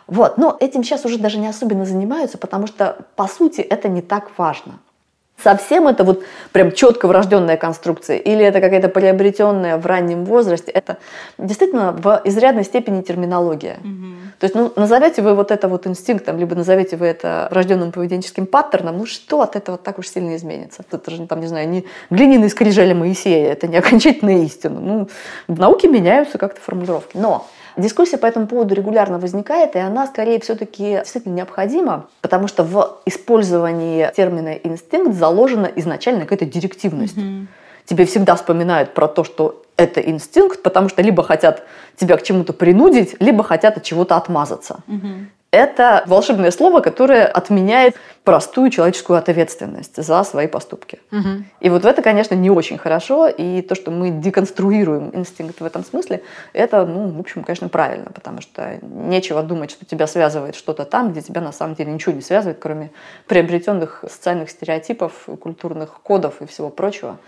Вот. 0.08 0.38
Но 0.38 0.58
этим 0.60 0.84
сейчас 0.84 1.06
уже 1.06 1.18
даже 1.18 1.40
не 1.40 1.48
особенно 1.48 1.86
занимаются, 1.86 2.38
потому 2.38 2.68
что, 2.68 2.98
по 3.16 3.28
сути, 3.28 3.62
это 3.62 3.88
не 3.88 4.02
так 4.02 4.32
важно. 4.38 4.80
Совсем 5.42 5.88
это 5.88 6.04
вот 6.04 6.24
прям 6.52 6.72
четко 6.72 7.08
врожденная 7.08 7.58
конструкция 7.58 8.18
или 8.18 8.46
это 8.46 8.62
какая-то 8.62 8.88
приобретенная 8.88 9.78
в 9.78 9.86
раннем 9.86 10.26
возрасте, 10.26 10.72
это 10.72 11.00
действительно 11.38 11.92
в 11.92 12.22
изрядной 12.24 12.64
степени 12.64 13.02
терминология. 13.02 13.78
Угу. 13.80 14.14
То 14.40 14.46
есть, 14.46 14.56
ну, 14.56 14.72
назовете 14.76 15.22
вы 15.22 15.34
вот 15.36 15.52
это 15.52 15.68
вот 15.68 15.86
инстинктом, 15.88 16.38
либо 16.38 16.56
назовете 16.56 16.96
вы 16.96 17.08
это 17.08 17.48
врожденным 17.52 17.92
поведенческим 17.92 18.46
паттерном, 18.46 19.00
ну 19.00 19.06
что 19.06 19.42
от 19.42 19.56
этого 19.56 19.78
так 19.78 20.00
уж 20.00 20.08
сильно 20.08 20.36
изменится? 20.36 20.84
Это 20.90 21.12
же, 21.12 21.28
там, 21.28 21.42
не 21.42 21.48
знаю, 21.48 21.68
не 21.68 21.86
глиняные 22.10 22.50
скрижали 22.50 22.94
Моисея, 22.94 23.52
это 23.52 23.68
не 23.68 23.78
окончательная 23.78 24.44
истина. 24.44 24.80
Ну, 24.80 25.10
в 25.48 25.60
науке 25.60 25.88
меняются 25.88 26.38
как-то 26.38 26.62
формулировки. 26.62 27.18
Но 27.18 27.48
Дискуссия 27.78 28.18
по 28.18 28.26
этому 28.26 28.48
поводу 28.48 28.76
регулярно 28.76 29.20
возникает, 29.20 29.76
и 29.76 29.80
она 29.80 30.08
скорее 30.08 30.40
все-таки 30.40 30.96
действительно 30.98 31.34
необходима, 31.34 32.08
потому 32.22 32.48
что 32.48 32.64
в 32.64 33.00
использовании 33.06 34.12
термина 34.16 34.54
инстинкт 34.54 35.16
заложена 35.16 35.70
изначально 35.76 36.22
какая-то 36.22 36.46
директивность. 36.46 37.18
Mm-hmm. 37.18 37.48
Тебе 37.86 38.06
всегда 38.06 38.36
вспоминают 38.36 38.94
про 38.94 39.08
то, 39.08 39.24
что 39.24 39.64
это 39.76 40.02
инстинкт, 40.02 40.62
потому 40.62 40.88
что 40.90 41.02
либо 41.02 41.24
хотят 41.24 41.64
тебя 41.98 42.16
к 42.18 42.24
чему-то 42.24 42.54
принудить, 42.54 43.16
либо 43.20 43.44
хотят 43.44 43.78
от 43.78 43.84
чего-то 43.84 44.16
отмазаться. 44.16 44.80
Угу 44.88 45.28
это 45.54 46.04
волшебное 46.08 46.50
слово, 46.50 46.82
которое 46.82 47.28
отменяет 47.28 47.96
простую 48.24 48.72
человеческую 48.72 49.20
ответственность 49.20 50.04
за 50.04 50.24
свои 50.24 50.48
поступки. 50.48 51.00
Угу. 51.12 51.30
И 51.60 51.70
вот 51.70 51.86
это, 51.86 52.02
конечно, 52.02 52.34
не 52.34 52.50
очень 52.50 52.80
хорошо. 52.80 53.28
И 53.28 53.62
то, 53.62 53.76
что 53.76 53.92
мы 53.92 54.10
деконструируем 54.10 55.12
инстинкт 55.14 55.62
в 55.62 55.66
этом 55.66 55.86
смысле, 55.86 56.24
это, 56.54 56.86
ну, 56.88 57.08
в 57.10 57.20
общем, 57.20 57.44
конечно, 57.44 57.70
правильно, 57.70 58.10
потому 58.12 58.42
что 58.42 58.80
нечего 58.82 59.44
думать, 59.44 59.70
что 59.70 59.86
тебя 59.86 60.08
связывает 60.08 60.56
что-то 60.56 60.86
там, 60.86 61.12
где 61.12 61.22
тебя 61.22 61.40
на 61.40 61.52
самом 61.52 61.76
деле 61.76 61.92
ничего 61.92 62.16
не 62.16 62.22
связывает, 62.22 62.58
кроме 62.60 62.90
приобретенных 63.28 64.04
социальных 64.10 64.50
стереотипов, 64.50 65.28
культурных 65.40 66.02
кодов 66.02 66.42
и 66.42 66.48
всего 66.48 66.72
прочего 66.72 67.20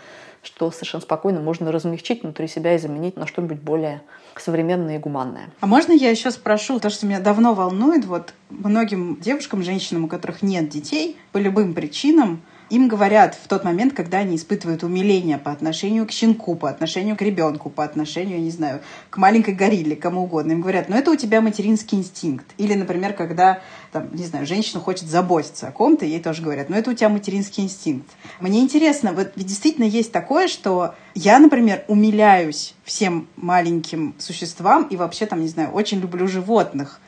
что 0.45 0.71
совершенно 0.71 1.01
спокойно 1.01 1.39
можно 1.39 1.71
размягчить 1.71 2.23
внутри 2.23 2.47
себя 2.47 2.75
и 2.75 2.77
заменить 2.77 3.17
на 3.17 3.27
что-нибудь 3.27 3.59
более 3.59 4.01
современное 4.37 4.97
и 4.97 4.99
гуманное. 4.99 5.49
А 5.59 5.67
можно 5.67 5.91
я 5.91 6.09
еще 6.09 6.31
спрошу, 6.31 6.79
то, 6.79 6.89
что 6.89 7.05
меня 7.05 7.19
давно 7.19 7.53
волнует, 7.53 8.05
вот 8.05 8.33
многим 8.49 9.17
девушкам, 9.19 9.63
женщинам, 9.63 10.05
у 10.05 10.07
которых 10.07 10.41
нет 10.41 10.69
детей, 10.69 11.17
по 11.31 11.37
любым 11.37 11.73
причинам, 11.73 12.41
им 12.69 12.87
говорят 12.87 13.35
в 13.35 13.47
тот 13.47 13.63
момент, 13.63 13.93
когда 13.93 14.19
они 14.19 14.35
испытывают 14.35 14.83
умиление 14.83 15.37
по 15.37 15.51
отношению 15.51 16.05
к 16.07 16.11
щенку, 16.11 16.55
по 16.55 16.69
отношению 16.69 17.15
к 17.15 17.21
ребенку, 17.21 17.69
по 17.69 17.83
отношению, 17.83 18.37
я 18.37 18.43
не 18.43 18.51
знаю, 18.51 18.81
к 19.09 19.17
маленькой 19.17 19.53
горилле, 19.53 19.95
кому 19.95 20.23
угодно. 20.23 20.53
Им 20.53 20.61
говорят, 20.61 20.89
ну 20.89 20.95
это 20.95 21.11
у 21.11 21.15
тебя 21.15 21.41
материнский 21.41 21.97
инстинкт. 21.97 22.45
Или, 22.57 22.73
например, 22.73 23.13
когда, 23.13 23.59
там, 23.91 24.09
не 24.13 24.25
знаю, 24.25 24.45
женщина 24.45 24.79
хочет 24.79 25.07
заботиться 25.07 25.67
о 25.67 25.71
ком-то, 25.71 26.05
ей 26.05 26.19
тоже 26.19 26.41
говорят, 26.41 26.69
ну 26.69 26.75
это 26.75 26.91
у 26.91 26.93
тебя 26.93 27.09
материнский 27.09 27.63
инстинкт. 27.63 28.09
Мне 28.39 28.61
интересно, 28.61 29.13
вот 29.13 29.31
ведь 29.35 29.47
действительно 29.47 29.85
есть 29.85 30.11
такое, 30.11 30.47
что 30.47 30.95
я, 31.13 31.39
например, 31.39 31.83
умиляюсь 31.87 32.75
всем 32.83 33.27
маленьким 33.35 34.15
существам 34.17 34.87
и 34.89 34.95
вообще, 34.95 35.25
там, 35.25 35.41
не 35.41 35.47
знаю, 35.47 35.71
очень 35.71 35.99
люблю 35.99 36.27
животных. 36.27 36.99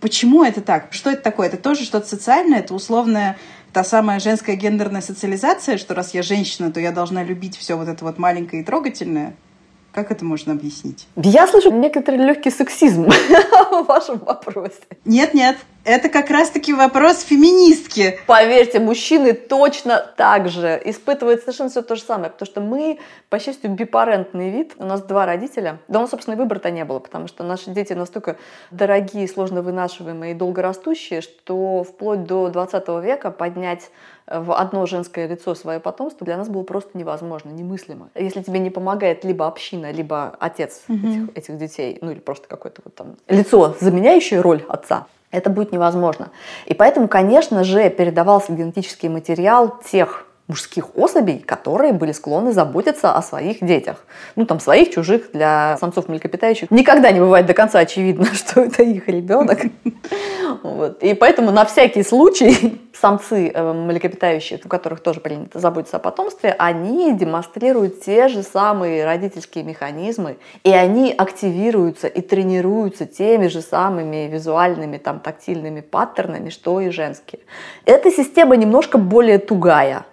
Почему 0.00 0.44
это 0.44 0.60
так? 0.60 0.88
Что 0.90 1.10
это 1.10 1.22
такое? 1.22 1.48
Это 1.48 1.56
тоже 1.56 1.84
что-то 1.84 2.06
социальное, 2.06 2.58
это 2.58 2.74
условная 2.74 3.38
та 3.76 3.84
самая 3.84 4.20
женская 4.20 4.56
гендерная 4.56 5.02
социализация, 5.02 5.76
что 5.76 5.92
раз 5.92 6.14
я 6.14 6.22
женщина, 6.22 6.72
то 6.72 6.80
я 6.80 6.92
должна 6.92 7.22
любить 7.22 7.58
все 7.58 7.76
вот 7.76 7.88
это 7.88 8.06
вот 8.06 8.16
маленькое 8.16 8.62
и 8.62 8.64
трогательное. 8.64 9.36
Как 9.96 10.10
это 10.10 10.26
можно 10.26 10.52
объяснить? 10.52 11.08
Я 11.16 11.46
слышу 11.46 11.70
некоторый 11.70 12.16
легкий 12.16 12.50
сексизм 12.50 13.04
в 13.70 13.84
вашем 13.84 14.18
вопросе. 14.18 14.82
Нет, 15.06 15.32
нет, 15.32 15.56
Это 15.84 16.10
как 16.10 16.28
раз-таки 16.28 16.74
вопрос 16.74 17.22
феминистки. 17.22 18.18
Поверьте, 18.26 18.78
мужчины 18.78 19.32
точно 19.32 20.04
так 20.18 20.50
же 20.50 20.78
испытывают 20.84 21.40
совершенно 21.40 21.70
все 21.70 21.80
то 21.80 21.96
же 21.96 22.02
самое, 22.02 22.28
потому 22.28 22.46
что 22.46 22.60
мы, 22.60 22.98
по 23.30 23.38
счастью, 23.38 23.70
бипарентный 23.70 24.50
вид. 24.50 24.74
У 24.76 24.84
нас 24.84 25.00
два 25.00 25.24
родителя. 25.24 25.78
Да 25.88 26.00
у 26.00 26.02
нас, 26.02 26.10
собственно, 26.10 26.34
и 26.34 26.36
выбора-то 26.36 26.70
не 26.70 26.84
было, 26.84 26.98
потому 26.98 27.26
что 27.26 27.42
наши 27.42 27.70
дети 27.70 27.94
настолько 27.94 28.36
дорогие, 28.70 29.26
сложно 29.26 29.62
вынашиваемые 29.62 30.32
и 30.32 30.34
долгорастущие, 30.34 31.22
что 31.22 31.84
вплоть 31.84 32.24
до 32.24 32.50
20 32.50 32.86
века 33.02 33.30
поднять 33.30 33.88
в 34.26 34.52
одно 34.52 34.86
женское 34.86 35.28
лицо 35.28 35.54
свое 35.54 35.78
потомство 35.80 36.24
для 36.24 36.36
нас 36.36 36.48
было 36.48 36.62
просто 36.62 36.98
невозможно, 36.98 37.50
немыслимо. 37.50 38.10
Если 38.14 38.42
тебе 38.42 38.58
не 38.58 38.70
помогает 38.70 39.24
либо 39.24 39.46
община, 39.46 39.92
либо 39.92 40.36
отец 40.40 40.82
угу. 40.88 41.06
этих, 41.06 41.36
этих 41.36 41.58
детей, 41.58 41.98
ну 42.00 42.10
или 42.10 42.18
просто 42.18 42.48
какое-то 42.48 42.82
вот 42.84 42.94
там 42.94 43.16
лицо, 43.28 43.76
заменяющее 43.80 44.40
роль 44.40 44.64
отца, 44.68 45.06
это 45.30 45.50
будет 45.50 45.72
невозможно. 45.72 46.30
И 46.66 46.74
поэтому, 46.74 47.08
конечно 47.08 47.62
же, 47.62 47.88
передавался 47.90 48.52
генетический 48.52 49.08
материал 49.08 49.78
тех 49.84 50.26
мужских 50.48 50.96
особей, 50.96 51.38
которые 51.38 51.92
были 51.92 52.12
склонны 52.12 52.52
заботиться 52.52 53.12
о 53.12 53.22
своих 53.22 53.58
детях. 53.60 54.04
Ну, 54.36 54.46
там, 54.46 54.60
своих, 54.60 54.90
чужих, 54.90 55.32
для 55.32 55.76
самцов 55.80 56.08
млекопитающих. 56.08 56.70
Никогда 56.70 57.10
не 57.10 57.18
бывает 57.18 57.46
до 57.46 57.54
конца 57.54 57.80
очевидно, 57.80 58.26
что 58.34 58.60
это 58.60 58.82
их 58.82 59.08
ребенок. 59.08 59.60
Вот. 60.62 61.02
И 61.02 61.14
поэтому 61.14 61.50
на 61.50 61.64
всякий 61.64 62.02
случай 62.02 62.80
самцы 62.92 63.50
э, 63.52 63.72
млекопитающих, 63.72 64.60
у 64.64 64.68
которых 64.68 65.00
тоже 65.00 65.20
принято 65.20 65.58
заботиться 65.58 65.96
о 65.96 66.00
потомстве, 66.00 66.54
они 66.58 67.12
демонстрируют 67.12 68.02
те 68.02 68.28
же 68.28 68.42
самые 68.42 69.04
родительские 69.04 69.64
механизмы, 69.64 70.36
и 70.62 70.70
они 70.70 71.12
активируются 71.12 72.06
и 72.06 72.20
тренируются 72.20 73.04
теми 73.04 73.48
же 73.48 73.62
самыми 73.62 74.28
визуальными, 74.32 74.98
там, 74.98 75.18
тактильными 75.18 75.80
паттернами, 75.80 76.50
что 76.50 76.80
и 76.80 76.90
женские. 76.90 77.40
Эта 77.84 78.10
система 78.10 78.56
немножко 78.56 78.98
более 78.98 79.38
тугая, 79.38 80.04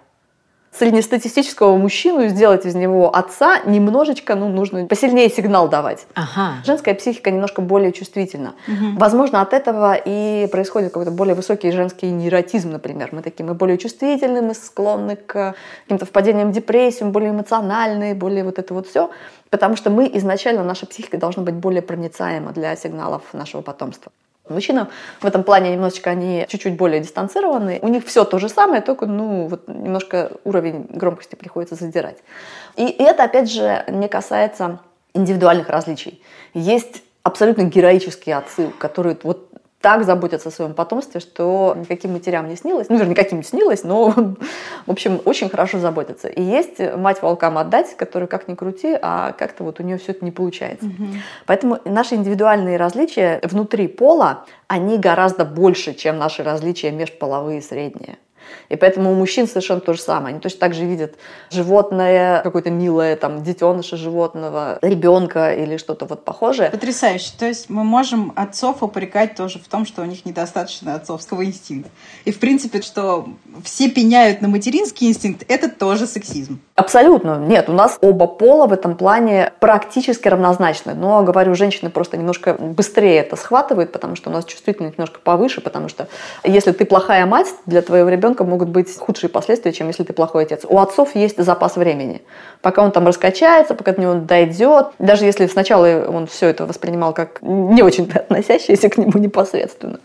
среднестатистического 0.76 1.76
мужчину 1.76 2.26
сделать 2.28 2.66
из 2.66 2.74
него 2.74 3.14
отца, 3.14 3.60
немножечко, 3.64 4.34
ну, 4.34 4.48
нужно 4.48 4.86
посильнее 4.86 5.28
сигнал 5.30 5.68
давать. 5.68 6.06
Ага. 6.14 6.54
Женская 6.64 6.94
психика 6.94 7.30
немножко 7.30 7.62
более 7.62 7.92
чувствительна. 7.92 8.54
Угу. 8.66 8.98
Возможно, 8.98 9.40
от 9.40 9.52
этого 9.52 9.94
и 9.94 10.48
происходит 10.50 10.92
какой-то 10.92 11.12
более 11.12 11.34
высокий 11.34 11.70
женский 11.70 12.10
нейротизм, 12.10 12.70
например. 12.70 13.10
Мы 13.12 13.22
такие, 13.22 13.44
мы 13.44 13.54
более 13.54 13.78
чувствительны, 13.78 14.42
мы 14.42 14.54
склонны 14.54 15.16
к 15.16 15.54
каким-то 15.84 16.06
впадениям 16.06 16.50
в 16.50 16.54
депрессию, 16.54 17.10
более 17.10 17.30
эмоциональные, 17.30 18.14
более 18.14 18.42
вот 18.44 18.58
это 18.58 18.74
вот 18.74 18.88
все. 18.88 19.10
Потому 19.50 19.76
что 19.76 19.90
мы 19.90 20.10
изначально, 20.14 20.64
наша 20.64 20.86
психика 20.86 21.16
должна 21.18 21.44
быть 21.44 21.54
более 21.54 21.82
проницаема 21.82 22.50
для 22.52 22.74
сигналов 22.74 23.22
нашего 23.32 23.62
потомства. 23.62 24.10
Мужчина 24.48 24.90
в 25.20 25.26
этом 25.26 25.42
плане 25.42 25.72
немножечко 25.72 26.10
они 26.10 26.44
чуть-чуть 26.48 26.76
более 26.76 27.00
дистанцированы. 27.00 27.78
У 27.80 27.88
них 27.88 28.04
все 28.04 28.24
то 28.24 28.38
же 28.38 28.50
самое, 28.50 28.82
только 28.82 29.06
ну, 29.06 29.46
вот 29.46 29.68
немножко 29.68 30.32
уровень 30.44 30.86
громкости 30.90 31.34
приходится 31.34 31.76
задирать. 31.76 32.18
И 32.76 32.84
это, 32.84 33.24
опять 33.24 33.50
же, 33.50 33.84
не 33.88 34.08
касается 34.08 34.80
индивидуальных 35.14 35.70
различий. 35.70 36.22
Есть 36.52 37.02
абсолютно 37.22 37.62
героические 37.62 38.36
отцы, 38.36 38.70
которые 38.78 39.16
вот 39.22 39.48
так 39.84 40.04
заботятся 40.04 40.48
о 40.48 40.52
своем 40.52 40.72
потомстве, 40.72 41.20
что 41.20 41.76
никаким 41.78 42.14
матерям 42.14 42.48
не 42.48 42.56
снилось. 42.56 42.88
Ну, 42.88 42.96
вернее, 42.96 43.10
никаким 43.10 43.36
не 43.36 43.44
снилось, 43.44 43.84
но, 43.84 44.08
в 44.86 44.90
общем, 44.90 45.20
очень 45.26 45.50
хорошо 45.50 45.78
заботятся. 45.78 46.26
И 46.28 46.40
есть 46.40 46.80
мать 46.96 47.20
волкам 47.20 47.58
отдать, 47.58 47.94
которая 47.94 48.26
как 48.26 48.48
ни 48.48 48.54
крути, 48.54 48.96
а 49.02 49.32
как-то 49.32 49.62
вот 49.62 49.80
у 49.80 49.82
нее 49.82 49.98
все 49.98 50.12
это 50.12 50.24
не 50.24 50.30
получается. 50.30 50.86
Угу. 50.86 51.06
Поэтому 51.44 51.80
наши 51.84 52.14
индивидуальные 52.14 52.78
различия 52.78 53.40
внутри 53.42 53.86
пола, 53.86 54.46
они 54.68 54.96
гораздо 54.96 55.44
больше, 55.44 55.92
чем 55.92 56.16
наши 56.16 56.42
различия 56.42 56.90
межполовые 56.90 57.60
средние. 57.60 58.16
И 58.68 58.76
поэтому 58.76 59.12
у 59.12 59.14
мужчин 59.14 59.46
совершенно 59.46 59.80
то 59.80 59.94
же 59.94 60.00
самое. 60.00 60.32
Они 60.32 60.40
точно 60.40 60.60
так 60.60 60.74
же 60.74 60.84
видят 60.84 61.14
животное, 61.50 62.42
какое-то 62.42 62.70
милое, 62.70 63.16
там, 63.16 63.42
детеныша 63.42 63.96
животного, 63.96 64.78
ребенка 64.82 65.54
или 65.54 65.76
что-то 65.76 66.06
вот 66.06 66.24
похожее. 66.24 66.70
Потрясающе. 66.70 67.32
То 67.38 67.46
есть 67.46 67.70
мы 67.70 67.84
можем 67.84 68.32
отцов 68.36 68.82
упрекать 68.82 69.34
тоже 69.34 69.58
в 69.58 69.68
том, 69.68 69.86
что 69.86 70.02
у 70.02 70.04
них 70.04 70.24
недостаточно 70.24 70.94
отцовского 70.94 71.44
инстинкта. 71.44 71.90
И, 72.24 72.32
в 72.32 72.38
принципе, 72.38 72.82
что 72.82 73.28
все 73.62 73.90
пеняют 73.90 74.40
на 74.40 74.48
материнский 74.48 75.08
инстинкт, 75.08 75.44
это 75.48 75.68
тоже 75.68 76.06
сексизм. 76.06 76.60
Абсолютно. 76.74 77.38
Нет, 77.38 77.68
у 77.68 77.72
нас 77.72 77.98
оба 78.00 78.26
пола 78.26 78.66
в 78.66 78.72
этом 78.72 78.96
плане 78.96 79.52
практически 79.60 80.28
равнозначны. 80.28 80.94
Но, 80.94 81.22
говорю, 81.22 81.54
женщины 81.54 81.90
просто 81.90 82.16
немножко 82.16 82.54
быстрее 82.54 83.18
это 83.18 83.36
схватывают, 83.36 83.92
потому 83.92 84.16
что 84.16 84.30
у 84.30 84.32
нас 84.32 84.44
чувствительность 84.44 84.98
немножко 84.98 85.20
повыше, 85.20 85.60
потому 85.60 85.88
что 85.88 86.08
если 86.42 86.72
ты 86.72 86.84
плохая 86.84 87.26
мать 87.26 87.48
для 87.66 87.82
твоего 87.82 88.08
ребенка, 88.08 88.43
могут 88.46 88.68
быть 88.68 88.96
худшие 88.96 89.30
последствия, 89.30 89.72
чем 89.72 89.88
если 89.88 90.04
ты 90.04 90.12
плохой 90.12 90.44
отец. 90.44 90.64
У 90.68 90.78
отцов 90.78 91.14
есть 91.14 91.42
запас 91.42 91.76
времени. 91.76 92.22
Пока 92.62 92.82
он 92.82 92.92
там 92.92 93.06
раскачается, 93.06 93.74
пока 93.74 93.92
до 93.92 94.00
него 94.00 94.14
дойдет. 94.14 94.88
Даже 94.98 95.24
если 95.24 95.46
сначала 95.46 96.06
он 96.08 96.26
все 96.26 96.48
это 96.48 96.66
воспринимал 96.66 97.12
как 97.12 97.40
не 97.42 97.82
очень 97.82 98.10
относящееся 98.14 98.88
к 98.88 98.96
нему 98.96 99.18
непосредственно. 99.18 100.00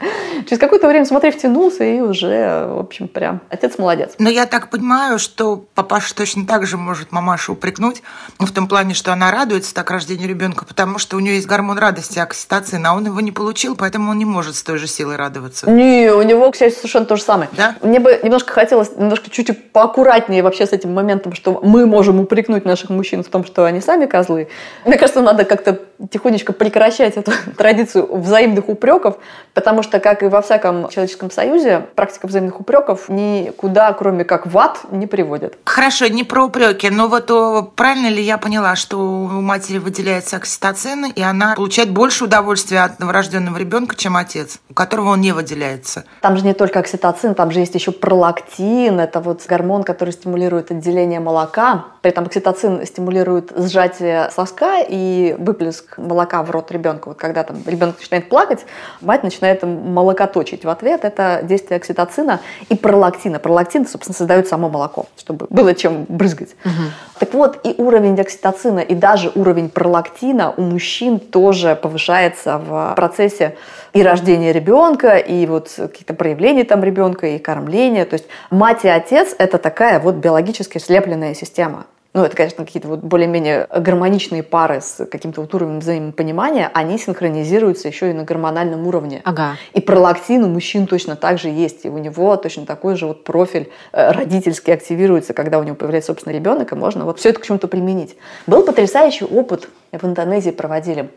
Через 0.46 0.60
какое-то 0.60 0.88
время, 0.88 1.06
смотри, 1.06 1.32
втянулся 1.32 1.84
и 1.84 2.00
уже, 2.02 2.68
в 2.68 2.80
общем, 2.80 3.08
прям 3.08 3.42
отец 3.50 3.78
молодец. 3.78 4.14
Но 4.18 4.30
я 4.30 4.46
так 4.46 4.70
понимаю, 4.70 5.20
что 5.20 5.64
папаша 5.76 6.16
точно 6.16 6.46
так 6.46 6.66
же 6.66 6.78
может 6.78 7.12
мамашу 7.12 7.54
упрекнуть, 7.54 8.02
ну, 8.40 8.46
в 8.46 8.52
том 8.52 8.68
плане, 8.68 8.94
что 8.94 9.14
она 9.14 9.32
радуется 9.32 9.74
так 9.74 9.92
рождению 9.92 10.30
ребенка, 10.30 10.66
потому 10.66 11.00
что 11.00 11.18
у 11.18 11.20
нее 11.20 11.36
есть 11.36 11.48
гормон 11.48 11.78
радости, 11.78 12.20
окситоцин, 12.20 12.86
а 12.86 12.94
он 12.94 13.06
его 13.06 13.20
не 13.22 13.32
получил, 13.32 13.76
поэтому 13.76 14.12
он 14.12 14.18
не 14.18 14.26
может 14.26 14.56
с 14.56 14.64
той 14.64 14.78
же 14.78 14.88
силой 14.88 15.16
радоваться. 15.16 15.70
Не, 15.70 16.12
у 16.12 16.22
него, 16.22 16.52
к 16.52 16.56
счастью, 16.56 16.82
совершенно 16.82 17.06
то 17.06 17.16
же 17.16 17.24
самое. 17.24 17.50
Да? 17.54 17.76
Мне 17.82 18.00
бы 18.00 18.19
немножко 18.24 18.54
хотелось 18.54 18.96
немножко 18.96 19.30
чуть-чуть 19.30 19.72
поаккуратнее 19.72 20.44
вообще 20.44 20.66
с 20.66 20.72
этим 20.74 20.94
моментом, 20.94 21.34
что 21.34 21.60
мы 21.64 21.86
можем 21.86 22.20
упрекнуть 22.20 22.66
наших 22.66 22.90
мужчин 22.90 23.24
в 23.24 23.28
том, 23.30 23.46
что 23.46 23.66
они 23.66 23.82
сами 23.82 24.06
козлы. 24.06 24.50
Мне 24.86 24.98
кажется, 24.98 25.22
надо 25.22 25.46
как-то 25.46 25.80
тихонечко 26.12 26.54
прекращать 26.54 27.18
эту 27.18 27.32
традицию 27.58 28.16
взаимных 28.16 28.70
упреков, 28.70 29.18
потому 29.54 29.84
что, 29.84 30.00
как 30.00 30.24
и 30.24 30.28
во 30.28 30.42
всяком 30.42 30.90
человеческом 30.90 31.32
союзе, 31.32 31.86
практика 31.96 32.28
взаимных 32.28 32.60
упреков 32.60 33.10
никуда, 33.10 33.92
кроме 33.94 34.24
как 34.24 34.48
в 34.48 34.58
ад, 34.58 34.80
не 34.92 35.08
приводит. 35.08 35.58
Хорошо, 35.66 36.08
не 36.08 36.24
про 36.24 36.46
упреки, 36.46 36.90
но 36.90 37.08
вот 37.08 37.30
о, 37.32 37.64
правильно 37.64 38.08
ли 38.08 38.22
я 38.22 38.38
поняла, 38.38 38.76
что 38.76 38.98
у 38.98 39.42
матери 39.42 39.78
выделяется 39.78 40.38
окситоцин, 40.38 41.06
и 41.06 41.22
она 41.22 41.56
получает 41.56 41.92
больше 41.92 42.26
удовольствия 42.26 42.82
от 42.82 43.00
новорожденного 43.00 43.58
ребенка, 43.58 43.96
чем 43.96 44.16
отец, 44.16 44.60
у 44.70 44.74
которого 44.74 45.10
он 45.10 45.22
не 45.22 45.32
выделяется? 45.32 46.06
Там 46.22 46.38
же 46.38 46.46
не 46.46 46.54
только 46.54 46.80
окситоцин, 46.80 47.36
там 47.36 47.52
же 47.52 47.60
есть 47.60 47.76
еще 47.76 47.92
пролактин, 48.10 49.00
это 49.00 49.20
вот 49.20 49.46
гормон, 49.46 49.84
который 49.84 50.10
стимулирует 50.10 50.72
отделение 50.72 51.20
молока. 51.20 51.86
При 52.02 52.10
этом 52.10 52.26
окситоцин 52.26 52.84
стимулирует 52.84 53.52
сжатие 53.56 54.32
соска 54.32 54.80
и 54.80 55.36
выплеск 55.38 55.96
молока 56.00 56.42
в 56.42 56.50
рот 56.50 56.72
ребенка. 56.72 57.10
Вот 57.10 57.18
когда 57.18 57.44
там 57.44 57.58
ребенок 57.68 58.00
начинает 58.00 58.28
плакать, 58.28 58.66
мать 59.02 59.22
начинает 59.22 59.62
молокоточить 59.62 60.66
в 60.66 60.70
ответ. 60.70 61.06
Это 61.06 61.42
действие 61.44 61.78
окситоцина 61.78 62.40
и 62.70 62.76
пролактина. 62.76 63.38
Пролактин, 63.38 63.86
собственно, 63.86 64.18
создает 64.18 64.48
само 64.48 64.70
молоко, 64.70 65.06
чтобы 65.16 65.46
было 65.52 65.76
чем 65.76 66.06
брызгать. 66.10 66.56
Угу. 66.66 66.84
Так 67.20 67.34
вот, 67.36 67.60
и 67.64 67.76
уровень 67.78 68.20
окситоцина, 68.20 68.80
и 68.80 68.96
даже 68.96 69.32
уровень 69.36 69.70
пролактина 69.70 70.52
у 70.58 70.62
мужчин 70.62 71.20
тоже 71.20 71.76
повышается 71.76 72.58
в 72.58 72.94
процессе 72.96 73.56
и 73.94 74.04
рождения 74.04 74.52
ребенка, 74.52 75.18
и 75.18 75.46
вот 75.46 75.72
какие-то 75.76 76.14
проявления 76.14 76.64
там 76.64 76.84
ребенка, 76.84 77.28
и 77.28 77.40
кормления. 77.40 78.06
То 78.06 78.16
есть 78.16 78.26
мать 78.50 78.86
и 78.86 78.88
отец– 78.88 79.36
это 79.38 79.58
такая 79.58 80.00
вот 80.00 80.16
биологически 80.16 80.78
слепленная 80.78 81.34
система. 81.34 81.86
Ну, 82.16 82.24
это, 82.24 82.36
конечно, 82.36 82.66
какие-то 82.66 82.88
вот 82.88 83.02
более-менее 83.02 83.68
гармоничные 83.70 84.42
пары 84.42 84.82
с 84.82 85.06
каким-то 85.06 85.42
вот 85.42 85.54
уровнем 85.54 85.80
взаимопонимания, 85.80 86.72
они 86.74 86.98
синхронизируются 86.98 87.88
еще 87.88 88.10
и 88.10 88.14
на 88.14 88.24
гормональном 88.24 88.88
уровне. 88.88 89.22
Ага. 89.26 89.58
И 89.74 89.80
пролактин 89.80 90.44
у 90.44 90.48
мужчин 90.48 90.88
точно 90.88 91.16
так 91.16 91.38
же 91.38 91.50
есть, 91.50 91.86
и 91.86 91.90
у 91.90 92.00
него 92.00 92.36
точно 92.38 92.66
такой 92.66 92.96
же 92.96 93.06
вот 93.06 93.24
профиль 93.24 93.70
э, 93.92 94.12
родительский 94.12 94.74
активируется, 94.74 95.34
когда 95.34 95.60
у 95.60 95.64
него 95.64 95.76
появляется 95.76 96.08
собственный 96.08 96.36
ребенок, 96.36 96.72
и 96.72 96.76
можно 96.76 97.06
вот 97.06 97.20
все 97.20 97.30
это 97.30 97.42
к 97.42 97.46
чему-то 97.46 97.68
применить. 97.68 98.18
Был 98.48 98.64
потрясающий 98.64 99.26
опыт, 99.26 99.70
в 99.92 100.04
Индонезии 100.04 100.52
проводили 100.52 101.12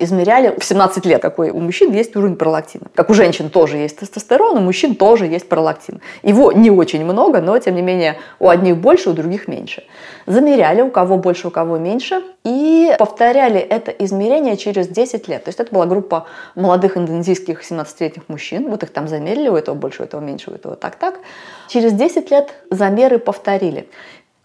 измеряли 0.00 0.54
в 0.58 0.64
17 0.64 1.06
лет, 1.06 1.22
какой 1.22 1.50
у 1.50 1.60
мужчин 1.60 1.92
есть 1.92 2.16
уровень 2.16 2.36
пролактина. 2.36 2.86
Как 2.94 3.10
у 3.10 3.14
женщин 3.14 3.50
тоже 3.50 3.76
есть 3.76 3.98
тестостерон, 3.98 4.58
у 4.58 4.60
мужчин 4.60 4.94
тоже 4.94 5.26
есть 5.26 5.48
пролактин. 5.48 6.00
Его 6.22 6.52
не 6.52 6.70
очень 6.70 7.04
много, 7.04 7.40
но 7.40 7.58
тем 7.58 7.74
не 7.74 7.82
менее 7.82 8.18
у 8.38 8.48
одних 8.48 8.76
больше, 8.76 9.10
у 9.10 9.12
других 9.12 9.48
меньше. 9.48 9.84
Замеряли, 10.26 10.82
у 10.82 10.90
кого 10.90 11.16
больше, 11.18 11.48
у 11.48 11.50
кого 11.50 11.78
меньше, 11.78 12.22
и 12.44 12.94
повторяли 12.98 13.60
это 13.60 13.90
измерение 13.90 14.56
через 14.56 14.88
10 14.88 15.28
лет. 15.28 15.44
То 15.44 15.48
есть 15.48 15.60
это 15.60 15.72
была 15.72 15.86
группа 15.86 16.26
молодых 16.54 16.96
индонезийских 16.96 17.62
17-летних 17.62 18.22
мужчин, 18.28 18.70
вот 18.70 18.82
их 18.82 18.90
там 18.90 19.08
замерили, 19.08 19.48
у 19.48 19.56
этого 19.56 19.74
больше, 19.74 20.02
у 20.02 20.04
этого 20.04 20.20
меньше, 20.20 20.50
у 20.50 20.54
этого 20.54 20.76
так-так. 20.76 21.20
Через 21.68 21.92
10 21.92 22.30
лет 22.30 22.50
замеры 22.70 23.18
повторили 23.18 23.88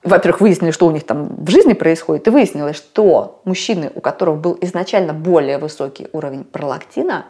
во-первых, 0.05 0.41
выяснили, 0.41 0.71
что 0.71 0.87
у 0.87 0.91
них 0.91 1.03
там 1.03 1.27
в 1.37 1.49
жизни 1.49 1.73
происходит, 1.73 2.27
и 2.27 2.29
выяснилось, 2.29 2.77
что 2.77 3.41
мужчины, 3.43 3.91
у 3.93 4.01
которых 4.01 4.37
был 4.37 4.57
изначально 4.61 5.13
более 5.13 5.57
высокий 5.57 6.07
уровень 6.13 6.43
пролактина, 6.43 7.25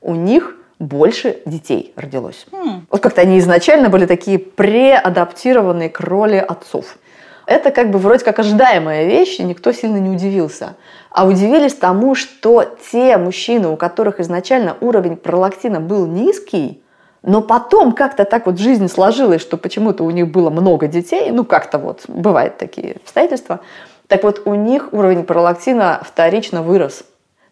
у 0.00 0.14
них 0.14 0.56
больше 0.78 1.38
детей 1.46 1.92
родилось. 1.96 2.46
Mm. 2.50 2.82
Вот 2.90 3.00
как-то 3.00 3.22
они 3.22 3.38
изначально 3.38 3.88
были 3.88 4.06
такие 4.06 4.38
преадаптированные 4.38 5.88
к 5.88 6.00
роли 6.00 6.36
отцов. 6.36 6.98
Это 7.46 7.70
как 7.70 7.90
бы 7.90 7.98
вроде 7.98 8.24
как 8.24 8.40
ожидаемая 8.40 9.06
вещь, 9.06 9.38
и 9.38 9.44
никто 9.44 9.72
сильно 9.72 9.98
не 9.98 10.10
удивился. 10.10 10.74
А 11.10 11.26
удивились 11.26 11.74
тому, 11.74 12.16
что 12.16 12.64
те 12.90 13.16
мужчины, 13.16 13.68
у 13.68 13.76
которых 13.76 14.18
изначально 14.18 14.76
уровень 14.80 15.16
пролактина 15.16 15.80
был 15.80 16.06
низкий, 16.06 16.82
но 17.26 17.42
потом 17.42 17.92
как-то 17.92 18.24
так 18.24 18.46
вот 18.46 18.58
жизнь 18.58 18.88
сложилась, 18.88 19.42
что 19.42 19.56
почему-то 19.56 20.04
у 20.04 20.10
них 20.10 20.28
было 20.28 20.48
много 20.48 20.86
детей, 20.86 21.30
ну 21.32 21.44
как-то 21.44 21.78
вот 21.78 22.04
бывают 22.06 22.56
такие 22.56 22.92
обстоятельства, 23.02 23.60
так 24.06 24.22
вот 24.22 24.42
у 24.44 24.54
них 24.54 24.90
уровень 24.92 25.24
пролактина 25.24 26.00
вторично 26.04 26.62
вырос. 26.62 27.02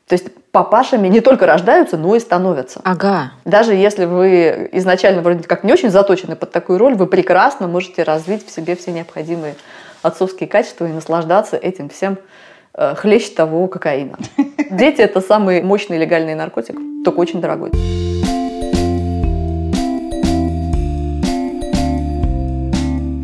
То 0.06 0.12
есть 0.14 0.26
папашами 0.52 1.08
не 1.08 1.20
только 1.20 1.46
рождаются, 1.46 1.96
но 1.96 2.14
и 2.14 2.20
становятся. 2.20 2.80
Ага. 2.84 3.32
Даже 3.44 3.74
если 3.74 4.04
вы 4.04 4.68
изначально 4.72 5.22
вроде 5.22 5.42
как 5.42 5.64
не 5.64 5.72
очень 5.72 5.90
заточены 5.90 6.36
под 6.36 6.52
такую 6.52 6.78
роль, 6.78 6.94
вы 6.94 7.08
прекрасно 7.08 7.66
можете 7.66 8.04
развить 8.04 8.46
в 8.46 8.50
себе 8.52 8.76
все 8.76 8.92
необходимые 8.92 9.56
отцовские 10.02 10.48
качества 10.48 10.86
и 10.86 10.92
наслаждаться 10.92 11.56
этим 11.56 11.88
всем 11.88 12.18
э, 12.74 12.94
хлеще 12.94 13.32
того 13.34 13.66
кокаина. 13.66 14.18
Дети– 14.70 15.00
это 15.02 15.20
самый 15.20 15.62
мощный 15.62 15.98
легальный 15.98 16.36
наркотик, 16.36 16.76
только 17.04 17.18
очень 17.18 17.40
дорогой. 17.40 17.72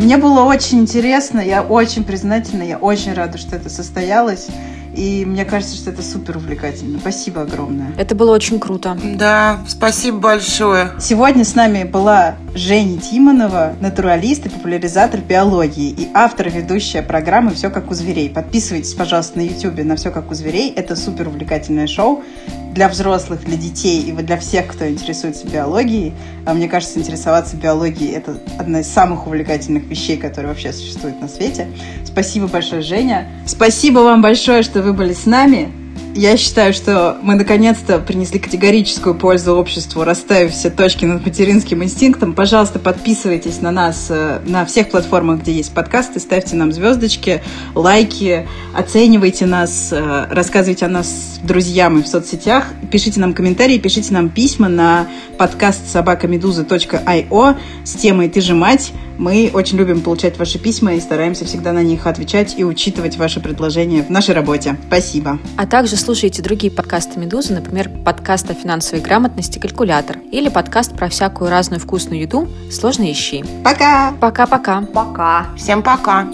Мне 0.01 0.17
было 0.17 0.45
очень 0.45 0.81
интересно, 0.81 1.41
я 1.41 1.63
очень 1.63 2.05
признательна, 2.05 2.63
я 2.63 2.79
очень 2.79 3.13
рада, 3.13 3.37
что 3.37 3.57
это 3.57 3.69
состоялось. 3.69 4.49
И 4.97 5.25
мне 5.25 5.45
кажется, 5.45 5.77
что 5.77 5.91
это 5.91 6.03
супер 6.03 6.39
увлекательно. 6.39 6.99
Спасибо 6.99 7.43
огромное. 7.43 7.93
Это 7.97 8.15
было 8.15 8.33
очень 8.33 8.59
круто. 8.59 8.99
Да, 9.15 9.61
спасибо 9.69 10.19
большое. 10.19 10.93
Сегодня 10.99 11.45
с 11.45 11.55
нами 11.55 11.85
была 11.85 12.37
Женя 12.55 12.99
Тимонова, 12.99 13.75
натуралист 13.81 14.47
и 14.47 14.49
популяризатор 14.49 15.21
биологии 15.21 15.91
и 15.91 16.09
автор 16.13 16.49
ведущая 16.49 17.03
программы 17.03 17.53
«Все 17.53 17.71
как 17.71 17.91
у 17.91 17.95
зверей». 17.95 18.31
Подписывайтесь, 18.31 18.95
пожалуйста, 18.95 19.39
на 19.39 19.43
YouTube 19.43 19.85
на 19.85 19.97
«Все 19.97 20.11
как 20.11 20.31
у 20.31 20.35
зверей». 20.35 20.73
Это 20.75 20.97
супер 20.97 21.29
увлекательное 21.29 21.87
шоу 21.87 22.25
для 22.73 22.89
взрослых, 22.89 23.45
для 23.45 23.57
детей 23.57 24.03
и 24.03 24.13
для 24.13 24.37
всех, 24.39 24.69
кто 24.69 24.89
интересуется 24.89 25.47
биологией. 25.47 26.15
А 26.47 26.55
мне 26.55 26.69
кажется, 26.69 26.99
интересоваться 26.99 27.57
биологией– 27.57 28.13
это 28.15 28.41
одна 28.59 28.81
из 28.81 28.87
самых 28.89 29.27
увлекательных 29.27 29.85
вещей, 29.85 30.17
которые 30.17 30.49
вообще 30.51 30.73
существуют 30.73 31.21
на 31.21 31.29
свете. 31.29 31.69
Спасибо 32.05 32.47
большое, 32.47 32.83
Женя. 32.83 33.29
Спасибо 33.47 34.01
вам 34.01 34.23
большое, 34.23 34.63
что 34.63 34.83
вы 34.83 34.93
были 34.93 35.13
с 35.13 35.27
нами. 35.27 35.73
Я 36.15 36.37
считаю, 36.37 36.73
что 36.75 37.19
мы 37.23 37.37
наконец-то 37.37 38.01
принесли 38.01 38.41
категорическую 38.41 39.15
пользу 39.15 39.55
обществу, 39.55 40.03
расставив 40.03 40.53
все 40.53 40.69
точки 40.69 41.05
над 41.05 41.25
материнским 41.25 41.85
инстинктом. 41.85 42.33
Пожалуйста, 42.33 42.81
подписывайтесь 42.81 43.61
на 43.61 43.71
нас 43.71 44.09
э, 44.11 44.41
на 44.45 44.65
всех 44.65 44.91
платформах, 44.91 45.41
где 45.41 45.53
есть 45.53 45.73
подкасты, 45.73 46.19
ставьте 46.19 46.57
нам 46.57 46.73
звездочки, 46.73 47.43
лайки, 47.77 48.49
оценивайте 48.75 49.47
нас, 49.47 49.91
э, 49.93 50.27
рассказывайте 50.31 50.87
о 50.87 50.89
нас 50.89 51.39
друзьям 51.45 52.01
и 52.01 52.03
в 52.03 52.09
соцсетях, 52.09 52.67
пишите 52.91 53.21
нам 53.21 53.33
комментарии, 53.33 53.79
пишите 53.79 54.13
нам 54.13 54.31
письма 54.31 54.69
на 54.69 55.07
подкаст 55.39 55.89
собакамедуза.io 55.89 57.57
с 57.85 57.93
темой 57.95 58.29
«Ты 58.29 58.41
же 58.41 58.55
мать». 58.55 58.93
Мы 59.21 59.51
очень 59.53 59.77
любим 59.77 60.01
получать 60.01 60.39
ваши 60.39 60.59
письма 60.59 60.95
и 60.95 61.01
стараемся 61.01 61.45
всегда 61.45 61.73
на 61.73 61.83
них 61.83 62.07
отвечать 62.07 62.55
и 62.57 62.65
учитывать 62.65 63.19
ваши 63.19 63.39
предложения 63.39 64.03
в 64.03 64.09
нашей 64.09 64.35
работе. 64.35 64.77
Спасибо. 64.87 65.39
А 65.59 65.67
также 65.67 65.97
слушайте 66.01 66.43
другие 66.43 66.73
подкасты 66.73 67.21
«Медузы», 67.21 67.53
например, 67.53 67.91
подкаст 68.05 68.51
о 68.51 68.55
финансовой 68.55 69.03
грамотности 69.03 69.59
«Калькулятор» 69.59 70.19
или 70.33 70.49
подкаст 70.49 70.97
про 70.97 71.09
всякую 71.09 71.51
разную 71.51 71.79
вкусную 71.79 72.23
еду 72.23 72.49
«Сложно 72.73 73.11
ищи». 73.11 73.45
Пока! 73.63 74.13
Пока-пока. 74.21 74.83
Пока. 74.93 75.47
Всем 75.57 75.83
пока. 75.83 76.27